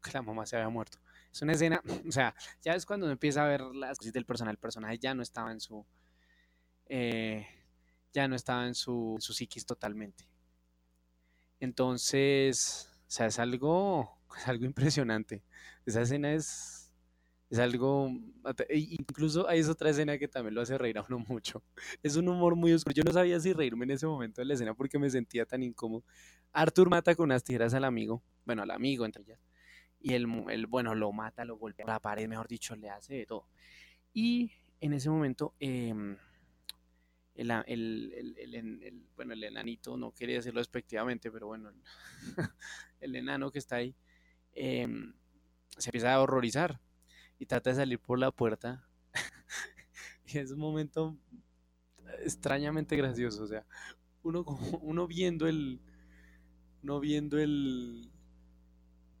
que 0.00 0.12
la 0.12 0.22
mamá 0.22 0.46
se 0.46 0.54
había 0.54 0.68
muerto. 0.68 0.98
Es 1.32 1.42
una 1.42 1.54
escena, 1.54 1.82
o 2.08 2.12
sea, 2.12 2.34
ya 2.62 2.74
es 2.74 2.86
cuando 2.86 3.06
uno 3.06 3.12
empieza 3.12 3.44
a 3.44 3.48
ver 3.48 3.62
las 3.62 3.98
cosas 3.98 4.12
del 4.12 4.24
personaje. 4.24 4.52
El 4.52 4.58
personaje 4.58 4.98
ya 4.98 5.12
no 5.12 5.22
estaba 5.22 5.50
en 5.50 5.60
su. 5.60 5.84
Eh, 6.86 7.44
ya 8.12 8.28
no 8.28 8.36
estaba 8.36 8.68
en 8.68 8.76
su, 8.76 9.16
su 9.18 9.32
psiquis 9.32 9.66
totalmente. 9.66 10.28
Entonces, 11.58 12.88
o 13.08 13.10
sea, 13.10 13.26
es 13.26 13.40
algo, 13.40 14.20
es 14.38 14.46
algo 14.46 14.64
impresionante. 14.66 15.42
Esa 15.84 16.02
escena 16.02 16.32
es, 16.32 16.83
Es 17.50 17.58
algo, 17.58 18.10
incluso 18.70 19.48
hay 19.48 19.62
otra 19.62 19.90
escena 19.90 20.18
que 20.18 20.26
también 20.26 20.54
lo 20.54 20.62
hace 20.62 20.78
reír 20.78 20.98
a 20.98 21.04
uno 21.08 21.18
mucho. 21.28 21.62
Es 22.02 22.16
un 22.16 22.28
humor 22.28 22.56
muy 22.56 22.72
oscuro. 22.72 22.94
Yo 22.94 23.04
no 23.04 23.12
sabía 23.12 23.38
si 23.38 23.52
reírme 23.52 23.84
en 23.84 23.92
ese 23.92 24.06
momento 24.06 24.40
de 24.40 24.46
la 24.46 24.54
escena 24.54 24.74
porque 24.74 24.98
me 24.98 25.10
sentía 25.10 25.44
tan 25.46 25.62
incómodo. 25.62 26.04
Arthur 26.52 26.88
mata 26.88 27.14
con 27.14 27.24
unas 27.24 27.44
tijeras 27.44 27.74
al 27.74 27.84
amigo, 27.84 28.22
bueno, 28.44 28.62
al 28.62 28.70
amigo 28.70 29.04
entre 29.04 29.22
ellas. 29.22 29.40
Y 30.00 30.14
el, 30.14 30.26
el 30.50 30.66
bueno, 30.66 30.94
lo 30.94 31.12
mata, 31.12 31.44
lo 31.44 31.56
golpea 31.56 31.86
la 31.86 32.00
pared, 32.00 32.28
mejor 32.28 32.48
dicho, 32.48 32.74
le 32.76 32.90
hace 32.90 33.14
de 33.14 33.26
todo. 33.26 33.46
Y 34.12 34.52
en 34.80 34.92
ese 34.92 35.10
momento, 35.10 35.54
em, 35.58 36.16
el, 37.34 37.50
el, 37.66 39.06
bueno, 39.16 39.32
el 39.32 39.42
enanito, 39.44 39.96
no 39.96 40.12
quería 40.12 40.36
decirlo 40.36 40.60
despectivamente, 40.60 41.30
pero 41.30 41.46
bueno, 41.48 41.70
el, 43.00 43.16
enano 43.16 43.50
que 43.50 43.58
está 43.58 43.76
ahí, 43.76 43.94
em, 44.52 45.14
se 45.76 45.90
empieza 45.90 46.14
a 46.14 46.20
horrorizar 46.20 46.80
y 47.38 47.46
trata 47.46 47.70
de 47.70 47.76
salir 47.76 47.98
por 47.98 48.18
la 48.18 48.30
puerta. 48.30 48.86
y 50.26 50.38
es 50.38 50.50
un 50.50 50.58
momento 50.58 51.16
extrañamente 52.20 52.96
gracioso, 52.96 53.44
o 53.44 53.46
sea, 53.46 53.64
uno, 54.22 54.44
uno 54.82 55.06
viendo 55.06 55.46
el, 55.46 55.80
uno 56.82 57.00
viendo 57.00 57.38
el, 57.38 58.10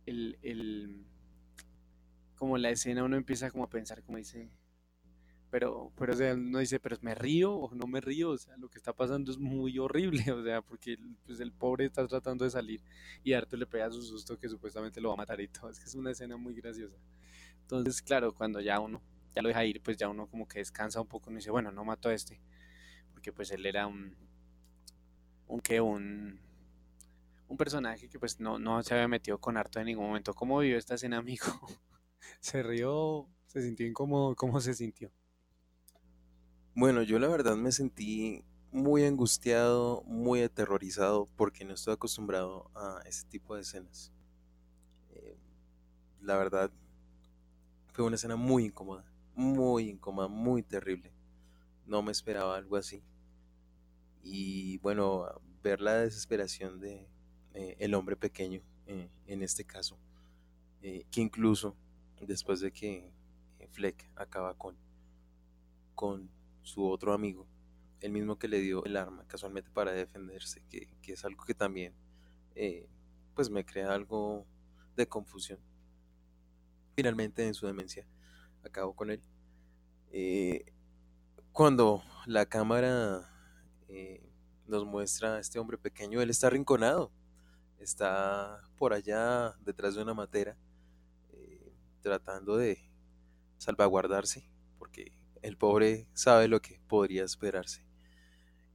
el, 0.06 0.38
el, 0.42 1.04
como 2.36 2.58
la 2.58 2.70
escena, 2.70 3.04
uno 3.04 3.16
empieza 3.16 3.50
como 3.50 3.64
a 3.64 3.70
pensar, 3.70 4.02
como 4.02 4.18
dice, 4.18 4.50
pero, 5.50 5.92
pero 5.96 6.12
o 6.12 6.16
sea, 6.16 6.34
uno 6.34 6.58
dice, 6.58 6.80
pero 6.80 6.96
me 7.00 7.14
río 7.14 7.52
o 7.54 7.74
no 7.74 7.86
me 7.86 8.00
río, 8.00 8.30
o 8.30 8.38
sea, 8.38 8.56
lo 8.56 8.68
que 8.68 8.78
está 8.78 8.92
pasando 8.92 9.30
es 9.30 9.38
muy 9.38 9.78
horrible, 9.78 10.24
o 10.32 10.42
sea, 10.42 10.62
porque 10.62 10.98
pues, 11.26 11.40
el 11.40 11.52
pobre 11.52 11.86
está 11.86 12.06
tratando 12.08 12.44
de 12.44 12.50
salir 12.50 12.82
y 13.22 13.32
Arthur 13.34 13.60
le 13.60 13.66
pega 13.66 13.90
su 13.90 14.02
susto 14.02 14.38
que 14.38 14.48
supuestamente 14.48 15.00
lo 15.00 15.10
va 15.10 15.14
a 15.14 15.18
matar 15.18 15.40
y 15.40 15.48
todo, 15.48 15.70
es 15.70 15.78
que 15.78 15.84
es 15.84 15.94
una 15.94 16.10
escena 16.10 16.36
muy 16.36 16.54
graciosa. 16.54 16.96
Entonces, 17.64 18.02
claro, 18.02 18.34
cuando 18.34 18.60
ya 18.60 18.78
uno 18.78 19.02
ya 19.34 19.42
lo 19.42 19.48
deja 19.48 19.64
ir, 19.64 19.82
pues 19.82 19.96
ya 19.96 20.08
uno 20.08 20.26
como 20.28 20.46
que 20.46 20.58
descansa 20.58 21.00
un 21.00 21.08
poco 21.08 21.30
y 21.30 21.34
dice, 21.34 21.50
bueno, 21.50 21.72
no 21.72 21.84
mato 21.84 22.08
a 22.08 22.14
este, 22.14 22.40
porque 23.12 23.32
pues 23.32 23.50
él 23.50 23.66
era 23.66 23.86
un, 23.86 24.14
un 25.48 25.60
que 25.60 25.80
un, 25.80 26.38
un 27.48 27.56
personaje 27.56 28.08
que 28.08 28.18
pues 28.18 28.38
no, 28.38 28.58
no 28.58 28.82
se 28.82 28.94
había 28.94 29.08
metido 29.08 29.38
con 29.38 29.56
Arthur 29.56 29.80
en 29.80 29.86
ningún 29.86 30.06
momento. 30.06 30.34
¿Cómo 30.34 30.58
vivió 30.58 30.78
esta 30.78 30.94
escena, 30.94 31.18
amigo? 31.18 31.46
¿Se 32.40 32.62
rió? 32.62 33.28
¿Se 33.46 33.62
sintió 33.62 33.86
incómodo? 33.86 34.34
¿Cómo 34.36 34.60
se 34.60 34.74
sintió? 34.74 35.10
Bueno, 36.74 37.02
yo 37.02 37.18
la 37.18 37.28
verdad 37.28 37.56
me 37.56 37.72
sentí 37.72 38.44
muy 38.72 39.04
angustiado, 39.04 40.02
muy 40.06 40.42
aterrorizado, 40.42 41.28
porque 41.36 41.64
no 41.64 41.74
estoy 41.74 41.94
acostumbrado 41.94 42.70
a 42.74 43.00
ese 43.06 43.24
tipo 43.26 43.54
de 43.54 43.62
escenas. 43.62 44.12
Eh, 45.10 45.38
la 46.20 46.36
verdad, 46.36 46.72
fue 47.94 48.04
una 48.04 48.16
escena 48.16 48.36
muy 48.36 48.66
incómoda, 48.66 49.04
muy 49.34 49.88
incómoda, 49.88 50.28
muy 50.28 50.62
terrible. 50.62 51.14
No 51.86 52.02
me 52.02 52.12
esperaba 52.12 52.56
algo 52.56 52.76
así. 52.76 53.02
Y 54.22 54.78
bueno, 54.78 55.26
ver 55.62 55.80
la 55.80 55.94
desesperación 55.94 56.80
de 56.80 57.08
eh, 57.54 57.76
el 57.78 57.94
hombre 57.94 58.16
pequeño, 58.16 58.60
eh, 58.86 59.08
en 59.26 59.42
este 59.42 59.64
caso, 59.64 59.96
que 60.82 61.20
incluso 61.22 61.74
después 62.20 62.60
de 62.60 62.70
que 62.70 63.10
Fleck 63.70 64.06
acaba 64.16 64.52
con, 64.54 64.76
con 65.94 66.28
su 66.62 66.86
otro 66.86 67.14
amigo, 67.14 67.46
el 68.00 68.12
mismo 68.12 68.38
que 68.38 68.48
le 68.48 68.60
dio 68.60 68.84
el 68.84 68.98
arma 68.98 69.24
casualmente 69.26 69.70
para 69.70 69.92
defenderse, 69.92 70.62
que, 70.68 70.88
es 71.06 71.24
algo 71.24 71.44
que 71.44 71.54
también 71.54 71.94
eh, 72.54 72.86
pues 73.34 73.48
me 73.48 73.64
crea 73.64 73.94
algo 73.94 74.44
de 74.94 75.08
confusión. 75.08 75.58
Finalmente 76.94 77.46
en 77.46 77.54
su 77.54 77.66
demencia 77.66 78.06
acabo 78.62 78.94
con 78.94 79.10
él. 79.10 79.22
Eh, 80.10 80.64
cuando 81.52 82.02
la 82.26 82.46
cámara 82.46 83.30
eh, 83.88 84.28
nos 84.66 84.84
muestra 84.84 85.36
a 85.36 85.40
este 85.40 85.58
hombre 85.58 85.78
pequeño, 85.78 86.20
él 86.20 86.30
está 86.30 86.46
arrinconado, 86.48 87.12
está 87.78 88.60
por 88.76 88.92
allá 88.92 89.54
detrás 89.64 89.94
de 89.94 90.02
una 90.02 90.14
matera, 90.14 90.56
tratando 92.00 92.58
de 92.58 92.78
salvaguardarse, 93.56 94.46
porque 94.78 95.12
el 95.42 95.56
pobre 95.56 96.06
sabe 96.12 96.48
lo 96.48 96.60
que 96.60 96.80
podría 96.86 97.24
esperarse. 97.24 97.84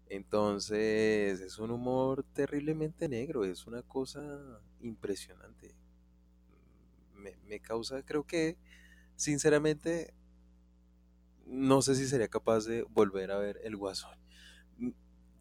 Entonces 0.08 1.40
es 1.40 1.60
un 1.60 1.70
humor 1.70 2.26
terriblemente 2.34 3.08
negro, 3.08 3.46
es 3.46 3.68
una 3.68 3.84
cosa 3.84 4.60
impresionante. 4.82 5.76
Me, 7.20 7.60
causa, 7.60 8.04
creo 8.04 8.26
que, 8.26 8.58
sinceramente, 9.16 10.14
no 11.46 11.82
sé 11.82 11.96
si 11.96 12.08
sería 12.08 12.28
capaz 12.28 12.66
de 12.66 12.84
volver 12.84 13.32
a 13.32 13.38
ver 13.38 13.60
El 13.64 13.76
Guasón. 13.76 14.18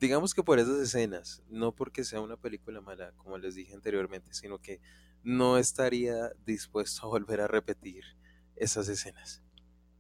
Digamos 0.01 0.35
que 0.35 0.43
por 0.43 0.59
esas 0.59 0.79
escenas, 0.81 1.43
no 1.49 1.74
porque 1.74 2.05
sea 2.05 2.20
una 2.20 2.37
película 2.37 2.81
mala, 2.81 3.12
como 3.16 3.37
les 3.39 3.55
dije 3.55 3.74
anteriormente, 3.74 4.33
sino 4.33 4.59
que 4.59 4.81
no 5.24 5.59
estaría 5.59 6.31
dispuesto 6.47 7.07
a 7.07 7.11
volver 7.11 7.41
a 7.41 7.49
repetir 7.49 8.05
esas 8.55 8.89
escenas. 8.89 9.43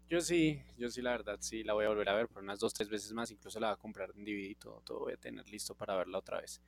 Yo 0.08 0.22
sí, 0.22 0.62
yo 0.78 0.88
sí, 0.88 1.02
la 1.02 1.10
verdad, 1.10 1.36
sí, 1.40 1.62
la 1.64 1.74
voy 1.74 1.84
a 1.84 1.88
volver 1.88 2.08
a 2.08 2.14
ver 2.14 2.28
por 2.28 2.42
unas 2.42 2.58
dos, 2.58 2.72
tres 2.72 2.88
veces 2.88 3.12
más. 3.12 3.30
Incluso 3.30 3.60
la 3.60 3.68
voy 3.68 3.74
a 3.74 3.76
comprar 3.76 4.10
en 4.16 4.24
DVD 4.24 4.56
todo, 4.58 4.80
todo 4.80 5.00
voy 5.00 5.12
a 5.12 5.18
tener 5.18 5.46
listo 5.50 5.74
para 5.74 5.96
verla 5.96 6.18
otra 6.18 6.40
vez. 6.40 6.62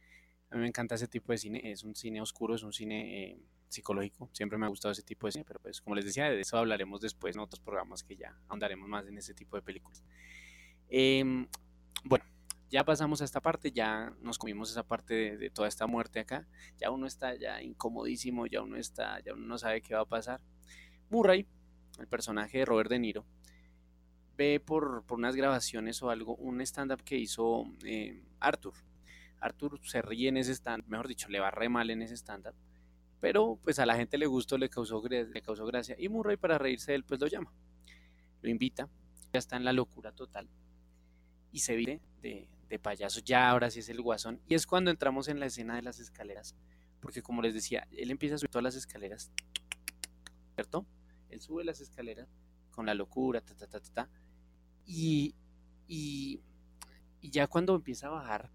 A 0.51 0.57
mí 0.57 0.63
me 0.63 0.69
encanta 0.69 0.97
ese 0.97 1.09
tipo 1.09 1.33
de 1.33 1.39
cine, 1.39 1.71
es 1.71 1.85
un 1.85 1.95
cine 1.95 2.21
oscuro, 2.21 2.55
es 2.55 2.63
un 2.63 2.73
cine 2.73 3.25
eh, 3.25 3.39
psicológico. 3.69 4.29
Siempre 4.33 4.59
me 4.59 4.67
ha 4.67 4.69
gustado 4.69 4.93
ese 4.93 5.03
tipo 5.03 5.27
de 5.27 5.33
cine, 5.33 5.45
pero 5.47 5.61
pues 5.61 5.81
como 5.81 5.95
les 5.95 6.05
decía, 6.05 6.29
de 6.29 6.41
eso 6.41 6.59
hablaremos 6.59 7.01
después 7.01 7.37
en 7.37 7.41
otros 7.41 7.61
programas 7.61 8.03
que 8.03 8.17
ya 8.17 8.37
ahondaremos 8.49 8.89
más 8.89 9.07
en 9.07 9.17
ese 9.17 9.33
tipo 9.35 9.57
de 9.57 9.63
películas. 9.63 10.03
Em, 10.89 11.47
bueno, 12.05 12.25
ya 12.69 12.85
pasamos 12.85 13.23
a 13.23 13.25
esta 13.25 13.41
parte, 13.41 13.71
ya 13.71 14.13
nos 14.21 14.39
comimos 14.39 14.71
esa 14.71 14.83
parte 14.83 15.37
de, 15.37 15.51
toda 15.51 15.69
esta 15.69 15.87
muerte 15.87 16.21
acá. 16.21 16.49
Ya 16.79 16.91
uno 16.91 17.07
está 17.07 17.37
ya 17.37 17.63
incomodísimo, 17.63 18.47
ya 18.47 18.63
uno 18.63 18.77
está, 18.77 19.21
ya 19.21 19.35
uno 19.35 19.47
no 19.47 19.59
sabe 19.59 19.83
qué 19.83 19.95
va 19.95 20.01
a 20.01 20.07
pasar. 20.07 20.41
Murray 21.11 21.47
el 22.01 22.09
personaje 22.09 22.59
de 22.59 22.65
Robert 22.65 22.91
De 22.91 22.99
Niro, 22.99 23.25
ve 24.37 24.61
por, 24.61 25.05
unas 25.11 25.37
grabaciones 25.37 26.03
o 26.03 26.11
algo 26.11 26.35
un 26.37 26.61
stand-up 26.63 27.03
que 27.03 27.17
hizo 27.17 27.65
eh, 27.85 28.23
Arthur. 28.41 28.75
Arthur 29.41 29.81
se 29.83 30.03
ríe 30.03 30.29
en 30.29 30.37
ese 30.37 30.53
stand, 30.53 30.87
mejor 30.87 31.09
dicho, 31.09 31.29
le 31.29 31.41
va 31.41 31.51
re 31.51 31.69
mal 31.69 31.91
en 31.91 32.03
ese 32.03 32.17
stand-up, 32.17 32.55
pero 33.21 33.59
pues 33.63 33.79
a 33.79 33.87
la 33.87 33.97
gente 33.97 34.19
le 34.19 34.27
gustó, 34.27 34.59
le 34.59 34.69
causó, 34.69 35.03
le 35.09 35.43
causó 35.43 35.67
gracia 35.67 35.97
y 35.99 36.09
Murray 36.09 36.37
para 36.37 36.59
reírse 36.59 36.93
de 36.93 36.97
él 36.97 37.05
pues 37.05 37.21
lo 37.21 37.27
llama, 37.27 37.53
lo 38.43 38.51
invita, 38.51 38.89
ya 39.33 39.39
está 39.39 39.57
en 39.57 39.65
la 39.65 39.73
locura 39.73 40.13
total 40.13 40.49
y 41.53 41.61
se 41.61 41.75
vire 41.77 42.01
de, 42.23 42.49
payaso, 42.83 43.21
ya 43.21 43.51
ahora 43.51 43.69
sí 43.69 43.81
es 43.81 43.89
el 43.89 44.01
guasón 44.01 44.41
y 44.47 44.55
es 44.55 44.65
cuando 44.65 44.93
entramos 44.93 45.27
en 45.27 45.41
la 45.41 45.47
escena 45.47 45.75
de 45.75 45.83
las 45.83 45.99
escaleras, 45.99 46.55
porque 47.01 47.21
como 47.21 47.43
les 47.43 47.53
decía, 47.53 47.89
él 47.91 48.11
empieza 48.11 48.37
a 48.37 48.39
subir 48.39 48.51
todas 48.51 48.63
las 48.63 48.77
escaleras, 48.77 49.33
¿cierto? 50.55 50.87
Él 51.31 51.41
sube 51.41 51.65
las 51.65 51.81
escaleras 51.81 52.29
con 52.71 52.87
la 52.87 52.95
locura, 52.95 53.41
ta, 53.41 53.57
ta, 53.57 53.67
ta, 53.67 53.81
ta, 53.81 54.09
y, 54.87 55.35
y, 55.89 56.41
ya 57.23 57.49
cuando 57.49 57.75
empieza 57.75 58.07
a 58.07 58.11
bajar, 58.11 58.51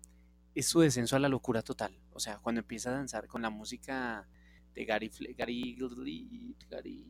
es 0.56 0.68
su 0.68 0.80
descenso 0.80 1.18
a 1.18 1.20
la 1.20 1.30
locura 1.30 1.62
total. 1.62 2.00
O 2.12 2.20
sea, 2.20 2.40
cuando 2.40 2.62
empieza 2.62 2.90
a 2.90 2.94
danzar 2.94 3.28
con 3.28 3.42
la 3.42 3.50
música 3.50 4.28
de 4.74 4.86
Gary, 4.86 5.12
Gary, 5.38 5.76
Gary 6.70 7.06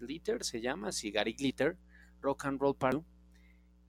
Glitter, 0.00 0.42
se 0.42 0.60
llama, 0.60 0.90
sí, 0.90 1.10
Gary 1.10 1.34
Glitter, 1.34 1.76
Rock 2.20 2.46
and 2.46 2.60
Roll 2.60 2.76
Party. 2.76 3.04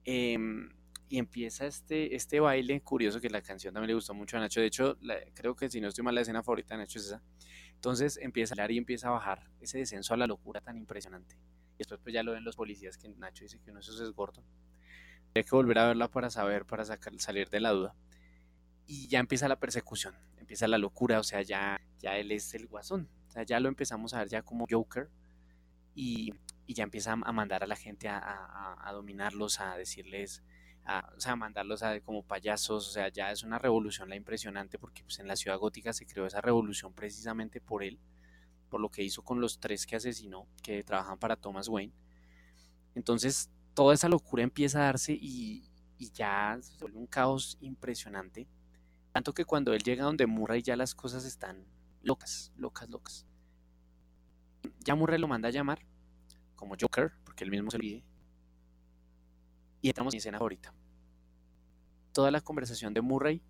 Em, 0.04 0.70
y 1.08 1.18
empieza 1.18 1.66
este, 1.66 2.14
este 2.14 2.40
baile 2.40 2.80
curioso 2.82 3.20
que 3.20 3.30
la 3.30 3.40
canción 3.40 3.72
también 3.72 3.88
le 3.88 3.94
gustó 3.94 4.12
mucho 4.12 4.36
a 4.36 4.40
Nacho. 4.40 4.60
De 4.60 4.66
hecho, 4.66 4.98
creo 5.34 5.56
que 5.56 5.70
si 5.70 5.80
no 5.80 5.88
estoy 5.88 6.04
mal, 6.04 6.14
la 6.14 6.20
escena 6.20 6.42
favorita 6.42 6.74
de 6.74 6.82
Nacho 6.82 6.98
es 6.98 7.06
esa. 7.06 7.22
Entonces 7.74 8.18
empieza 8.20 8.52
a 8.52 8.54
hablar 8.54 8.72
y 8.72 8.78
empieza 8.78 9.08
a 9.08 9.12
bajar 9.12 9.50
ese 9.60 9.78
descenso 9.78 10.14
a 10.14 10.16
la 10.16 10.26
locura 10.26 10.60
tan 10.60 10.76
impresionante. 10.76 11.36
Y 11.74 11.78
después 11.78 12.00
pues 12.02 12.12
ya 12.12 12.22
lo 12.22 12.32
ven 12.32 12.44
los 12.44 12.56
policías 12.56 12.98
que 12.98 13.08
Nacho 13.08 13.44
dice 13.44 13.60
que 13.60 13.70
uno 13.70 13.78
de 13.78 13.82
esos 13.82 14.00
es 14.00 14.10
gordo. 14.10 14.42
Que 15.44 15.56
volver 15.56 15.78
a 15.78 15.86
verla 15.88 16.08
para 16.08 16.30
saber, 16.30 16.64
para 16.66 16.84
sacar, 16.84 17.12
salir 17.18 17.48
de 17.50 17.60
la 17.60 17.70
duda. 17.70 17.94
Y 18.86 19.08
ya 19.08 19.18
empieza 19.18 19.48
la 19.48 19.58
persecución, 19.58 20.14
empieza 20.36 20.68
la 20.68 20.78
locura, 20.78 21.18
o 21.18 21.24
sea, 21.24 21.42
ya, 21.42 21.80
ya 21.98 22.16
él 22.16 22.30
es 22.32 22.54
el 22.54 22.66
guasón. 22.66 23.08
O 23.28 23.30
sea, 23.30 23.42
ya 23.42 23.60
lo 23.60 23.68
empezamos 23.68 24.14
a 24.14 24.18
ver 24.20 24.28
ya 24.28 24.42
como 24.42 24.66
Joker. 24.70 25.10
Y, 25.94 26.32
ya 26.68 26.82
empieza 26.82 27.12
a 27.12 27.32
mandar 27.32 27.62
a 27.62 27.66
la 27.68 27.76
gente 27.76 28.08
a 28.08 28.90
dominarlos, 28.92 29.60
a 29.60 29.76
decirles 29.76 30.42
a, 30.86 31.12
o 31.16 31.20
sea, 31.20 31.36
mandarlos 31.36 31.82
a, 31.82 32.00
como 32.00 32.22
payasos, 32.22 32.88
o 32.88 32.90
sea, 32.90 33.08
ya 33.08 33.32
es 33.32 33.42
una 33.42 33.58
revolución 33.58 34.08
la 34.08 34.16
impresionante 34.16 34.78
porque 34.78 35.02
pues, 35.02 35.18
en 35.18 35.28
la 35.28 35.36
ciudad 35.36 35.58
gótica 35.58 35.92
se 35.92 36.06
creó 36.06 36.26
esa 36.26 36.40
revolución 36.40 36.94
precisamente 36.94 37.60
por 37.60 37.82
él, 37.82 37.98
por 38.70 38.80
lo 38.80 38.88
que 38.88 39.02
hizo 39.02 39.22
con 39.22 39.40
los 39.40 39.58
tres 39.58 39.86
que 39.86 39.96
asesinó, 39.96 40.46
que 40.62 40.82
trabajan 40.84 41.18
para 41.18 41.36
Thomas 41.36 41.68
Wayne. 41.68 41.92
Entonces, 42.94 43.50
toda 43.76 43.92
esa 43.92 44.08
locura 44.08 44.42
empieza 44.42 44.80
a 44.80 44.84
darse 44.84 45.12
y, 45.12 45.70
ya 46.14 46.58
se 46.60 46.76
vuelve 46.78 46.98
un 46.98 47.06
caos 47.06 47.58
impresionante. 47.60 48.48
Tanto 49.12 49.34
que 49.34 49.44
cuando 49.44 49.74
él 49.74 49.82
llega 49.82 50.04
donde 50.04 50.26
Murray 50.26 50.62
ya 50.62 50.76
las 50.76 50.94
cosas 50.94 51.26
están 51.26 51.66
locas, 52.02 52.52
locas, 52.56 52.88
locas. 52.88 53.26
ya 54.80 54.94
Murray 54.94 55.18
lo 55.18 55.28
manda 55.28 55.48
a 55.48 55.52
llamar 55.52 55.86
como 56.54 56.74
Joker, 56.80 57.12
porque 57.24 57.44
él 57.44 57.50
mismo 57.50 57.70
se 57.70 57.76
lo 57.76 57.82
pide. 57.82 58.04
Y 59.82 59.88
entramos 59.88 60.14
en 60.14 60.18
escena 60.18 60.38
favorita. 60.38 60.72
Toda 62.12 62.30
la 62.30 62.40
conversación 62.40 62.94
de 62.94 63.02
Murray 63.02 63.42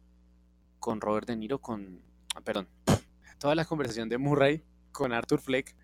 con 0.80 1.00
Robert 1.00 1.28
De 1.28 1.36
Niro, 1.36 1.60
con. 1.60 2.02
ah, 2.34 2.40
Perdón. 2.40 2.68
Toda 3.38 3.54
la 3.54 3.64
conversación 3.64 4.08
de 4.08 4.18
Murray 4.18 4.64
con 4.90 5.12
Arthur 5.12 5.40
Fleck, 5.40 5.76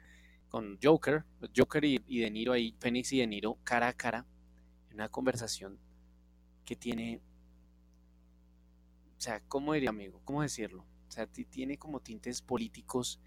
con 0.49 0.79
Joker, 0.83 1.25
Joker 1.57 1.85
y, 1.85 2.03
y 2.09 2.21
De 2.21 2.31
Niro 2.31 2.53
ahí, 2.53 2.75
Phoenix 2.81 3.13
y 3.13 3.21
De 3.21 3.27
Niro 3.29 3.59
cara 3.63 3.89
a 3.89 3.93
cara, 3.93 4.27
una 4.95 5.09
conversación 5.09 5.79
que 6.65 6.77
tiene. 6.77 7.23
O 9.17 9.21
sea, 9.23 9.41
¿cómo 9.49 9.73
diría, 9.73 9.91
amigo? 9.91 10.21
¿Cómo 10.25 10.43
decirlo? 10.43 10.85
O 11.09 11.11
sea, 11.13 11.27
ti- 11.27 11.45
tiene 11.45 11.79
como 11.79 12.01
tintes 12.01 12.43
políticos, 12.43 13.21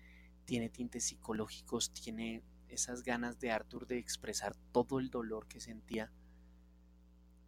tiene 0.46 0.70
tintes 0.70 1.06
psicológicos, 1.06 1.92
tiene 1.92 2.44
esas 2.70 3.04
ganas 3.04 3.40
de 3.40 3.52
Arthur 3.52 3.88
de 3.88 3.98
expresar 3.98 4.56
todo 4.72 5.00
el 5.00 5.10
dolor 5.10 5.48
que 5.48 5.60
sentía 5.60 6.12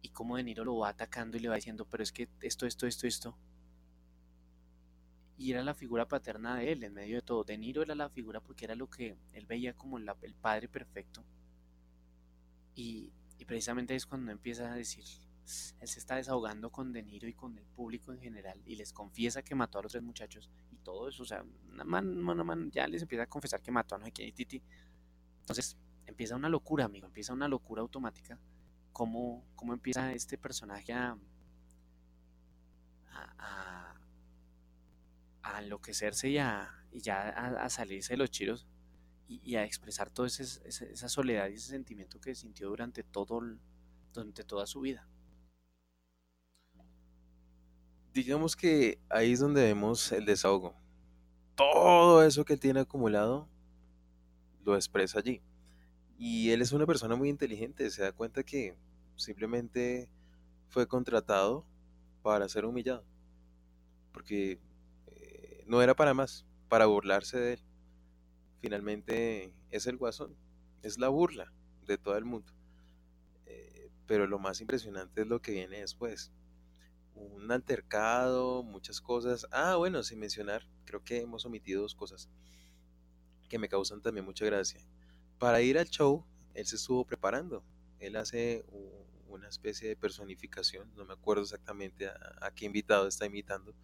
y 0.02 0.08
cómo 0.10 0.36
De 0.36 0.42
Niro 0.42 0.64
lo 0.64 0.76
va 0.78 0.88
atacando 0.88 1.36
y 1.36 1.40
le 1.40 1.48
va 1.48 1.54
diciendo, 1.56 1.86
pero 1.88 2.02
es 2.02 2.10
que 2.12 2.28
esto, 2.40 2.66
esto, 2.66 2.86
esto, 2.86 3.06
esto. 3.06 3.38
Y 5.38 5.52
era 5.52 5.62
la 5.64 5.72
figura 5.74 6.06
paterna 6.06 6.56
de 6.56 6.70
él 6.70 6.84
en 6.84 6.92
medio 6.92 7.16
de 7.16 7.22
todo. 7.22 7.42
De 7.42 7.56
Niro 7.56 7.80
era 7.82 7.94
la 7.94 8.10
figura 8.10 8.40
porque 8.42 8.66
era 8.66 8.74
lo 8.74 8.90
que 8.90 9.16
él 9.32 9.46
veía 9.46 9.72
como 9.72 9.96
el 9.96 10.34
padre 10.34 10.68
perfecto. 10.68 11.24
Y, 12.74 13.12
y 13.38 13.44
precisamente 13.44 13.94
es 13.94 14.06
cuando 14.06 14.32
empieza 14.32 14.72
a 14.72 14.76
decir, 14.76 15.04
él 15.80 15.88
se 15.88 15.98
está 15.98 16.16
desahogando 16.16 16.70
con 16.70 16.92
De 16.92 17.02
Niro 17.02 17.26
y 17.28 17.34
con 17.34 17.56
el 17.58 17.64
público 17.66 18.12
en 18.12 18.20
general 18.20 18.60
y 18.66 18.76
les 18.76 18.92
confiesa 18.92 19.42
que 19.42 19.54
mató 19.54 19.78
a 19.78 19.82
los 19.82 19.92
tres 19.92 20.04
muchachos 20.04 20.50
y 20.70 20.76
todo 20.78 21.08
eso, 21.08 21.22
o 21.22 21.26
sea, 21.26 21.44
una 21.72 21.84
man, 21.84 22.18
una 22.28 22.44
man, 22.44 22.70
ya 22.70 22.86
les 22.86 23.02
empieza 23.02 23.24
a 23.24 23.28
confesar 23.28 23.62
que 23.62 23.70
mató 23.70 23.94
a 23.94 23.98
no 23.98 24.06
titi. 24.10 24.62
Entonces 25.40 25.76
empieza 26.06 26.36
una 26.36 26.48
locura, 26.48 26.84
amigo, 26.84 27.06
empieza 27.06 27.32
una 27.32 27.48
locura 27.48 27.82
automática. 27.82 28.38
Cómo, 28.92 29.44
cómo 29.54 29.72
empieza 29.74 30.12
este 30.12 30.36
personaje 30.38 30.92
a, 30.92 31.16
a, 33.12 33.34
a- 33.38 33.94
a 35.42 35.62
enloquecerse 35.62 36.28
y, 36.28 36.38
a, 36.38 36.68
y 36.92 37.00
ya 37.00 37.28
a, 37.30 37.64
a 37.64 37.70
salirse 37.70 38.14
de 38.14 38.18
los 38.18 38.30
chiros 38.30 38.66
y, 39.28 39.56
a 39.56 39.64
expresar 39.64 40.10
toda 40.10 40.28
esa, 40.28 41.08
soledad 41.08 41.48
y 41.48 41.54
ese 41.54 41.68
sentimiento 41.68 42.18
que 42.18 42.34
sintió 42.34 42.68
durante, 42.68 43.02
todo 43.02 43.42
durante 44.14 44.42
toda 44.42 44.66
su 44.66 44.80
vida. 44.80 45.06
Digamos 48.14 48.56
que 48.56 48.98
ahí 49.10 49.32
es 49.32 49.40
donde 49.40 49.62
vemos 49.62 50.10
el 50.12 50.24
desahogo. 50.24 50.74
Todo 51.54 52.24
eso 52.24 52.44
que 52.44 52.56
tiene 52.56 52.80
acumulado 52.80 53.48
lo 54.64 54.74
expresa 54.74 55.18
allí. 55.18 55.42
Y 56.16 56.50
él 56.50 56.62
es 56.62 56.72
una 56.72 56.86
persona 56.86 57.14
muy 57.14 57.28
inteligente, 57.28 57.90
se 57.90 58.02
da 58.02 58.12
cuenta 58.12 58.42
que 58.42 58.76
simplemente 59.16 60.08
fue 60.68 60.88
contratado 60.88 61.64
para 62.22 62.48
ser 62.48 62.64
humillado, 62.64 63.04
porque 64.12 64.58
eh, 65.06 65.64
no 65.66 65.80
era 65.80 65.94
para 65.94 66.14
más, 66.14 66.44
para 66.68 66.86
burlarse 66.86 67.38
de 67.38 67.52
él. 67.54 67.67
Finalmente 68.60 69.52
es 69.70 69.86
el 69.86 69.96
guasón, 69.96 70.36
es 70.82 70.98
la 70.98 71.08
burla 71.08 71.52
de 71.86 71.98
todo 71.98 72.16
el 72.16 72.24
mundo. 72.24 72.52
Eh, 73.46 73.90
pero 74.06 74.26
lo 74.26 74.38
más 74.38 74.60
impresionante 74.60 75.22
es 75.22 75.26
lo 75.26 75.40
que 75.40 75.52
viene 75.52 75.80
después. 75.80 76.32
Un 77.14 77.50
altercado, 77.50 78.62
muchas 78.62 79.00
cosas. 79.00 79.46
Ah, 79.50 79.76
bueno, 79.76 80.02
sin 80.02 80.18
mencionar, 80.18 80.62
creo 80.84 81.02
que 81.02 81.20
hemos 81.20 81.44
omitido 81.44 81.82
dos 81.82 81.94
cosas 81.94 82.28
que 83.48 83.58
me 83.58 83.68
causan 83.68 84.02
también 84.02 84.24
mucha 84.24 84.44
gracia. 84.44 84.80
Para 85.38 85.60
ir 85.62 85.78
al 85.78 85.88
show, 85.88 86.24
él 86.54 86.66
se 86.66 86.76
estuvo 86.76 87.04
preparando. 87.04 87.64
Él 87.98 88.16
hace 88.16 88.64
una 89.28 89.48
especie 89.48 89.88
de 89.88 89.96
personificación, 89.96 90.92
no 90.96 91.04
me 91.04 91.12
acuerdo 91.12 91.42
exactamente 91.42 92.08
a, 92.08 92.16
a 92.40 92.50
qué 92.52 92.66
invitado 92.66 93.06
está 93.06 93.26
imitando, 93.26 93.74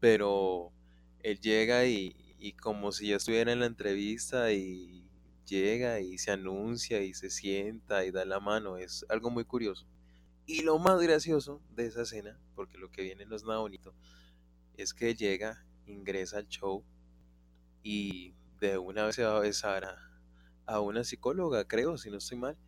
pero 0.00 0.72
él 1.20 1.40
llega 1.40 1.86
y, 1.86 2.31
y 2.42 2.54
como 2.54 2.90
si 2.90 3.06
ya 3.06 3.16
estuviera 3.16 3.52
en 3.52 3.60
la 3.60 3.66
entrevista 3.66 4.50
y 4.50 5.08
llega 5.46 6.00
y 6.00 6.18
se 6.18 6.32
anuncia 6.32 7.00
y 7.00 7.14
se 7.14 7.30
sienta 7.30 8.04
y 8.04 8.10
da 8.10 8.24
la 8.24 8.40
mano, 8.40 8.78
es 8.78 9.06
algo 9.08 9.30
muy 9.30 9.44
curioso. 9.44 9.86
Y 10.44 10.62
lo 10.62 10.80
más 10.80 11.00
gracioso 11.00 11.62
de 11.70 11.86
esa 11.86 12.02
escena, 12.02 12.40
porque 12.56 12.78
lo 12.78 12.90
que 12.90 13.02
viene 13.02 13.26
no 13.26 13.36
es 13.36 13.44
nada 13.44 13.60
bonito, 13.60 13.94
es 14.76 14.92
que 14.92 15.14
llega, 15.14 15.64
ingresa 15.86 16.38
al 16.38 16.48
show 16.48 16.84
y 17.84 18.34
de 18.58 18.76
una 18.76 19.04
vez 19.04 19.14
se 19.14 19.22
va 19.22 19.36
a 19.36 19.40
besar 19.40 19.84
a, 19.84 20.20
a 20.66 20.80
una 20.80 21.04
psicóloga, 21.04 21.68
creo, 21.68 21.96
si 21.96 22.10
no 22.10 22.16
estoy 22.18 22.38
mal. 22.38 22.58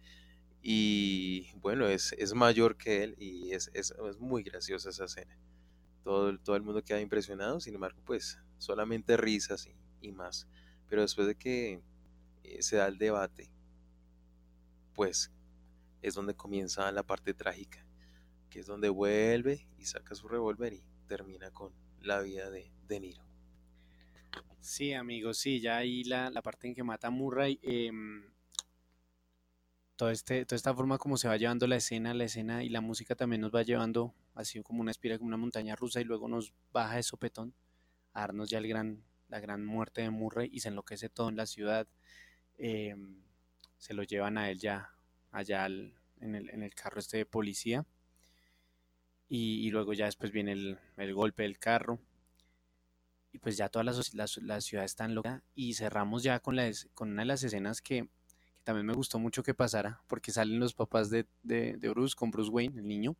Y 0.63 1.51
bueno, 1.57 1.89
es, 1.89 2.13
es 2.13 2.33
mayor 2.33 2.77
que 2.77 3.03
él 3.03 3.17
y 3.19 3.51
es, 3.53 3.73
es, 3.75 3.93
es 4.09 4.21
muy 4.21 4.45
graciosa 4.45 4.91
esa 4.91 5.07
escena. 5.07 5.37
Todo, 6.05 6.39
todo 6.39 6.55
el 6.55 6.63
mundo 6.63 6.85
queda 6.85 7.01
impresionado, 7.01 7.59
sin 7.59 7.75
embargo, 7.75 8.01
pues 8.05 8.39
solamente 8.65 9.17
risas 9.17 9.69
y, 10.01 10.13
más. 10.13 10.49
Pero 10.89 11.03
después 11.03 11.27
de 11.27 11.37
que 11.37 11.83
eh, 12.43 12.63
se 12.63 12.77
da 12.77 12.87
el 12.87 12.99
debate, 12.99 13.51
pues 14.95 15.31
es 16.03 16.15
donde 16.15 16.35
comienza 16.35 16.91
la 16.93 17.03
parte 17.03 17.35
trágica, 17.35 17.87
que 18.51 18.61
es 18.61 18.67
donde 18.67 18.89
vuelve 18.89 19.67
y 19.79 19.87
saca 19.87 20.15
su 20.15 20.29
revólver 20.29 20.73
y 20.75 20.85
termina 21.07 21.51
con 21.51 21.73
la 22.01 22.21
vida 22.21 22.51
de 22.51 22.71
De 22.87 23.01
Niro. 23.01 23.25
Sí, 24.61 24.93
amigo, 24.93 25.35
sí, 25.35 25.61
ya 25.61 25.79
ahí 25.79 26.05
la, 26.05 26.31
parte 26.43 26.69
en 26.69 26.75
que 26.75 26.83
mata 26.83 27.09
a 27.09 27.11
Murray, 27.11 27.59
em, 27.63 28.25
todo 29.97 30.11
este, 30.11 30.45
toda 30.47 30.57
esta 30.57 30.75
forma 30.75 30.99
como 30.99 31.17
se 31.17 31.29
va 31.29 31.37
llevando 31.37 31.67
la 31.67 31.77
escena, 31.77 32.15
la 32.15 32.25
escena 32.25 32.65
y 32.65 32.69
la 32.69 32.81
música 32.81 33.15
también 33.15 33.43
nos 33.43 33.55
va 33.55 33.63
llevando 33.63 34.15
así 34.35 34.63
como 34.63 34.81
una 34.81 34.91
espiral, 34.91 35.19
como 35.19 35.29
una 35.29 35.37
montaña 35.37 35.77
rusa 35.77 36.01
y 36.01 36.05
luego 36.05 36.29
nos 36.29 36.55
baja 36.73 36.97
de 36.97 37.03
sopetón 37.03 37.55
a 38.15 38.21
darnos 38.23 38.51
ya 38.51 38.59
el 38.59 38.69
gran, 38.69 39.05
la 39.29 39.41
gran 39.41 39.65
muerte 39.65 40.03
de 40.03 40.11
Murray 40.11 40.51
y 40.53 40.61
se 40.61 40.69
enloquece 40.69 41.09
todo 41.11 41.29
en 41.29 41.37
la 41.37 41.47
ciudad. 41.47 41.87
em, 42.59 43.23
se 43.79 43.95
lo 43.95 44.03
llevan 44.05 44.39
a 44.39 44.51
él 44.51 44.59
ya 44.61 44.91
allá 45.33 45.65
al- 45.65 45.95
en 46.21 46.35
el, 46.37 46.51
en 46.51 46.63
el 46.63 46.75
carro 46.75 47.01
este 47.01 47.19
de 47.19 47.27
policía 47.27 47.87
y, 49.29 49.67
y 49.67 49.71
luego 49.71 49.93
ya 49.93 50.07
después 50.07 50.33
viene 50.33 50.53
el, 50.53 50.79
el 50.97 51.15
golpe 51.15 51.43
del 51.43 51.59
carro 51.59 51.99
y 53.33 53.39
pues 53.39 53.57
ya 53.57 53.69
toda 53.69 53.85
la, 53.85 53.93
la, 54.13 54.27
la 54.43 54.61
ciudad 54.61 54.85
está 54.85 55.05
en 55.05 55.15
loca 55.15 55.43
y 55.55 55.75
cerramos 55.75 56.23
ya 56.23 56.41
con, 56.41 56.57
la, 56.57 56.71
con 56.95 57.11
una 57.11 57.23
de 57.23 57.27
las 57.27 57.43
escenas 57.43 57.83
que, 57.83 58.03
que 58.03 58.63
también 58.65 58.87
me 58.87 58.95
gustó 58.95 59.19
mucho 59.19 59.43
que 59.43 59.55
pasara 59.55 60.01
porque 60.07 60.33
salen 60.33 60.61
los 60.61 60.75
papás 60.75 61.11
de, 61.11 61.27
de, 61.43 61.77
de 61.77 61.89
Bruce 61.91 62.15
con 62.17 62.31
Bruce 62.31 62.51
Wayne, 62.51 62.79
el 62.81 62.87
niño, 62.89 63.17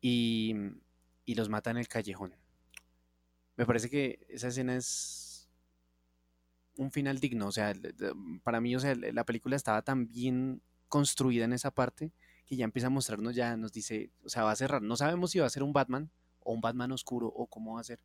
y, 0.00 0.54
y 1.24 1.34
los 1.34 1.48
matan 1.48 1.76
en 1.76 1.80
el 1.80 1.88
callejón. 1.88 2.34
Me 3.60 3.66
parece 3.66 3.90
que 3.90 4.24
esa 4.30 4.48
escena 4.48 4.74
es 4.74 5.46
un 6.78 6.90
final 6.90 7.20
digno, 7.20 7.48
o 7.48 7.52
sea, 7.52 7.74
para 8.42 8.58
mí, 8.58 8.74
o 8.74 8.80
sea, 8.80 8.94
la 8.94 9.26
película 9.26 9.54
estaba 9.54 9.82
tan 9.82 10.08
bien 10.08 10.62
construida 10.88 11.44
en 11.44 11.52
esa 11.52 11.70
parte 11.70 12.10
que 12.46 12.56
ya 12.56 12.64
empieza 12.64 12.86
a 12.86 12.90
mostrarnos, 12.90 13.34
ya 13.36 13.58
nos 13.58 13.70
dice, 13.70 14.12
o 14.24 14.30
sea, 14.30 14.44
va 14.44 14.52
a 14.52 14.56
cerrar, 14.56 14.80
no 14.80 14.96
sabemos 14.96 15.32
si 15.32 15.40
va 15.40 15.46
a 15.46 15.50
ser 15.50 15.62
un 15.62 15.74
Batman 15.74 16.10
o 16.38 16.54
un 16.54 16.62
Batman 16.62 16.90
oscuro 16.92 17.26
o 17.26 17.48
cómo 17.48 17.74
va 17.74 17.82
a 17.82 17.84
ser, 17.84 18.00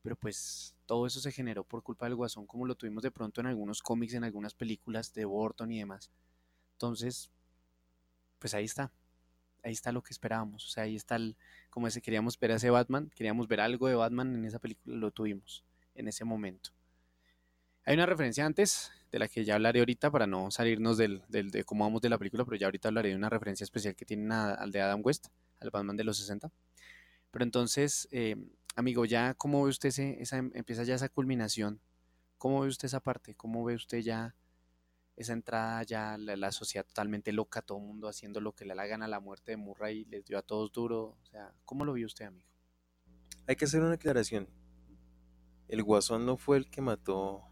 pero 0.00 0.16
pues 0.16 0.74
todo 0.86 1.06
eso 1.06 1.20
se 1.20 1.30
generó 1.30 1.62
por 1.62 1.82
culpa 1.82 2.06
del 2.06 2.14
Guasón, 2.14 2.46
como 2.46 2.64
lo 2.64 2.74
tuvimos 2.74 3.02
de 3.02 3.10
pronto 3.10 3.42
en 3.42 3.48
algunos 3.48 3.82
cómics, 3.82 4.14
en 4.14 4.24
algunas 4.24 4.54
películas 4.54 5.12
de 5.12 5.26
Burton 5.26 5.70
y 5.72 5.80
demás. 5.80 6.10
Entonces, 6.72 7.30
pues 8.38 8.54
ahí 8.54 8.64
está, 8.64 8.90
ahí 9.62 9.72
está 9.72 9.92
lo 9.92 10.02
que 10.02 10.12
esperábamos, 10.12 10.66
o 10.66 10.68
sea, 10.68 10.84
ahí 10.84 10.96
está 10.96 11.16
el, 11.16 11.36
como 11.70 11.86
ese, 11.86 12.00
queríamos 12.02 12.38
ver 12.38 12.52
a 12.52 12.56
ese 12.56 12.70
Batman, 12.70 13.10
queríamos 13.14 13.48
ver 13.48 13.60
algo 13.60 13.88
de 13.88 13.94
Batman 13.94 14.34
en 14.34 14.44
esa 14.44 14.58
película, 14.58 14.96
lo 14.96 15.10
tuvimos 15.10 15.64
en 15.94 16.08
ese 16.08 16.24
momento. 16.24 16.70
Hay 17.84 17.94
una 17.94 18.06
referencia 18.06 18.44
antes, 18.46 18.92
de 19.10 19.18
la 19.18 19.26
que 19.28 19.44
ya 19.44 19.54
hablaré 19.54 19.80
ahorita 19.80 20.10
para 20.10 20.26
no 20.26 20.50
salirnos 20.50 20.96
del, 20.96 21.22
del- 21.28 21.50
de 21.50 21.64
cómo 21.64 21.84
vamos 21.84 22.00
de 22.00 22.08
la 22.08 22.18
película, 22.18 22.44
pero 22.44 22.56
ya 22.56 22.66
ahorita 22.66 22.88
hablaré 22.88 23.08
de 23.10 23.16
una 23.16 23.28
referencia 23.28 23.64
especial 23.64 23.96
que 23.96 24.04
tiene 24.04 24.32
a- 24.34 24.54
al 24.54 24.70
de 24.70 24.80
Adam 24.80 25.00
West, 25.04 25.28
al 25.60 25.70
Batman 25.70 25.96
de 25.96 26.04
los 26.04 26.18
60. 26.18 26.50
Pero 27.30 27.44
entonces, 27.44 28.08
eh, 28.12 28.36
amigo, 28.76 29.04
ya 29.04 29.34
cómo 29.34 29.64
ve 29.64 29.70
usted 29.70 29.88
ese, 29.88 30.20
esa, 30.22 30.38
empieza 30.38 30.84
ya 30.84 30.94
esa 30.94 31.08
culminación, 31.08 31.80
cómo 32.38 32.60
ve 32.60 32.68
usted 32.68 32.86
esa 32.86 33.00
parte, 33.00 33.34
cómo 33.34 33.64
ve 33.64 33.74
usted 33.74 33.98
ya 33.98 34.34
esa 35.20 35.32
entrada, 35.32 35.82
ya 35.82 36.16
la, 36.18 36.36
la 36.36 36.52
sociedad 36.52 36.86
totalmente 36.86 37.32
loca, 37.32 37.62
todo 37.62 37.78
el 37.78 37.84
mundo 37.84 38.08
haciendo 38.08 38.40
lo 38.40 38.52
que 38.52 38.64
le 38.64 38.70
da 38.70 38.74
la 38.76 38.86
gana, 38.86 39.06
la 39.08 39.20
muerte 39.20 39.52
de 39.52 39.56
Murray 39.56 40.04
les 40.06 40.24
dio 40.24 40.38
a 40.38 40.42
todos 40.42 40.72
duro, 40.72 41.18
o 41.20 41.24
sea, 41.24 41.52
¿cómo 41.64 41.84
lo 41.84 41.92
vio 41.92 42.06
usted, 42.06 42.26
amigo? 42.26 42.48
Hay 43.46 43.56
que 43.56 43.64
hacer 43.64 43.80
una 43.82 43.94
aclaración. 43.94 44.48
El 45.68 45.82
Guasón 45.82 46.26
no 46.26 46.36
fue 46.36 46.56
el 46.56 46.70
que 46.70 46.80
mató 46.80 47.42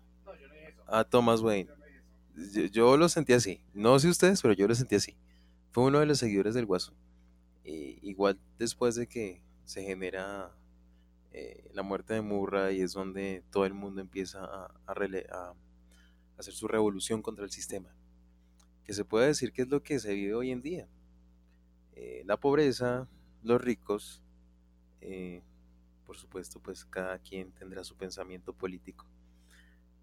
a 0.86 1.04
Thomas 1.04 1.40
Wayne. 1.40 1.70
Yo, 2.52 2.64
yo 2.66 2.96
lo 2.96 3.08
sentí 3.08 3.32
así. 3.32 3.60
No 3.74 3.98
sé 3.98 4.08
ustedes, 4.08 4.40
pero 4.42 4.54
yo 4.54 4.66
lo 4.66 4.74
sentí 4.74 4.94
así. 4.96 5.16
Fue 5.72 5.84
uno 5.84 6.00
de 6.00 6.06
los 6.06 6.18
seguidores 6.18 6.54
del 6.54 6.66
Guasón. 6.66 6.94
Y 7.64 7.98
igual 8.08 8.38
después 8.58 8.94
de 8.94 9.06
que 9.06 9.42
se 9.64 9.82
genera 9.82 10.56
eh, 11.32 11.68
la 11.74 11.82
muerte 11.82 12.14
de 12.14 12.22
Murray, 12.22 12.80
es 12.80 12.92
donde 12.92 13.44
todo 13.50 13.66
el 13.66 13.74
mundo 13.74 14.00
empieza 14.00 14.44
a, 14.44 14.66
a 14.86 14.94
rele- 14.94 15.28
a- 15.30 15.54
hacer 16.38 16.54
su 16.54 16.68
revolución 16.68 17.22
contra 17.22 17.44
el 17.44 17.50
sistema. 17.50 17.94
Que 18.84 18.94
se 18.94 19.04
puede 19.04 19.26
decir 19.26 19.52
que 19.52 19.62
es 19.62 19.68
lo 19.68 19.82
que 19.82 19.98
se 19.98 20.14
vive 20.14 20.34
hoy 20.34 20.50
en 20.50 20.62
día. 20.62 20.88
Eh, 21.92 22.22
la 22.24 22.38
pobreza, 22.38 23.08
los 23.42 23.60
ricos, 23.60 24.22
eh, 25.00 25.42
por 26.06 26.16
supuesto, 26.16 26.60
pues 26.60 26.84
cada 26.84 27.18
quien 27.18 27.52
tendrá 27.52 27.84
su 27.84 27.96
pensamiento 27.96 28.52
político. 28.52 29.06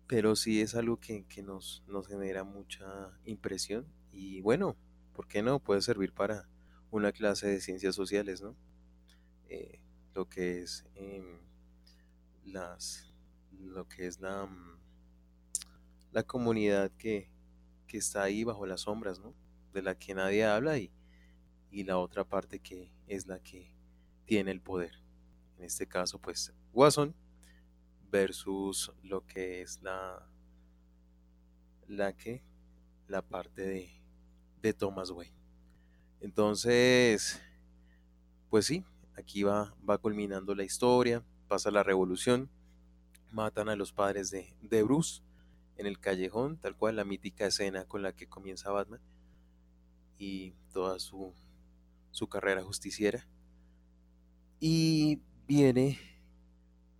Pero 0.08 0.36
sí 0.36 0.62
es 0.62 0.76
algo 0.76 1.00
que, 1.00 1.26
nos, 1.44 1.84
nos 1.88 2.08
genera 2.08 2.44
mucha 2.44 3.18
impresión 3.26 3.88
y 4.12 4.40
bueno, 4.42 4.76
¿por 5.14 5.28
qué 5.28 5.42
no? 5.42 5.60
Puede 5.60 5.82
servir 5.82 6.14
para 6.14 6.48
una 6.92 7.12
clase 7.12 7.48
de 7.48 7.60
ciencias 7.60 7.96
sociales, 7.96 8.42
¿no? 8.42 8.56
Eh, 9.50 9.80
lo 10.14 10.30
que 10.30 10.62
es 10.62 10.86
em, 10.96 11.40
las 12.46 13.12
lo 13.52 13.88
que 13.88 14.08
es 14.08 14.20
la 14.20 14.46
mm, 14.46 14.75
la 16.16 16.24
comunidad 16.24 16.92
que, 16.92 17.30
que, 17.88 17.98
está 17.98 18.24
ahí 18.24 18.46
bajo 18.46 18.66
las 18.66 18.82
sombras, 18.82 19.20
¿no? 19.20 19.36
De 19.74 19.82
la 19.82 19.96
que 19.96 20.16
nadie 20.16 20.46
habla 20.46 20.78
y, 20.78 20.90
y 21.70 21.84
la 21.84 21.98
otra 21.98 22.24
parte 22.24 22.62
que 22.62 22.90
es 23.06 23.28
la 23.28 23.40
que 23.40 23.76
tiene 24.24 24.52
el 24.52 24.62
poder. 24.62 25.04
En 25.58 25.66
este 25.66 25.86
caso, 25.86 26.18
pues, 26.18 26.54
Watson 26.72 27.14
versus 28.10 28.94
lo 29.04 29.26
que 29.26 29.62
es 29.62 29.82
la 29.82 30.26
la 31.86 32.14
que 32.14 32.42
la 33.10 33.22
parte 33.22 33.64
de, 33.64 34.02
de 34.62 34.74
Thomas 34.74 35.12
Wayne. 35.12 35.36
Entonces, 36.22 37.42
pues 38.50 38.68
sí, 38.68 38.86
aquí 39.18 39.44
va, 39.44 39.76
va 39.88 39.98
culminando 39.98 40.56
la 40.56 40.64
historia, 40.64 41.26
pasa 41.50 41.72
la 41.72 41.84
revolución, 41.84 42.50
matan 43.34 43.68
a 43.68 43.76
los 43.76 43.92
padres 43.92 44.32
de, 44.32 44.56
de 44.62 44.82
Bruce 44.82 45.25
en 45.78 45.86
el 45.88 46.00
callejón, 46.00 46.58
tal 46.58 46.76
cual 46.76 46.96
la 46.96 47.06
mítica 47.06 47.46
escena 47.46 47.86
con 47.86 48.02
la 48.02 48.14
que 48.14 48.28
comienza 48.28 48.72
Batman 48.72 49.02
y 50.18 50.52
toda 50.72 51.00
su, 51.00 51.34
su 52.12 52.28
carrera 52.28 52.64
justiciera. 52.64 53.28
Y 54.60 55.22
viene 55.48 56.00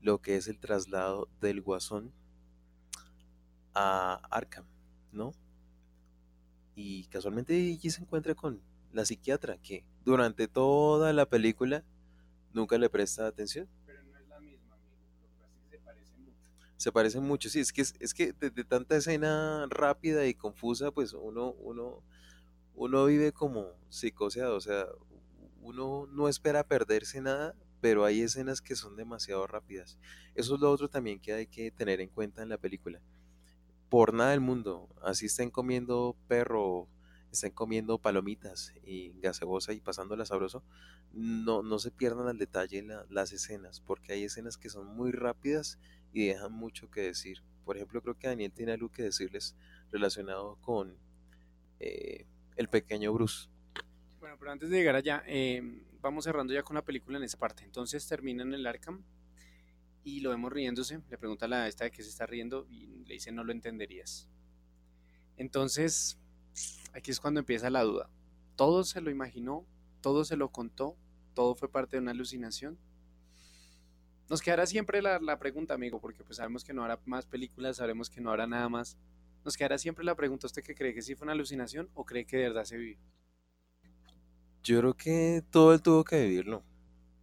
lo 0.02 0.22
que 0.22 0.38
es 0.38 0.48
el 0.48 0.60
traslado 0.60 1.30
del 1.42 1.62
guasón 1.62 2.14
a 3.74 4.22
Arkham, 4.30 4.66
¿no? 5.12 5.34
Y 6.76 7.06
casualmente 7.06 7.54
allí 7.54 7.90
se 7.90 8.02
encuentra 8.02 8.36
con 8.36 8.62
la 8.92 9.06
psiquiatra 9.06 9.58
que 9.58 9.86
durante 10.04 10.48
toda 10.48 11.14
la 11.14 11.26
película 11.26 11.84
nunca 12.54 12.78
le 12.78 12.90
presta 12.90 13.28
atención. 13.28 13.68
Pero 13.86 14.04
no 14.04 14.18
es 14.18 14.28
la 14.28 14.40
misma, 14.40 14.76
amigo. 14.76 14.98
Lo 15.22 15.28
que 15.30 15.36
pasa 15.38 15.54
es 15.54 15.64
que 15.64 15.78
se 15.78 15.84
parecen 15.84 16.24
mucho. 16.24 16.50
Se 16.78 16.92
parecen 16.92 17.24
mucho, 17.24 17.50
sí. 17.50 17.60
Es 17.60 17.72
que, 17.72 17.82
es, 17.82 18.14
que 18.14 18.34
de, 18.34 18.64
tanta 18.64 18.98
escena 18.98 19.66
rápida 19.70 20.26
y 20.28 20.34
confusa, 20.34 20.92
pues 20.92 21.14
uno, 21.14 21.52
uno, 21.54 22.04
uno 22.76 23.06
vive 23.06 23.32
como 23.32 23.68
psicoseado. 23.90 24.56
O 24.56 24.62
sea, 24.62 24.88
uno 25.62 26.08
no 26.12 26.28
espera 26.28 26.68
perderse 26.68 27.22
nada, 27.22 27.56
pero 27.82 28.06
hay 28.06 28.22
escenas 28.22 28.62
que 28.62 28.76
son 28.76 28.96
demasiado 28.96 29.48
rápidas. 29.48 29.98
Eso 30.36 30.56
es 30.56 30.62
lo 30.62 30.72
otro 30.72 30.90
también 30.90 31.20
que 31.20 31.34
hay 31.34 31.48
que 31.48 31.72
tener 31.72 32.02
en 32.02 32.10
cuenta 32.10 32.44
en 32.44 32.50
la 32.50 32.58
película. 32.58 33.02
Por 33.90 34.14
nada 34.14 34.32
del 34.32 34.42
mundo, 34.42 34.90
así 35.02 35.28
estén 35.28 35.52
comiendo 35.52 36.18
perro 36.28 36.90
estén 37.36 37.52
comiendo 37.52 38.00
palomitas 38.00 38.74
y 38.84 39.14
gaseosa 39.20 39.74
y 39.74 39.82
pasándola 39.82 40.26
sabroso, 40.26 40.64
no, 41.14 41.62
no 41.62 41.80
se 41.80 41.92
pierdan 41.92 42.28
al 42.28 42.38
detalle 42.38 42.86
las 43.10 43.32
escenas, 43.32 43.82
porque 43.82 44.14
hay 44.14 44.24
escenas 44.24 44.58
que 44.58 44.70
son 44.70 44.88
muy 44.88 45.12
rápidas 45.12 45.78
y 46.16 46.28
dejan 46.28 46.54
mucho 46.54 46.90
que 46.90 47.02
decir. 47.02 47.44
Por 47.66 47.76
ejemplo, 47.76 48.02
creo 48.02 48.18
que 48.18 48.28
Daniel 48.28 48.54
tiene 48.54 48.72
algo 48.72 48.90
que 48.90 49.04
decirles 49.04 49.54
relacionado 49.92 50.56
con 50.62 50.98
eh, 51.82 52.26
el 52.56 52.70
pequeño 52.70 53.12
Bruce. 53.12 53.50
Bueno, 54.22 54.38
pero 54.40 54.52
antes 54.52 54.70
de 54.70 54.78
llegar 54.78 54.96
allá, 54.96 55.24
eh, 55.28 55.62
vamos 56.00 56.24
cerrando 56.24 56.54
ya 56.54 56.64
con 56.64 56.76
la 56.76 56.86
película 56.86 57.18
en 57.18 57.26
esa 57.26 57.38
parte. 57.38 57.66
Entonces 57.66 58.08
termina 58.08 58.44
en 58.44 58.54
el 58.54 58.66
Arkham 58.66 59.04
y 60.06 60.22
lo 60.22 60.30
vemos 60.30 60.54
riéndose. 60.54 61.02
Le 61.10 61.18
pregunta 61.18 61.48
a 61.48 61.50
la 61.50 61.68
esta 61.68 61.84
de 61.84 61.92
qué 61.92 62.02
se 62.02 62.10
está 62.10 62.26
riendo 62.26 62.66
y 62.70 63.04
le 63.04 63.16
dice 63.16 63.34
no 63.34 63.44
lo 63.44 63.52
entenderías. 63.52 64.30
Entonces, 65.36 66.18
aquí 66.94 67.12
es 67.12 67.20
cuando 67.20 67.42
empieza 67.42 67.70
la 67.70 67.84
duda. 67.84 68.10
¿Todo 68.56 68.86
se 68.86 69.02
lo 69.02 69.12
imaginó? 69.12 69.68
¿Todo 70.00 70.24
se 70.24 70.38
lo 70.38 70.50
contó? 70.50 70.96
¿Todo 71.34 71.56
fue 71.56 71.70
parte 71.70 71.98
de 71.98 72.04
una 72.04 72.12
alucinación? 72.12 72.80
Nos 74.30 74.42
quedará 74.42 74.66
siempre 74.66 75.02
la, 75.02 75.40
pregunta, 75.40 75.76
amigo, 75.76 76.00
porque 76.02 76.24
pues 76.24 76.38
sabemos 76.38 76.64
que 76.64 76.74
no 76.74 76.82
habrá 76.82 77.00
más 77.06 77.26
películas, 77.28 77.78
sabemos 77.78 78.10
que 78.10 78.22
no 78.22 78.32
habrá 78.32 78.48
nada 78.48 78.68
más. 78.70 78.98
Nos 79.44 79.56
quedará 79.56 79.78
siempre 79.78 80.04
la 80.04 80.16
pregunta, 80.16 80.48
¿usted 80.48 80.64
que 80.64 80.74
cree 80.74 80.96
que 80.96 81.04
sí 81.04 81.14
fue 81.14 81.26
una 81.26 81.34
alucinación 81.34 81.90
o 81.94 82.06
cree 82.06 82.26
que 82.26 82.38
de 82.38 82.44
verdad 82.44 82.64
se 82.64 82.78
vivió? 82.78 82.98
Yo 84.64 84.80
creo 84.80 84.94
que 84.96 85.44
todo 85.52 85.74
él 85.74 85.82
tuvo 85.82 86.04
que 86.04 86.24
vivirlo. 86.24 86.64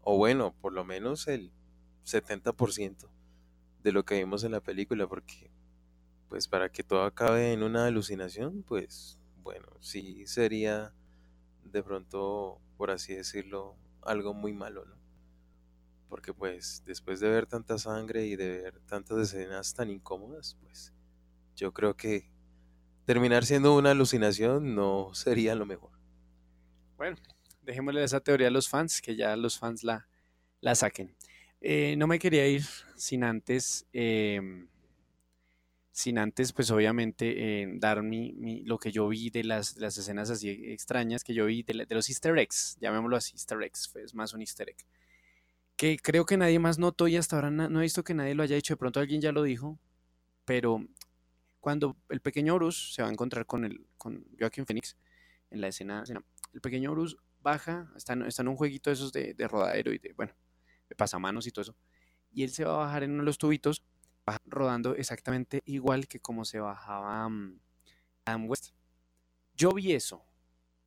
O 0.03 0.17
bueno, 0.17 0.55
por 0.61 0.73
lo 0.73 0.85
menos 0.85 1.27
el 1.27 1.51
70% 2.05 3.09
de 3.83 3.93
lo 3.93 4.05
que 4.05 4.17
vimos 4.17 4.45
en 4.45 4.53
la 4.53 4.61
película, 4.61 5.09
porque 5.09 5.51
pues 6.29 6.47
para 6.47 6.71
que 6.71 6.85
todo 6.85 7.03
acabe 7.03 7.53
en 7.53 7.65
una 7.65 7.87
alucinación, 7.87 8.63
pues 8.63 9.19
bueno, 9.43 9.67
sí 9.81 10.25
sería 10.27 10.95
de 11.65 11.83
pronto, 11.83 12.61
por 12.77 12.91
así 12.91 13.15
decirlo, 13.15 13.77
algo 14.03 14.35
muy 14.35 14.53
malo, 14.53 14.85
¿no? 14.85 15.02
Porque 16.13 16.35
pues 16.35 16.83
después 16.85 17.21
de 17.21 17.31
ver 17.31 17.47
tanta 17.47 17.79
sangre 17.79 18.27
y 18.27 18.37
de 18.37 18.51
ver 18.61 18.81
tantas 18.81 19.19
escenas 19.19 19.73
tan 19.73 19.89
incómodas, 19.89 20.59
pues 20.61 20.93
yo 21.57 21.73
creo 21.73 21.97
que 21.97 22.31
terminar 23.07 23.47
siendo 23.47 23.75
una 23.75 23.93
alucinación 23.93 24.75
no 24.75 25.15
sería 25.15 25.55
lo 25.55 25.65
mejor. 25.65 25.93
Bueno, 26.99 27.17
dejémosle 27.63 28.05
esa 28.05 28.21
teoría 28.21 28.49
a 28.49 28.51
los 28.51 28.69
fans, 28.69 29.01
que 29.01 29.17
ya 29.17 29.35
los 29.37 29.59
fans 29.59 29.85
la, 29.85 30.07
la 30.61 30.75
saquen. 30.75 31.17
Eh, 31.63 31.97
no 31.97 32.07
me 32.07 32.19
quería 32.19 32.47
ir 32.47 32.67
sin 32.95 33.25
antes 33.25 33.87
em, 33.95 34.69
sin 35.93 36.19
antes, 36.19 36.53
pues 36.53 36.71
obviamente, 36.71 37.63
eh, 37.63 37.69
dar 37.77 38.03
mi, 38.03 38.63
lo 38.65 38.77
que 38.77 38.93
yo 38.93 39.09
vi 39.09 39.31
de 39.31 39.45
las, 39.45 39.79
las 39.79 39.97
escenas 39.97 40.29
así 40.29 40.51
extrañas 40.51 41.25
que 41.25 41.33
yo 41.33 41.47
vi 41.47 41.63
de, 41.63 41.87
los 41.89 42.11
easter 42.11 42.37
eggs, 42.39 42.77
llamémoslo 42.83 43.17
así, 43.17 43.33
easter 43.33 43.63
eggs, 43.63 43.91
es 43.97 44.15
más 44.15 44.35
un 44.35 44.43
easter 44.43 44.69
egg, 44.69 44.77
que 45.83 45.99
creo 45.99 46.25
que 46.25 46.37
nadie 46.37 46.61
más 46.61 46.79
notó 46.79 47.09
y 47.09 47.17
hasta 47.17 47.35
ahora 47.35 47.51
no 47.51 47.81
he 47.81 47.83
visto 47.83 48.05
que 48.05 48.15
nadie 48.15 48.37
lo 48.37 48.45
haya 48.45 48.55
dicho, 48.55 48.75
de 48.75 48.77
pronto 48.77 49.01
alguien 49.01 49.21
ya 49.21 49.33
lo 49.33 49.43
dijo, 49.43 49.81
pero 50.45 50.87
cuando 51.59 51.97
el 52.09 52.21
pequeño 52.21 52.55
Bruce 52.55 52.93
se 52.93 53.03
va 53.03 53.09
a 53.09 53.11
encontrar 53.11 53.47
con, 53.47 53.65
el, 53.65 53.85
con 53.99 54.25
Joaquin 54.39 54.65
Phoenix 54.65 54.97
en 55.51 55.61
la 55.61 55.67
escena, 55.67 56.05
el 56.53 56.61
pequeño 56.61 56.93
Bruce 56.93 57.17
baja, 57.41 57.91
está, 57.97 58.15
está 58.29 58.43
en 58.43 58.49
un 58.49 58.55
jueguito 58.55 58.91
de 58.91 58.95
esos 58.95 59.13
de, 59.13 59.35
de 59.35 59.49
rodadero 59.49 59.93
y 59.93 59.99
de, 59.99 60.13
bueno, 60.13 60.33
de 60.89 60.95
pasamanos 60.95 61.49
y 61.49 61.51
todo 61.51 61.63
eso, 61.63 61.77
y 62.31 62.45
él 62.45 62.51
se 62.51 62.65
va 62.65 62.75
a 62.75 62.87
bajar 62.87 63.03
en 63.03 63.11
uno 63.11 63.23
de 63.23 63.27
los 63.27 63.39
tubitos 63.39 63.85
rodando 64.45 64.95
exactamente 64.95 65.63
igual 65.65 66.07
que 66.07 66.21
como 66.21 66.45
se 66.45 66.61
bajaba 66.61 67.29
mm, 67.29 67.59
Adam 68.25 68.49
West. 68.49 68.69
Yo 69.53 69.73
vi 69.73 69.95
eso. 69.95 70.25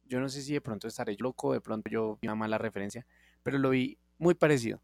Yo 0.06 0.22
no 0.22 0.30
sé 0.30 0.42
si 0.42 0.54
de 0.54 0.62
pronto 0.62 0.88
estaré 0.88 1.18
loco, 1.20 1.52
de 1.52 1.60
pronto 1.60 1.92
yo 1.92 2.18
vi 2.22 2.30
una 2.30 2.36
mala 2.36 2.58
referencia, 2.58 3.06
pero 3.44 3.58
lo 3.58 3.72
vi 3.72 4.00
muy 4.18 4.34
parecido. 4.34 4.82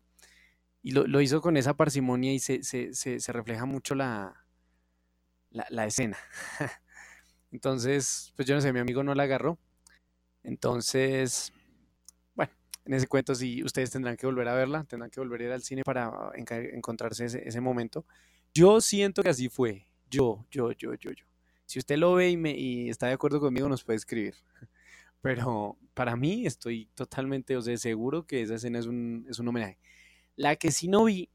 Y 0.84 0.92
lo, 0.92 1.22
hizo 1.22 1.42
con 1.42 1.58
esa 1.58 1.76
parsimonia 1.76 2.34
y 2.34 2.40
se, 2.40 2.64
se, 2.64 3.32
refleja 3.32 3.66
mucho 3.66 3.94
la, 3.94 4.46
la, 5.52 5.86
escena. 5.86 6.18
Entonces, 7.52 8.34
pues 8.36 8.48
yo 8.48 8.56
no 8.56 8.62
sé, 8.62 8.74
mi 8.74 8.80
amigo 8.80 9.04
no 9.04 9.14
la 9.14 9.24
agarró. 9.24 9.60
Entonces, 10.44 11.54
bueno, 12.34 12.52
en 12.86 12.96
ese 12.96 13.06
cuento 13.06 13.36
sí 13.36 13.64
ustedes 13.64 13.92
tendrán 13.92 14.18
que 14.18 14.26
volver 14.26 14.48
a 14.48 14.56
verla, 14.56 14.84
tendrán 14.86 15.12
que 15.12 15.20
volver 15.20 15.42
a 15.42 15.44
ir 15.44 15.52
al 15.52 15.62
cine 15.62 15.84
para 15.84 16.32
encontrarse 16.34 17.26
ese, 17.26 17.48
ese 17.48 17.62
momento. 17.62 18.06
Yo 18.54 18.82
siento 18.82 19.22
que 19.22 19.30
así 19.30 19.50
fue. 19.50 19.86
Yo, 20.10 20.46
yo, 20.50 20.72
yo, 20.72 20.96
yo, 20.96 21.12
yo. 21.12 21.26
Si 21.66 21.80
usted 21.80 21.98
lo 21.98 22.16
ve 22.16 22.32
y, 22.32 22.38
me, 22.38 22.52
y 22.52 22.90
está 22.90 23.08
de 23.08 23.14
acuerdo 23.14 23.40
conmigo, 23.40 23.70
nos 23.70 23.84
puede 23.84 23.98
escribir. 23.98 24.36
Pero 25.22 25.78
para 25.94 26.16
mí 26.16 26.46
estoy 26.46 26.88
totalmente, 26.96 27.56
o 27.58 27.62
sea, 27.62 27.78
seguro 27.78 28.26
que 28.26 28.42
esa 28.42 28.56
escena 28.56 28.80
es 28.80 28.88
un, 28.88 29.26
es 29.30 29.40
un 29.40 29.48
homenaje. 29.48 29.78
La 30.36 30.56
que 30.56 30.72
sí 30.72 30.88
no 30.88 31.06
vi, 31.06 31.30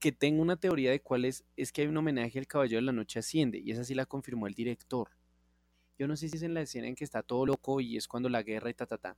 que 0.00 0.12
tengo 0.12 0.42
una 0.42 0.56
teoría 0.56 0.90
de 0.90 1.00
cuál 1.00 1.24
es, 1.24 1.44
es 1.56 1.72
que 1.72 1.82
hay 1.82 1.88
un 1.88 1.96
homenaje 1.96 2.38
al 2.38 2.46
Caballero 2.46 2.80
de 2.80 2.86
la 2.86 2.92
Noche 2.92 3.20
Asciende, 3.20 3.58
y 3.58 3.70
esa 3.70 3.84
sí 3.84 3.94
la 3.94 4.06
confirmó 4.06 4.46
el 4.48 4.54
director. 4.54 5.10
Yo 5.98 6.08
no 6.08 6.16
sé 6.16 6.28
si 6.28 6.36
es 6.36 6.42
en 6.42 6.54
la 6.54 6.62
escena 6.62 6.88
en 6.88 6.96
que 6.96 7.04
está 7.04 7.22
todo 7.22 7.46
loco 7.46 7.80
y 7.80 7.96
es 7.96 8.08
cuando 8.08 8.28
la 8.28 8.42
guerra 8.42 8.70
y 8.70 8.74
ta, 8.74 8.86
ta, 8.86 8.98
ta. 8.98 9.16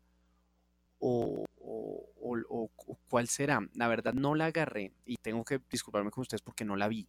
O, 0.99 1.45
o, 1.57 2.11
o, 2.21 2.71
o, 2.77 2.99
cuál 3.09 3.29
será. 3.29 3.61
La 3.75 3.89
verdad 3.89 4.13
no 4.13 4.35
la 4.35 4.47
agarré 4.47 4.93
y 5.07 5.17
tengo 5.17 5.45
que 5.45 5.61
disculparme 5.71 6.11
con 6.11 6.23
ustedes 6.23 6.43
porque 6.43 6.65
no 6.65 6.77
la 6.77 6.89
vi. 6.89 7.09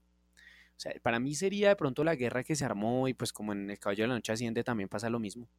O 0.77 0.79
sea, 0.79 0.93
para 1.01 1.19
mí 1.19 1.35
sería 1.35 1.69
de 1.69 1.75
pronto 1.75 2.03
la 2.03 2.15
guerra 2.15 2.43
que 2.43 2.55
se 2.55 2.65
armó 2.65 3.07
y 3.07 3.13
pues 3.13 3.33
como 3.33 3.53
en 3.53 3.69
el 3.69 3.79
caballo 3.79 4.03
de 4.03 4.07
la 4.09 4.15
noche 4.15 4.31
asciende 4.31 4.63
también 4.63 4.89
pasa 4.89 5.09
lo 5.09 5.19
mismo. 5.19 5.49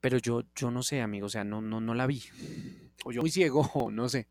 Pero 0.00 0.18
yo, 0.18 0.42
yo 0.54 0.70
no 0.70 0.82
sé, 0.82 1.00
amigo, 1.00 1.26
o 1.26 1.30
sea, 1.30 1.44
no, 1.44 1.60
no, 1.60 1.80
no 1.80 1.94
la 1.94 2.06
vi. 2.06 2.22
O 3.04 3.12
yo 3.12 3.20
muy 3.20 3.30
ciego, 3.30 3.62
no 3.92 4.08
sé. 4.08 4.26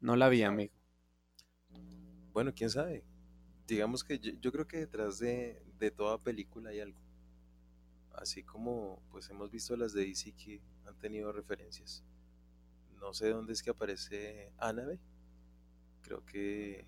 No 0.00 0.16
la 0.16 0.28
vi, 0.28 0.42
amigo. 0.42 0.74
Bueno, 2.32 2.52
quién 2.54 2.68
sabe. 2.68 3.04
digamos 3.66 4.04
que 4.04 4.18
yo, 4.18 4.52
creo 4.52 4.66
que 4.66 4.78
detrás 4.78 5.18
de, 5.18 5.62
de, 5.78 5.90
toda 5.90 6.18
película 6.18 6.70
hay 6.70 6.80
algo. 6.80 6.98
Así 8.12 8.42
como 8.42 9.00
pues 9.10 9.30
hemos 9.30 9.50
visto 9.50 9.76
las 9.76 9.94
de 9.94 10.04
DC 10.04 10.32
que 10.32 10.60
han 10.84 10.98
tenido 10.98 11.32
referencias. 11.32 12.04
No 13.00 13.14
sé 13.14 13.30
dónde 13.30 13.54
es 13.54 13.62
que 13.62 13.70
aparece 13.70 14.52
Annabelle. 14.58 15.00
Creo 16.02 16.24
que 16.26 16.86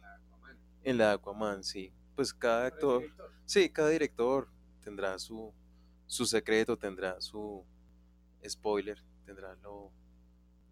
en 0.85 0.99
la 0.99 1.13
Aquaman, 1.13 1.65
sí. 1.65 1.93
Pues 2.15 2.35
cada 2.35 2.67
actor, 2.67 3.05
sí, 3.47 3.71
cada 3.71 3.89
director 3.89 4.49
tendrá 4.83 5.19
su, 5.19 5.53
su 6.07 6.27
secreto, 6.27 6.77
tendrá 6.77 7.21
su 7.21 7.65
spoiler, 8.49 9.03
tendrá 9.25 9.55
lo, 9.57 9.93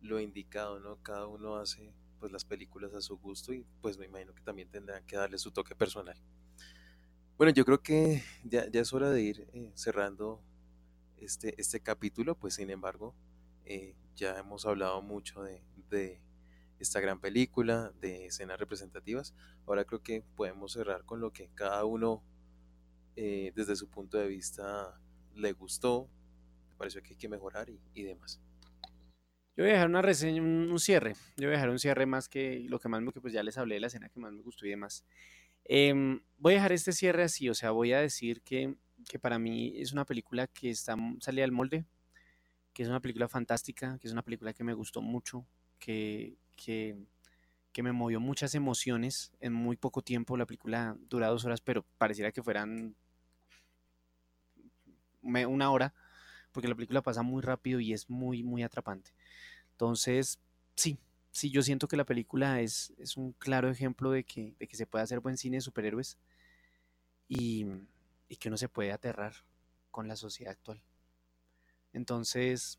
lo 0.00 0.20
indicado, 0.20 0.80
¿no? 0.80 0.96
Cada 1.02 1.26
uno 1.26 1.56
hace 1.56 1.92
pues 2.18 2.30
las 2.32 2.44
películas 2.44 2.92
a 2.94 3.00
su 3.00 3.18
gusto 3.18 3.52
y 3.52 3.64
pues 3.80 3.96
me 3.96 4.06
imagino 4.06 4.34
que 4.34 4.42
también 4.42 4.68
tendrán 4.68 5.04
que 5.06 5.16
darle 5.16 5.38
su 5.38 5.50
toque 5.50 5.74
personal. 5.74 6.16
Bueno, 7.38 7.52
yo 7.54 7.64
creo 7.64 7.82
que 7.82 8.22
ya, 8.44 8.66
es 8.70 8.92
hora 8.92 9.10
de 9.10 9.22
ir 9.22 9.48
eh, 9.54 9.72
cerrando 9.74 10.42
este, 11.16 11.58
este 11.58 11.80
capítulo, 11.80 12.34
pues 12.34 12.54
sin 12.54 12.68
embargo, 12.68 13.14
eh, 13.64 13.94
ya 14.14 14.38
hemos 14.38 14.66
hablado 14.66 15.00
mucho 15.00 15.42
de, 15.42 15.62
de, 15.88 16.20
esta 16.78 17.00
gran 17.00 17.20
película, 17.20 17.92
de 18.00 18.26
escenas 18.26 18.58
representativas. 18.58 19.34
Ahora 19.66 19.84
creo 19.84 20.02
que 20.02 20.22
podemos 20.36 20.72
cerrar 20.72 21.04
con 21.04 21.20
lo 21.20 21.32
que 21.32 21.48
cada 21.54 21.84
uno 21.84 22.22
eh, 23.16 23.52
desde 23.54 23.76
su 23.76 23.88
punto 23.88 24.18
de 24.18 24.28
vista 24.28 24.98
le 25.34 25.52
gustó, 25.52 26.08
pareció 26.80 27.02
que 27.02 27.10
hay 27.10 27.16
que 27.16 27.28
mejorar 27.28 27.68
y 27.92 28.02
demás. 28.04 28.40
Yo 29.54 29.64
voy 29.64 29.72
a 29.72 29.74
dejar 29.74 29.88
una 29.88 30.00
reseña, 30.00 30.40
un, 30.40 30.80
cierre. 30.80 31.12
Yo 31.36 31.48
voy 31.48 31.48
a 31.48 31.58
dejar 31.58 31.68
un 31.68 31.78
cierre 31.78 32.06
más 32.06 32.30
que 32.30 32.60
lo 32.60 32.78
que 32.78 32.88
más 32.88 33.02
me, 33.02 33.12
que 33.12 33.20
pues 33.20 33.34
ya 33.34 33.42
les 33.42 33.58
hablé 33.58 33.74
de 33.74 33.82
la 33.82 33.88
escena 33.88 34.08
que 34.08 34.18
más 34.18 34.32
me 34.32 34.40
gustó 34.40 34.64
y 34.64 34.70
demás. 34.70 35.04
Em, 35.66 36.22
voy 36.38 36.54
a 36.54 36.56
dejar 36.56 36.72
este 36.72 36.92
cierre 36.92 37.24
así, 37.24 37.50
o 37.50 37.54
sea, 37.54 37.70
voy 37.72 37.92
a 37.92 38.00
decir 38.00 38.40
que, 38.40 38.74
que 39.06 39.18
para 39.18 39.38
mí 39.38 39.74
es 39.76 39.92
una 39.92 40.06
película 40.06 40.46
que 40.46 40.70
está 40.70 40.96
salida 41.20 41.42
del 41.42 41.52
molde, 41.52 41.84
que 42.72 42.84
es 42.84 42.88
una 42.88 43.00
película 43.00 43.28
fantástica, 43.28 43.98
que 43.98 44.08
es 44.08 44.14
una 44.14 44.22
película 44.22 44.54
que 44.54 44.64
me 44.64 44.72
gustó 44.72 45.02
mucho, 45.02 45.46
que, 45.78 46.38
que, 46.56 46.96
que 47.72 47.82
me 47.82 47.92
movió 47.92 48.18
muchas 48.18 48.54
emociones 48.54 49.30
en 49.40 49.52
muy 49.52 49.76
poco 49.76 50.00
tiempo. 50.00 50.38
La 50.38 50.46
película 50.46 50.96
dura 50.98 51.26
dos 51.26 51.44
horas, 51.44 51.60
pero 51.60 51.84
pareciera 51.98 52.32
que 52.32 52.42
fueran 52.42 52.96
una 55.22 55.70
hora, 55.70 55.92
porque 56.52 56.68
la 56.68 56.74
película 56.74 57.02
pasa 57.02 57.22
muy 57.22 57.42
rápido 57.42 57.80
y 57.80 57.92
es 57.92 58.08
muy, 58.08 58.42
muy 58.42 58.62
atrapante. 58.62 59.12
Entonces, 59.72 60.38
sí, 60.74 60.98
sí, 61.30 61.50
yo 61.50 61.62
siento 61.62 61.88
que 61.88 61.96
la 61.96 62.04
película 62.04 62.60
es, 62.60 62.92
es 62.98 63.16
un 63.16 63.32
claro 63.32 63.70
ejemplo 63.70 64.10
de 64.10 64.24
que, 64.24 64.54
de 64.58 64.66
que 64.66 64.76
se 64.76 64.86
puede 64.86 65.04
hacer 65.04 65.20
buen 65.20 65.36
cine 65.36 65.58
de 65.58 65.62
superhéroes 65.62 66.18
y, 67.28 67.66
y 68.28 68.36
que 68.36 68.48
uno 68.48 68.56
se 68.56 68.68
puede 68.68 68.92
aterrar 68.92 69.34
con 69.90 70.08
la 70.08 70.16
sociedad 70.16 70.52
actual. 70.52 70.82
Entonces, 71.92 72.78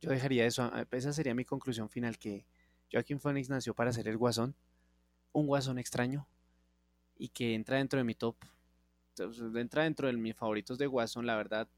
yo 0.00 0.10
dejaría 0.10 0.46
eso, 0.46 0.70
esa 0.90 1.12
sería 1.12 1.34
mi 1.34 1.44
conclusión 1.44 1.88
final, 1.88 2.18
que 2.18 2.46
Joaquin 2.92 3.20
Phoenix 3.20 3.48
nació 3.48 3.74
para 3.74 3.92
ser 3.92 4.08
el 4.08 4.16
guasón, 4.16 4.54
un 5.32 5.46
guasón 5.46 5.78
extraño, 5.78 6.26
y 7.16 7.28
que 7.28 7.54
entra 7.54 7.78
dentro 7.78 7.98
de 7.98 8.04
mi 8.04 8.14
top, 8.14 8.36
entra 9.56 9.82
dentro 9.82 10.06
de 10.06 10.14
mis 10.14 10.36
favoritos 10.36 10.78
de 10.78 10.86
guasón, 10.86 11.26
la 11.26 11.36
verdad, 11.36 11.68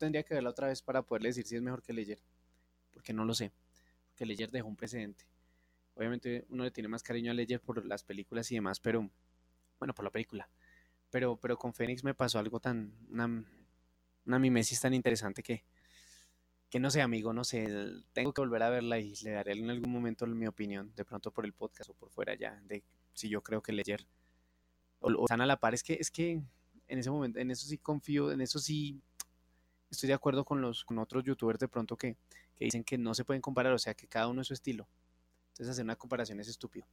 tendría 0.00 0.24
que 0.24 0.34
verla 0.34 0.50
otra 0.50 0.66
vez 0.66 0.82
para 0.82 1.02
poderle 1.02 1.28
decir 1.28 1.46
si 1.46 1.54
es 1.54 1.62
mejor 1.62 1.82
que 1.82 1.92
Ledger, 1.92 2.20
porque 2.90 3.12
no 3.12 3.24
lo 3.24 3.34
sé 3.34 3.52
que 4.16 4.26
Ledger 4.26 4.50
dejó 4.50 4.68
un 4.68 4.76
precedente. 4.76 5.24
Obviamente 5.94 6.44
uno 6.50 6.64
le 6.64 6.70
tiene 6.70 6.88
más 6.88 7.02
cariño 7.02 7.30
a 7.30 7.34
Ledger 7.34 7.60
por 7.60 7.84
las 7.86 8.04
películas 8.04 8.50
y 8.50 8.56
demás, 8.56 8.80
pero 8.80 9.08
bueno, 9.78 9.94
por 9.94 10.04
la 10.04 10.10
película. 10.10 10.48
Pero, 11.10 11.36
pero 11.36 11.56
con 11.56 11.72
Fénix 11.72 12.04
me 12.04 12.14
pasó 12.14 12.38
algo 12.38 12.60
tan, 12.60 12.92
una, 13.08 13.44
una 14.26 14.38
mimesis 14.38 14.80
tan 14.80 14.94
interesante 14.94 15.42
que, 15.42 15.64
que 16.68 16.78
no 16.78 16.90
sé, 16.90 17.00
amigo, 17.00 17.32
no 17.32 17.44
sé, 17.44 17.66
tengo 18.12 18.32
que 18.32 18.42
volver 18.42 18.62
a 18.62 18.70
verla 18.70 18.98
y 18.98 19.14
le 19.22 19.30
daré 19.30 19.52
en 19.52 19.70
algún 19.70 19.90
momento 19.90 20.26
mi 20.26 20.46
opinión, 20.46 20.92
de 20.94 21.04
pronto 21.04 21.32
por 21.32 21.44
el 21.44 21.52
podcast 21.52 21.90
o 21.90 21.94
por 21.94 22.10
fuera 22.10 22.34
ya, 22.34 22.60
de 22.66 22.84
si 23.12 23.28
yo 23.28 23.42
creo 23.42 23.62
que 23.62 23.72
Ledger 23.72 24.06
o, 25.00 25.24
están 25.24 25.40
a 25.40 25.46
la 25.46 25.58
par. 25.58 25.72
Es 25.72 25.82
que, 25.82 25.94
es 25.94 26.10
que 26.10 26.42
en 26.88 26.98
ese 26.98 27.10
momento, 27.10 27.38
en 27.38 27.50
eso 27.50 27.66
sí 27.66 27.78
confío, 27.78 28.32
en 28.32 28.42
eso 28.42 28.58
sí 28.58 29.02
estoy 29.90 30.08
de 30.08 30.14
acuerdo 30.14 30.44
con 30.44 30.60
los 30.60 30.84
con 30.84 30.98
otros 30.98 31.24
youtubers 31.24 31.58
de 31.58 31.68
pronto 31.68 31.96
que, 31.96 32.16
que 32.54 32.64
dicen 32.64 32.84
que 32.84 32.98
no 32.98 33.14
se 33.14 33.24
pueden 33.24 33.42
comparar, 33.42 33.72
o 33.72 33.78
sea, 33.78 33.94
que 33.94 34.06
cada 34.06 34.28
uno 34.28 34.42
es 34.42 34.48
su 34.48 34.54
estilo. 34.54 34.88
Entonces 35.48 35.72
hacer 35.72 35.84
una 35.84 35.96
comparación 35.96 36.40
es 36.40 36.48
estúpido. 36.48 36.86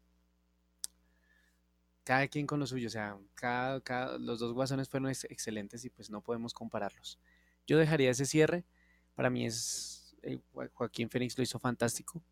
Cada 2.04 2.28
quien 2.28 2.48
con 2.48 2.60
lo 2.60 2.66
suyo, 2.66 2.88
o 2.88 2.89
sea, 2.89 3.18
cada, 3.36 4.18
los 4.18 4.39
dos 4.39 4.54
guasones 4.54 4.88
fueron 4.88 5.10
excelentes 5.10 5.84
y 5.84 5.89
pues 5.89 6.10
no 6.10 6.22
podemos 6.22 6.54
compararlos. 6.54 7.20
Yo 7.66 7.78
dejaría 7.78 8.10
ese 8.10 8.26
cierre. 8.26 8.66
Para 9.14 9.30
mí 9.30 9.45
es 9.45 10.16
eh, 10.24 10.39
Joaquín 10.74 11.10
Fénix 11.10 11.38
lo 11.38 11.43
hizo 11.43 11.60
fantástico 11.60 12.24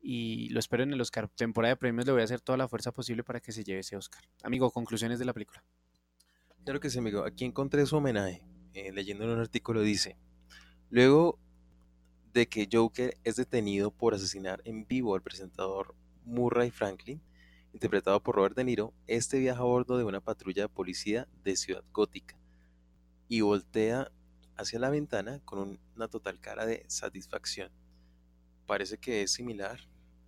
y 0.00 0.50
lo 0.50 0.60
espero 0.60 0.82
en 0.82 0.92
el 0.92 1.00
Oscar. 1.00 1.28
Temporada 1.28 1.74
de 1.74 1.76
premios 1.78 2.04
le 2.04 2.12
voy 2.12 2.20
a 2.20 2.24
hacer 2.24 2.40
toda 2.40 2.58
la 2.58 2.68
fuerza 2.68 2.92
posible 2.92 3.24
para 3.24 3.40
que 3.40 3.52
se 3.52 3.64
lleve 3.64 3.80
ese 3.80 3.96
Oscar. 3.96 4.22
Amigo, 4.42 4.70
conclusiones 4.70 5.18
de 5.18 5.24
la 5.24 5.32
película. 5.32 5.64
Claro 6.64 6.80
que 6.80 6.90
sí, 6.90 6.98
amigo. 6.98 7.24
Aquí 7.24 7.44
encontré 7.44 7.86
su 7.86 7.96
homenaje. 7.96 8.42
Eh, 8.76 8.92
leyendo 8.92 9.24
en 9.24 9.30
un 9.30 9.40
artículo 9.40 9.80
dice, 9.80 10.18
luego 10.90 11.38
de 12.34 12.46
que 12.46 12.68
Joker 12.70 13.16
es 13.24 13.36
detenido 13.36 13.90
por 13.90 14.12
asesinar 14.12 14.60
en 14.66 14.86
vivo 14.86 15.14
al 15.14 15.22
presentador 15.22 15.94
Murray 16.26 16.70
Franklin, 16.70 17.22
interpretado 17.72 18.22
por 18.22 18.36
Robert 18.36 18.54
De 18.54 18.64
Niro, 18.64 18.92
este 19.06 19.38
viaja 19.38 19.60
a 19.60 19.64
bordo 19.64 19.96
de 19.96 20.04
una 20.04 20.20
patrulla 20.20 20.64
de 20.64 20.68
policía 20.68 21.26
de 21.42 21.56
Ciudad 21.56 21.84
Gótica 21.90 22.36
y 23.28 23.40
voltea 23.40 24.12
hacia 24.58 24.78
la 24.78 24.90
ventana 24.90 25.40
con 25.46 25.80
una 25.94 26.08
total 26.08 26.38
cara 26.38 26.66
de 26.66 26.84
satisfacción. 26.86 27.72
Parece 28.66 28.98
que 28.98 29.22
es 29.22 29.32
similar 29.32 29.80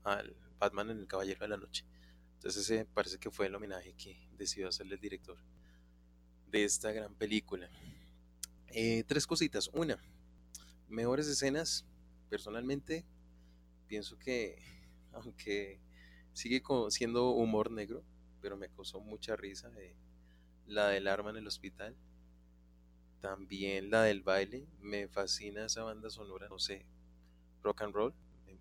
al 0.05 0.35
Batman 0.59 0.89
en 0.89 1.01
El 1.01 1.07
Caballero 1.07 1.41
de 1.41 1.49
la 1.49 1.59
Noche. 1.59 1.85
Entonces 2.37 2.63
ese 2.63 2.87
parece 2.87 3.19
que 3.19 3.31
fue 3.31 3.49
el 3.49 3.55
homenaje 3.55 3.93
que 3.93 4.27
decidió 4.39 4.69
hacerle 4.69 4.95
el 4.95 5.03
director 5.03 5.37
de 6.51 6.65
esta 6.65 6.93
gran 6.93 7.13
película. 7.13 7.69
Eh, 8.71 9.05
tres 9.07 9.27
cositas. 9.27 9.71
Una, 9.73 9.99
mejores 10.89 11.27
escenas 11.27 11.87
personalmente 12.29 13.05
pienso 13.87 14.19
que, 14.19 14.63
aunque 15.13 15.81
sigue 16.33 16.63
siendo 16.91 17.31
humor 17.31 17.71
negro, 17.71 18.05
pero 18.41 18.57
me 18.57 18.69
causó 18.69 19.01
mucha 19.01 19.37
risa 19.37 19.73
eh, 19.79 19.97
la 20.67 20.89
del 20.89 21.09
arma 21.09 21.31
en 21.31 21.39
el 21.39 21.47
hospital. 21.47 21.97
También 23.21 23.91
la 23.91 24.03
del 24.05 24.23
baile, 24.23 24.69
me 24.81 25.09
fascina 25.09 25.67
esa 25.67 25.83
banda 25.83 26.09
sonora, 26.09 26.49
no 26.49 26.61
sé, 26.61 26.87
rock 27.63 27.83
and 27.83 27.93
roll, 27.93 28.15
me, 28.47 28.57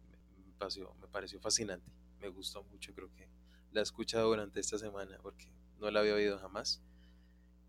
pareció, 0.58 0.96
me 0.96 1.08
pareció 1.08 1.40
fascinante, 1.40 1.92
me 2.20 2.30
gustó 2.30 2.64
mucho, 2.64 2.92
creo 2.96 3.14
que 3.14 3.30
la 3.72 3.82
he 3.82 3.84
escuchado 3.84 4.30
durante 4.30 4.60
esta 4.60 4.80
semana 4.80 5.20
porque 5.22 5.52
no 5.80 5.92
la 5.92 6.00
había 6.00 6.16
oído 6.16 6.40
jamás. 6.40 6.82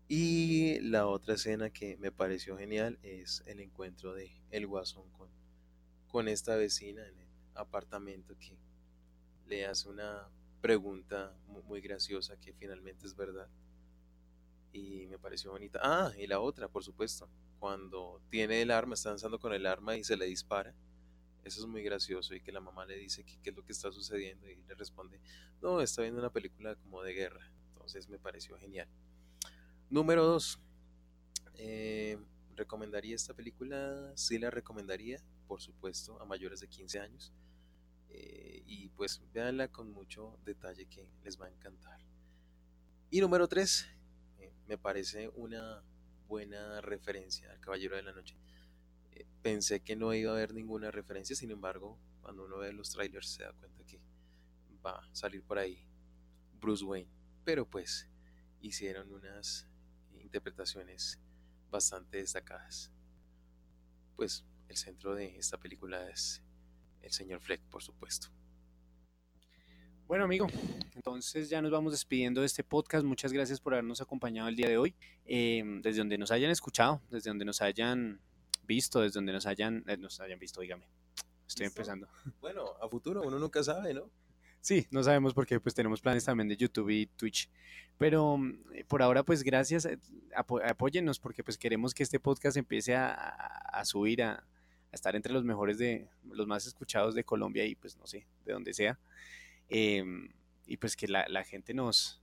Y 0.09 0.81
la 0.81 1.07
otra 1.07 1.35
escena 1.35 1.69
que 1.69 1.95
me 1.97 2.11
pareció 2.11 2.57
genial 2.57 2.99
es 3.03 3.43
el 3.45 3.61
encuentro 3.61 4.13
de 4.13 4.31
El 4.51 4.67
Guasón 4.67 5.09
con 5.11 5.29
con 6.09 6.27
esta 6.27 6.55
vecina 6.55 7.07
en 7.07 7.17
el 7.17 7.27
apartamento 7.53 8.35
que 8.37 8.57
le 9.47 9.65
hace 9.65 9.87
una 9.87 10.27
pregunta 10.59 11.33
muy 11.47 11.81
graciosa 11.81 12.37
que 12.37 12.53
finalmente 12.53 13.05
es 13.05 13.15
verdad. 13.15 13.47
Y 14.71 15.07
me 15.07 15.17
pareció 15.17 15.51
bonita. 15.51 15.79
Ah, 15.81 16.11
y 16.17 16.27
la 16.27 16.39
otra, 16.39 16.67
por 16.67 16.83
supuesto, 16.83 17.29
cuando 17.59 18.21
tiene 18.29 18.61
el 18.61 18.71
arma, 18.71 18.95
está 18.95 19.09
danzando 19.09 19.39
con 19.39 19.53
el 19.53 19.65
arma 19.65 19.97
y 19.97 20.03
se 20.03 20.17
le 20.17 20.25
dispara. 20.25 20.75
Eso 21.43 21.61
es 21.61 21.67
muy 21.67 21.81
gracioso 21.83 22.35
y 22.35 22.41
que 22.41 22.51
la 22.51 22.59
mamá 22.59 22.85
le 22.85 22.97
dice 22.97 23.23
que 23.23 23.39
qué 23.41 23.51
es 23.51 23.55
lo 23.55 23.63
que 23.63 23.71
está 23.71 23.91
sucediendo 23.91 24.47
y 24.49 24.55
le 24.55 24.75
responde, 24.75 25.19
no, 25.61 25.81
está 25.81 26.01
viendo 26.01 26.19
una 26.19 26.31
película 26.31 26.75
como 26.75 27.01
de 27.01 27.13
guerra. 27.13 27.51
Entonces 27.69 28.09
me 28.09 28.19
pareció 28.19 28.57
genial. 28.57 28.87
Número 29.89 30.25
dos, 30.25 30.59
eh, 31.55 32.17
¿recomendaría 32.55 33.15
esta 33.15 33.33
película? 33.33 34.11
Sí 34.15 34.37
la 34.37 34.51
recomendaría 34.51 35.23
por 35.49 35.61
supuesto, 35.61 36.21
a 36.21 36.25
mayores 36.25 36.59
de 36.59 36.67
15 36.67 36.99
años. 36.99 37.33
Eh, 38.09 38.61
y 38.67 38.89
pues 38.89 39.19
véanla 39.33 39.67
con 39.67 39.91
mucho 39.91 40.37
detalle 40.45 40.85
que 40.85 41.09
les 41.23 41.41
va 41.41 41.47
a 41.47 41.49
encantar. 41.49 41.99
Y 43.09 43.19
número 43.19 43.47
3, 43.47 43.87
eh, 44.37 44.53
me 44.67 44.77
parece 44.77 45.27
una 45.29 45.83
buena 46.27 46.81
referencia 46.81 47.51
al 47.51 47.59
Caballero 47.59 47.95
de 47.95 48.03
la 48.03 48.13
Noche. 48.13 48.37
Pensé 49.41 49.79
que 49.79 49.95
no 49.95 50.13
iba 50.13 50.31
a 50.31 50.35
haber 50.35 50.53
ninguna 50.53 50.91
referencia, 50.91 51.35
sin 51.35 51.49
embargo, 51.49 51.97
cuando 52.21 52.45
uno 52.45 52.59
ve 52.59 52.71
los 52.71 52.91
trailers 52.91 53.29
se 53.29 53.43
da 53.43 53.51
cuenta 53.53 53.83
que 53.85 53.99
va 54.85 54.99
a 54.99 55.15
salir 55.15 55.41
por 55.43 55.57
ahí 55.57 55.83
Bruce 56.61 56.85
Wayne. 56.85 57.09
Pero 57.43 57.67
pues 57.67 58.07
hicieron 58.61 59.11
unas 59.11 59.67
interpretaciones 60.29 61.19
bastante 61.71 62.17
destacadas. 62.17 62.91
Pues 64.15 64.45
el 64.67 64.77
centro 64.77 65.15
de 65.15 65.37
esta 65.37 65.57
película 65.57 66.07
es 66.07 66.43
el 67.01 67.11
señor 67.11 67.41
Fleck, 67.41 67.61
por 67.63 67.81
supuesto. 67.81 68.27
Bueno, 70.05 70.25
amigo, 70.25 70.47
entonces 70.95 71.49
ya 71.49 71.61
nos 71.61 71.71
vamos 71.71 71.93
despidiendo 71.93 72.41
de 72.41 72.47
este 72.47 72.63
podcast. 72.63 73.05
Muchas 73.05 73.33
gracias 73.33 73.59
por 73.59 73.73
habernos 73.73 74.01
acompañado 74.01 74.49
el 74.49 74.55
día 74.55 74.69
de 74.69 74.77
hoy. 74.77 74.95
Em, 75.25 75.81
desde 75.81 75.99
donde 75.99 76.17
nos 76.17 76.31
hayan 76.31 76.51
escuchado, 76.51 77.01
desde 77.09 77.31
donde 77.31 77.45
nos 77.45 77.61
hayan 77.61 78.21
visto, 78.63 79.01
desde 79.01 79.15
donde 79.15 79.33
nos 79.33 79.47
hayan, 79.47 79.83
eh, 79.87 79.97
nos 79.97 80.19
hayan 80.19 80.37
visto, 80.37 80.61
dígame. 80.61 80.87
Estoy 81.47 81.65
empezando. 81.65 82.07
Bueno, 82.39 82.65
a 82.81 82.87
futuro 82.87 83.23
uno 83.23 83.39
nunca 83.39 83.63
sabe, 83.63 83.93
¿no? 83.95 84.11
Sí, 84.61 84.87
no 84.91 85.03
sabemos 85.03 85.33
porque 85.33 85.59
pues 85.59 85.73
tenemos 85.73 86.01
planes 86.01 86.25
también 86.25 86.47
de 86.47 86.57
YouTube 86.57 86.89
y 86.89 87.05
Twitch. 87.07 87.49
Pero 87.97 88.37
mm, 88.37 88.59
por 88.87 89.01
ahora 89.01 89.23
pues 89.23 89.43
gracias, 89.43 89.85
eh, 89.85 89.99
apóyennos 90.33 91.19
porque 91.19 91.43
pues 91.43 91.57
queremos 91.57 91.93
que 91.93 92.03
este 92.03 92.19
podcast 92.19 92.57
empiece 92.57 92.95
a, 92.95 93.81
subir, 93.83 94.23
a, 94.23 94.43
estar 94.91 95.15
entre 95.15 95.33
los 95.33 95.43
mejores 95.43 95.77
de, 95.77 96.07
los 96.31 96.47
más 96.47 96.65
escuchados 96.65 97.15
de 97.15 97.23
Colombia 97.23 97.65
y 97.65 97.75
pues 97.75 97.97
no 97.97 98.07
sé, 98.07 98.27
de 98.45 98.53
donde 98.53 98.73
sea. 98.73 98.99
Em, 99.69 100.29
y 100.65 100.77
pues 100.77 100.95
que 100.95 101.07
la, 101.07 101.27
la, 101.27 101.43
gente 101.43 101.73
nos, 101.73 102.21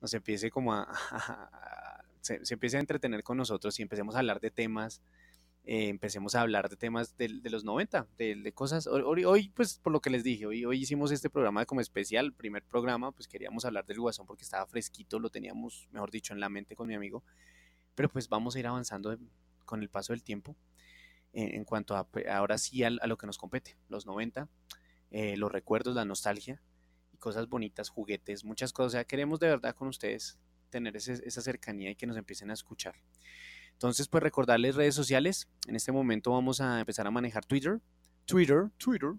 nos 0.00 0.12
empiece 0.14 0.50
como 0.50 0.74
a, 0.74 0.88
se, 2.24 2.40
empiece 2.50 2.78
a 2.78 2.80
entretener 2.80 3.22
con 3.22 3.36
nosotros 3.36 3.78
y 3.78 3.82
empecemos 3.82 4.14
a 4.14 4.20
hablar 4.20 4.40
de 4.40 4.50
temas, 4.50 5.02
eh, 5.64 5.88
empecemos 5.88 6.34
a 6.34 6.42
hablar 6.42 6.68
de 6.68 6.76
temas 6.76 7.16
de, 7.16 7.40
de 7.40 7.50
los 7.50 7.64
90, 7.64 8.06
de, 8.18 8.52
cosas. 8.52 8.86
Hoy, 8.86 9.48
pues 9.54 9.78
por 9.78 9.92
lo 9.92 10.00
que 10.00 10.10
les 10.10 10.22
dije, 10.22 10.46
hoy, 10.46 10.64
hoy 10.64 10.80
hicimos 10.80 11.10
este 11.10 11.30
programa 11.30 11.64
como 11.64 11.80
especial, 11.80 12.32
primer 12.32 12.62
programa, 12.64 13.12
pues 13.12 13.26
queríamos 13.28 13.64
hablar 13.64 13.86
del 13.86 14.00
Guasón 14.00 14.26
porque 14.26 14.44
estaba 14.44 14.66
fresquito, 14.66 15.18
lo 15.18 15.30
teníamos, 15.30 15.88
mejor 15.90 16.10
dicho, 16.10 16.34
en 16.34 16.40
la 16.40 16.48
mente 16.48 16.76
con 16.76 16.86
mi 16.86 16.94
amigo, 16.94 17.24
pero 17.94 18.08
pues 18.08 18.28
vamos 18.28 18.56
a 18.56 18.60
ir 18.60 18.66
avanzando 18.66 19.16
con 19.64 19.82
el 19.82 19.88
paso 19.88 20.12
del 20.12 20.22
tiempo 20.22 20.54
en, 21.32 21.64
cuanto 21.64 21.96
a 21.96 22.06
ahora 22.30 22.58
sí 22.58 22.84
a, 22.84 22.90
lo 22.90 23.16
que 23.16 23.26
nos 23.26 23.38
compete, 23.38 23.76
los 23.88 24.06
90 24.06 24.48
eh, 25.10 25.36
los 25.36 25.52
recuerdos, 25.52 25.94
la 25.94 26.04
nostalgia 26.04 26.60
y 27.12 27.18
cosas 27.18 27.48
bonitas, 27.48 27.88
juguetes, 27.88 28.44
muchas 28.44 28.72
cosas. 28.72 28.88
O 28.88 28.90
sea, 28.90 29.04
queremos 29.04 29.38
de 29.38 29.46
verdad 29.46 29.72
con 29.72 29.86
ustedes 29.86 30.40
tener 30.70 30.96
esa 30.96 31.40
cercanía 31.40 31.90
y 31.90 31.94
que 31.94 32.08
nos 32.08 32.16
empiecen 32.16 32.50
a 32.50 32.52
escuchar. 32.54 32.96
Entonces, 33.74 34.08
pues 34.08 34.22
recordarles 34.22 34.74
redes 34.74 34.94
sociales. 34.94 35.48
En 35.68 35.76
este 35.76 35.92
momento 35.92 36.32
vamos 36.32 36.60
a 36.60 36.80
empezar 36.80 37.06
a 37.06 37.10
manejar 37.10 37.44
Twitter. 37.44 37.80
Twitter, 38.24 38.70
Twitter. 38.78 39.12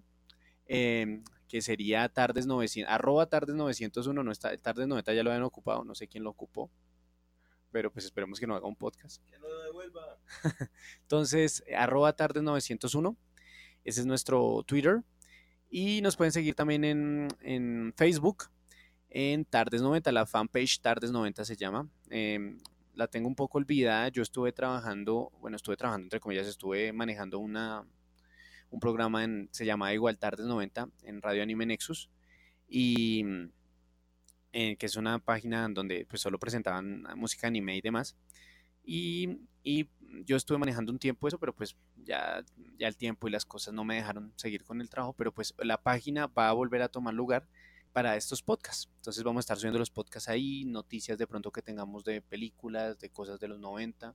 Eh, 0.66 1.22
que 1.48 1.62
sería 1.62 2.08
tardes 2.08 2.46
900, 2.46 2.92
arroba 2.92 3.26
tardes 3.26 3.54
901, 3.54 4.22
no 4.22 4.32
está, 4.32 4.56
tardes 4.56 4.88
90 4.88 5.14
ya 5.14 5.22
lo 5.22 5.30
habían 5.30 5.44
ocupado, 5.44 5.84
no 5.84 5.94
sé 5.94 6.08
quién 6.08 6.24
lo 6.24 6.30
ocupó, 6.30 6.70
pero 7.70 7.92
pues 7.92 8.04
esperemos 8.04 8.40
que 8.40 8.46
no 8.46 8.56
haga 8.56 8.66
un 8.66 8.76
podcast. 8.76 9.22
Que 9.24 9.38
no 9.38 9.48
lo 9.48 9.62
devuelva. 9.62 10.18
Entonces, 11.02 11.62
arroba 11.76 12.14
tardes 12.14 12.42
901, 12.42 13.16
ese 13.84 14.00
es 14.00 14.06
nuestro 14.06 14.64
Twitter. 14.66 15.02
Y 15.68 16.00
nos 16.00 16.16
pueden 16.16 16.32
seguir 16.32 16.54
también 16.54 16.84
en, 16.84 17.28
en 17.40 17.92
Facebook, 17.96 18.44
en 19.10 19.44
Tardes 19.44 19.82
90, 19.82 20.12
la 20.12 20.24
fanpage 20.24 20.80
Tardes 20.80 21.10
90 21.10 21.44
se 21.44 21.56
llama. 21.56 21.88
Eh, 22.08 22.56
la 22.96 23.06
tengo 23.06 23.28
un 23.28 23.36
poco 23.36 23.58
olvidada. 23.58 24.08
Yo 24.08 24.22
estuve 24.22 24.52
trabajando, 24.52 25.30
bueno, 25.40 25.56
estuve 25.56 25.76
trabajando 25.76 26.06
entre 26.06 26.18
comillas, 26.18 26.48
estuve 26.48 26.92
manejando 26.92 27.38
una, 27.38 27.86
un 28.70 28.80
programa 28.80 29.22
en, 29.22 29.48
se 29.52 29.64
llama 29.64 29.94
Igual 29.94 30.18
Tardes 30.18 30.46
90 30.46 30.88
en 31.04 31.22
Radio 31.22 31.42
Anime 31.42 31.66
Nexus. 31.66 32.10
Y 32.68 33.24
eh, 34.52 34.76
que 34.76 34.86
es 34.86 34.96
una 34.96 35.18
página 35.18 35.68
donde 35.68 36.06
pues 36.06 36.22
solo 36.22 36.38
presentaban 36.38 37.04
música 37.16 37.46
anime 37.46 37.76
y 37.76 37.82
demás. 37.82 38.16
Y, 38.82 39.40
y, 39.62 39.90
yo 40.24 40.36
estuve 40.36 40.56
manejando 40.56 40.92
un 40.92 40.98
tiempo 40.98 41.28
eso, 41.28 41.38
pero 41.38 41.54
pues 41.54 41.76
ya, 41.96 42.42
ya 42.78 42.88
el 42.88 42.96
tiempo 42.96 43.28
y 43.28 43.30
las 43.30 43.44
cosas 43.44 43.74
no 43.74 43.84
me 43.84 43.96
dejaron 43.96 44.32
seguir 44.36 44.64
con 44.64 44.80
el 44.80 44.88
trabajo, 44.88 45.12
pero 45.12 45.30
pues 45.34 45.52
la 45.58 45.82
página 45.82 46.28
va 46.28 46.48
a 46.48 46.52
volver 46.52 46.80
a 46.80 46.88
tomar 46.88 47.12
lugar 47.12 47.46
para 47.96 48.14
estos 48.14 48.42
podcasts. 48.42 48.90
Entonces 48.96 49.24
vamos 49.24 49.38
a 49.38 49.44
estar 49.44 49.56
subiendo 49.56 49.78
los 49.78 49.88
podcasts 49.88 50.28
ahí, 50.28 50.66
noticias 50.66 51.16
de 51.16 51.26
pronto 51.26 51.50
que 51.50 51.62
tengamos 51.62 52.04
de 52.04 52.20
películas, 52.20 52.98
de 52.98 53.08
cosas 53.08 53.40
de 53.40 53.48
los 53.48 53.58
90 53.58 54.14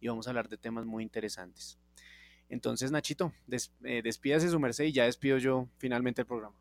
y 0.00 0.08
vamos 0.08 0.26
a 0.26 0.30
hablar 0.30 0.48
de 0.48 0.56
temas 0.56 0.86
muy 0.86 1.02
interesantes. 1.02 1.78
Entonces, 2.48 2.90
Nachito, 2.90 3.34
eh, 3.84 4.00
despídase 4.02 4.48
su 4.48 4.58
merced 4.58 4.84
y 4.84 4.92
ya 4.92 5.04
despido 5.04 5.36
yo 5.36 5.68
finalmente 5.76 6.22
el 6.22 6.26
programa. 6.26 6.56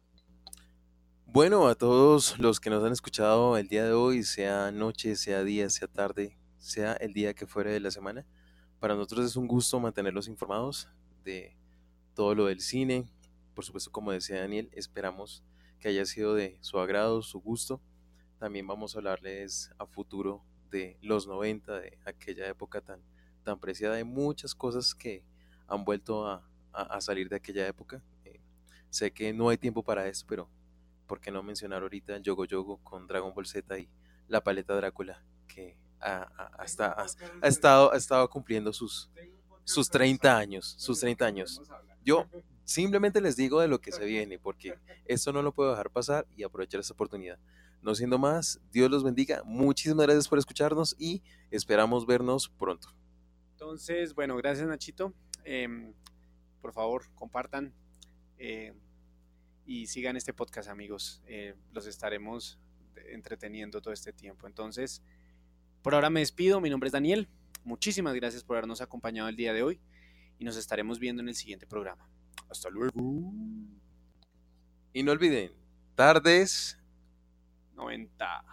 Bueno, 1.26 1.70
a 1.70 1.76
todos 1.76 2.38
los 2.38 2.60
que 2.60 2.70
nos 2.70 2.84
han 2.84 2.92
escuchado 2.92 3.56
el 3.56 3.70
día 3.70 3.86
de 3.86 3.94
hoy, 3.94 4.24
sea 4.24 4.70
noche, 4.74 5.16
sea 5.16 5.46
día, 5.46 5.70
sea 5.70 5.88
tarde, 5.88 6.38
sea 6.58 6.92
el 6.96 7.14
día 7.14 7.34
que 7.34 7.48
fuera 7.48 7.72
de 7.72 7.80
la 7.80 7.92
semana, 7.92 8.26
para 8.82 8.94
nosotros 8.94 9.26
es 9.26 9.38
un 9.38 9.48
gusto 9.48 9.80
mantenerlos 9.80 10.28
informados 10.28 10.90
de 11.24 11.56
todo 12.14 12.36
lo 12.36 12.48
del 12.48 12.60
cine. 12.60 13.10
Por 13.54 13.64
supuesto, 13.64 13.90
como 13.90 14.12
decía 14.12 14.42
Daniel, 14.42 14.70
esperamos 14.74 15.46
que 15.80 15.90
haya 15.90 16.06
sido 16.06 16.36
de 16.36 16.58
su 16.62 16.80
agrado, 16.80 17.22
su 17.22 17.40
gusto. 17.40 17.82
También 18.40 18.68
vamos 18.68 18.96
a 18.96 19.00
hablarles 19.00 19.72
a 19.78 19.86
futuro 19.86 20.44
de 20.70 20.98
los 21.02 21.28
90, 21.28 21.80
de 21.80 21.98
aquella 22.06 22.48
época 22.48 22.82
tan, 22.82 23.02
tan 23.44 23.60
preciada, 23.60 23.96
de 23.96 24.04
muchas 24.04 24.54
cosas 24.54 24.94
que 24.94 25.24
han 25.68 25.84
vuelto 25.86 26.28
a, 26.28 26.48
a, 26.72 26.82
a 26.84 27.02
salir 27.02 27.30
de 27.30 27.38
aquella 27.38 27.68
época. 27.68 28.04
Eh, 28.26 28.42
sé 28.90 29.12
que 29.12 29.34
no 29.34 29.50
hay 29.50 29.58
tiempo 29.58 29.84
para 29.84 30.08
esto, 30.08 30.26
pero 30.28 30.50
¿por 31.08 31.20
qué 31.20 31.32
no 31.32 31.42
mencionar 31.42 31.82
ahorita 31.82 32.18
Yogo 32.20 32.46
Yogo 32.46 32.78
con 32.84 33.08
Dragon 33.08 33.34
Ball 33.34 33.48
Z 33.48 33.80
y 33.80 33.90
la 34.28 34.44
paleta 34.44 34.76
Drácula, 34.76 35.24
que 35.48 35.78
ha, 36.00 36.30
ha, 36.38 36.46
hasta, 36.58 36.92
ha, 36.92 37.06
ha, 37.42 37.48
estado, 37.48 37.94
ha 37.94 37.98
estado 37.98 38.30
cumpliendo 38.30 38.74
sus, 38.74 39.10
sus 39.64 39.90
30 39.90 40.38
años, 40.38 40.76
sus 40.78 41.00
30 41.00 41.26
años. 41.26 41.62
Yo 42.04 42.26
simplemente 42.68 43.22
les 43.22 43.38
digo 43.38 43.62
de 43.62 43.70
lo 43.70 43.80
que 43.80 43.94
se 43.94 44.04
viene, 44.06 44.38
porque 44.38 44.78
esto 45.06 45.32
no 45.32 45.42
lo 45.42 45.54
puedo 45.54 45.72
dejar 45.72 45.90
pasar 45.90 46.28
y 46.36 46.44
aprovechar 46.44 46.82
esta 46.82 46.94
oportunidad. 46.94 47.40
No 47.82 47.96
siendo 47.96 48.20
más, 48.20 48.60
Dios 48.72 48.92
los 48.92 49.04
bendiga. 49.04 49.42
Muchísimas 49.46 50.06
gracias 50.06 50.28
por 50.28 50.38
escucharnos 50.38 50.96
y 51.00 51.24
esperamos 51.50 52.06
vernos 52.06 52.50
pronto. 52.50 52.94
Entonces, 53.54 54.14
bueno, 54.14 54.36
gracias 54.36 54.68
Nachito. 54.68 55.14
Eh, 55.46 55.94
por 56.62 56.74
favor, 56.74 57.06
compartan 57.16 57.74
eh, 58.38 58.74
y 59.66 59.88
sigan 59.88 60.18
este 60.18 60.34
podcast, 60.34 60.68
amigos. 60.68 61.22
Eh, 61.26 61.56
los 61.72 61.88
estaremos 61.88 62.60
entreteniendo 62.96 63.82
todo 63.82 63.94
este 63.94 64.12
tiempo. 64.12 64.46
Entonces, 64.46 65.02
por 65.82 65.96
ahora 65.96 66.10
me 66.10 66.20
despido, 66.20 66.60
mi 66.60 66.70
nombre 66.70 66.88
es 66.88 66.94
Daniel, 66.94 67.30
muchísimas 67.64 68.14
gracias 68.14 68.44
por 68.44 68.58
habernos 68.58 68.82
acompañado 68.82 69.30
el 69.30 69.38
día 69.38 69.54
de 69.54 69.64
hoy 69.64 69.80
y 70.38 70.44
nos 70.44 70.58
estaremos 70.58 71.00
viendo 71.00 71.22
en 71.22 71.30
el 71.30 71.36
siguiente 71.36 71.66
programa. 71.66 72.10
Hasta 72.50 72.70
luego. 72.70 73.00
Y 74.94 75.04
no 75.04 75.12
olviden, 75.12 75.52
tardes 75.96 76.78
90. 77.76 78.44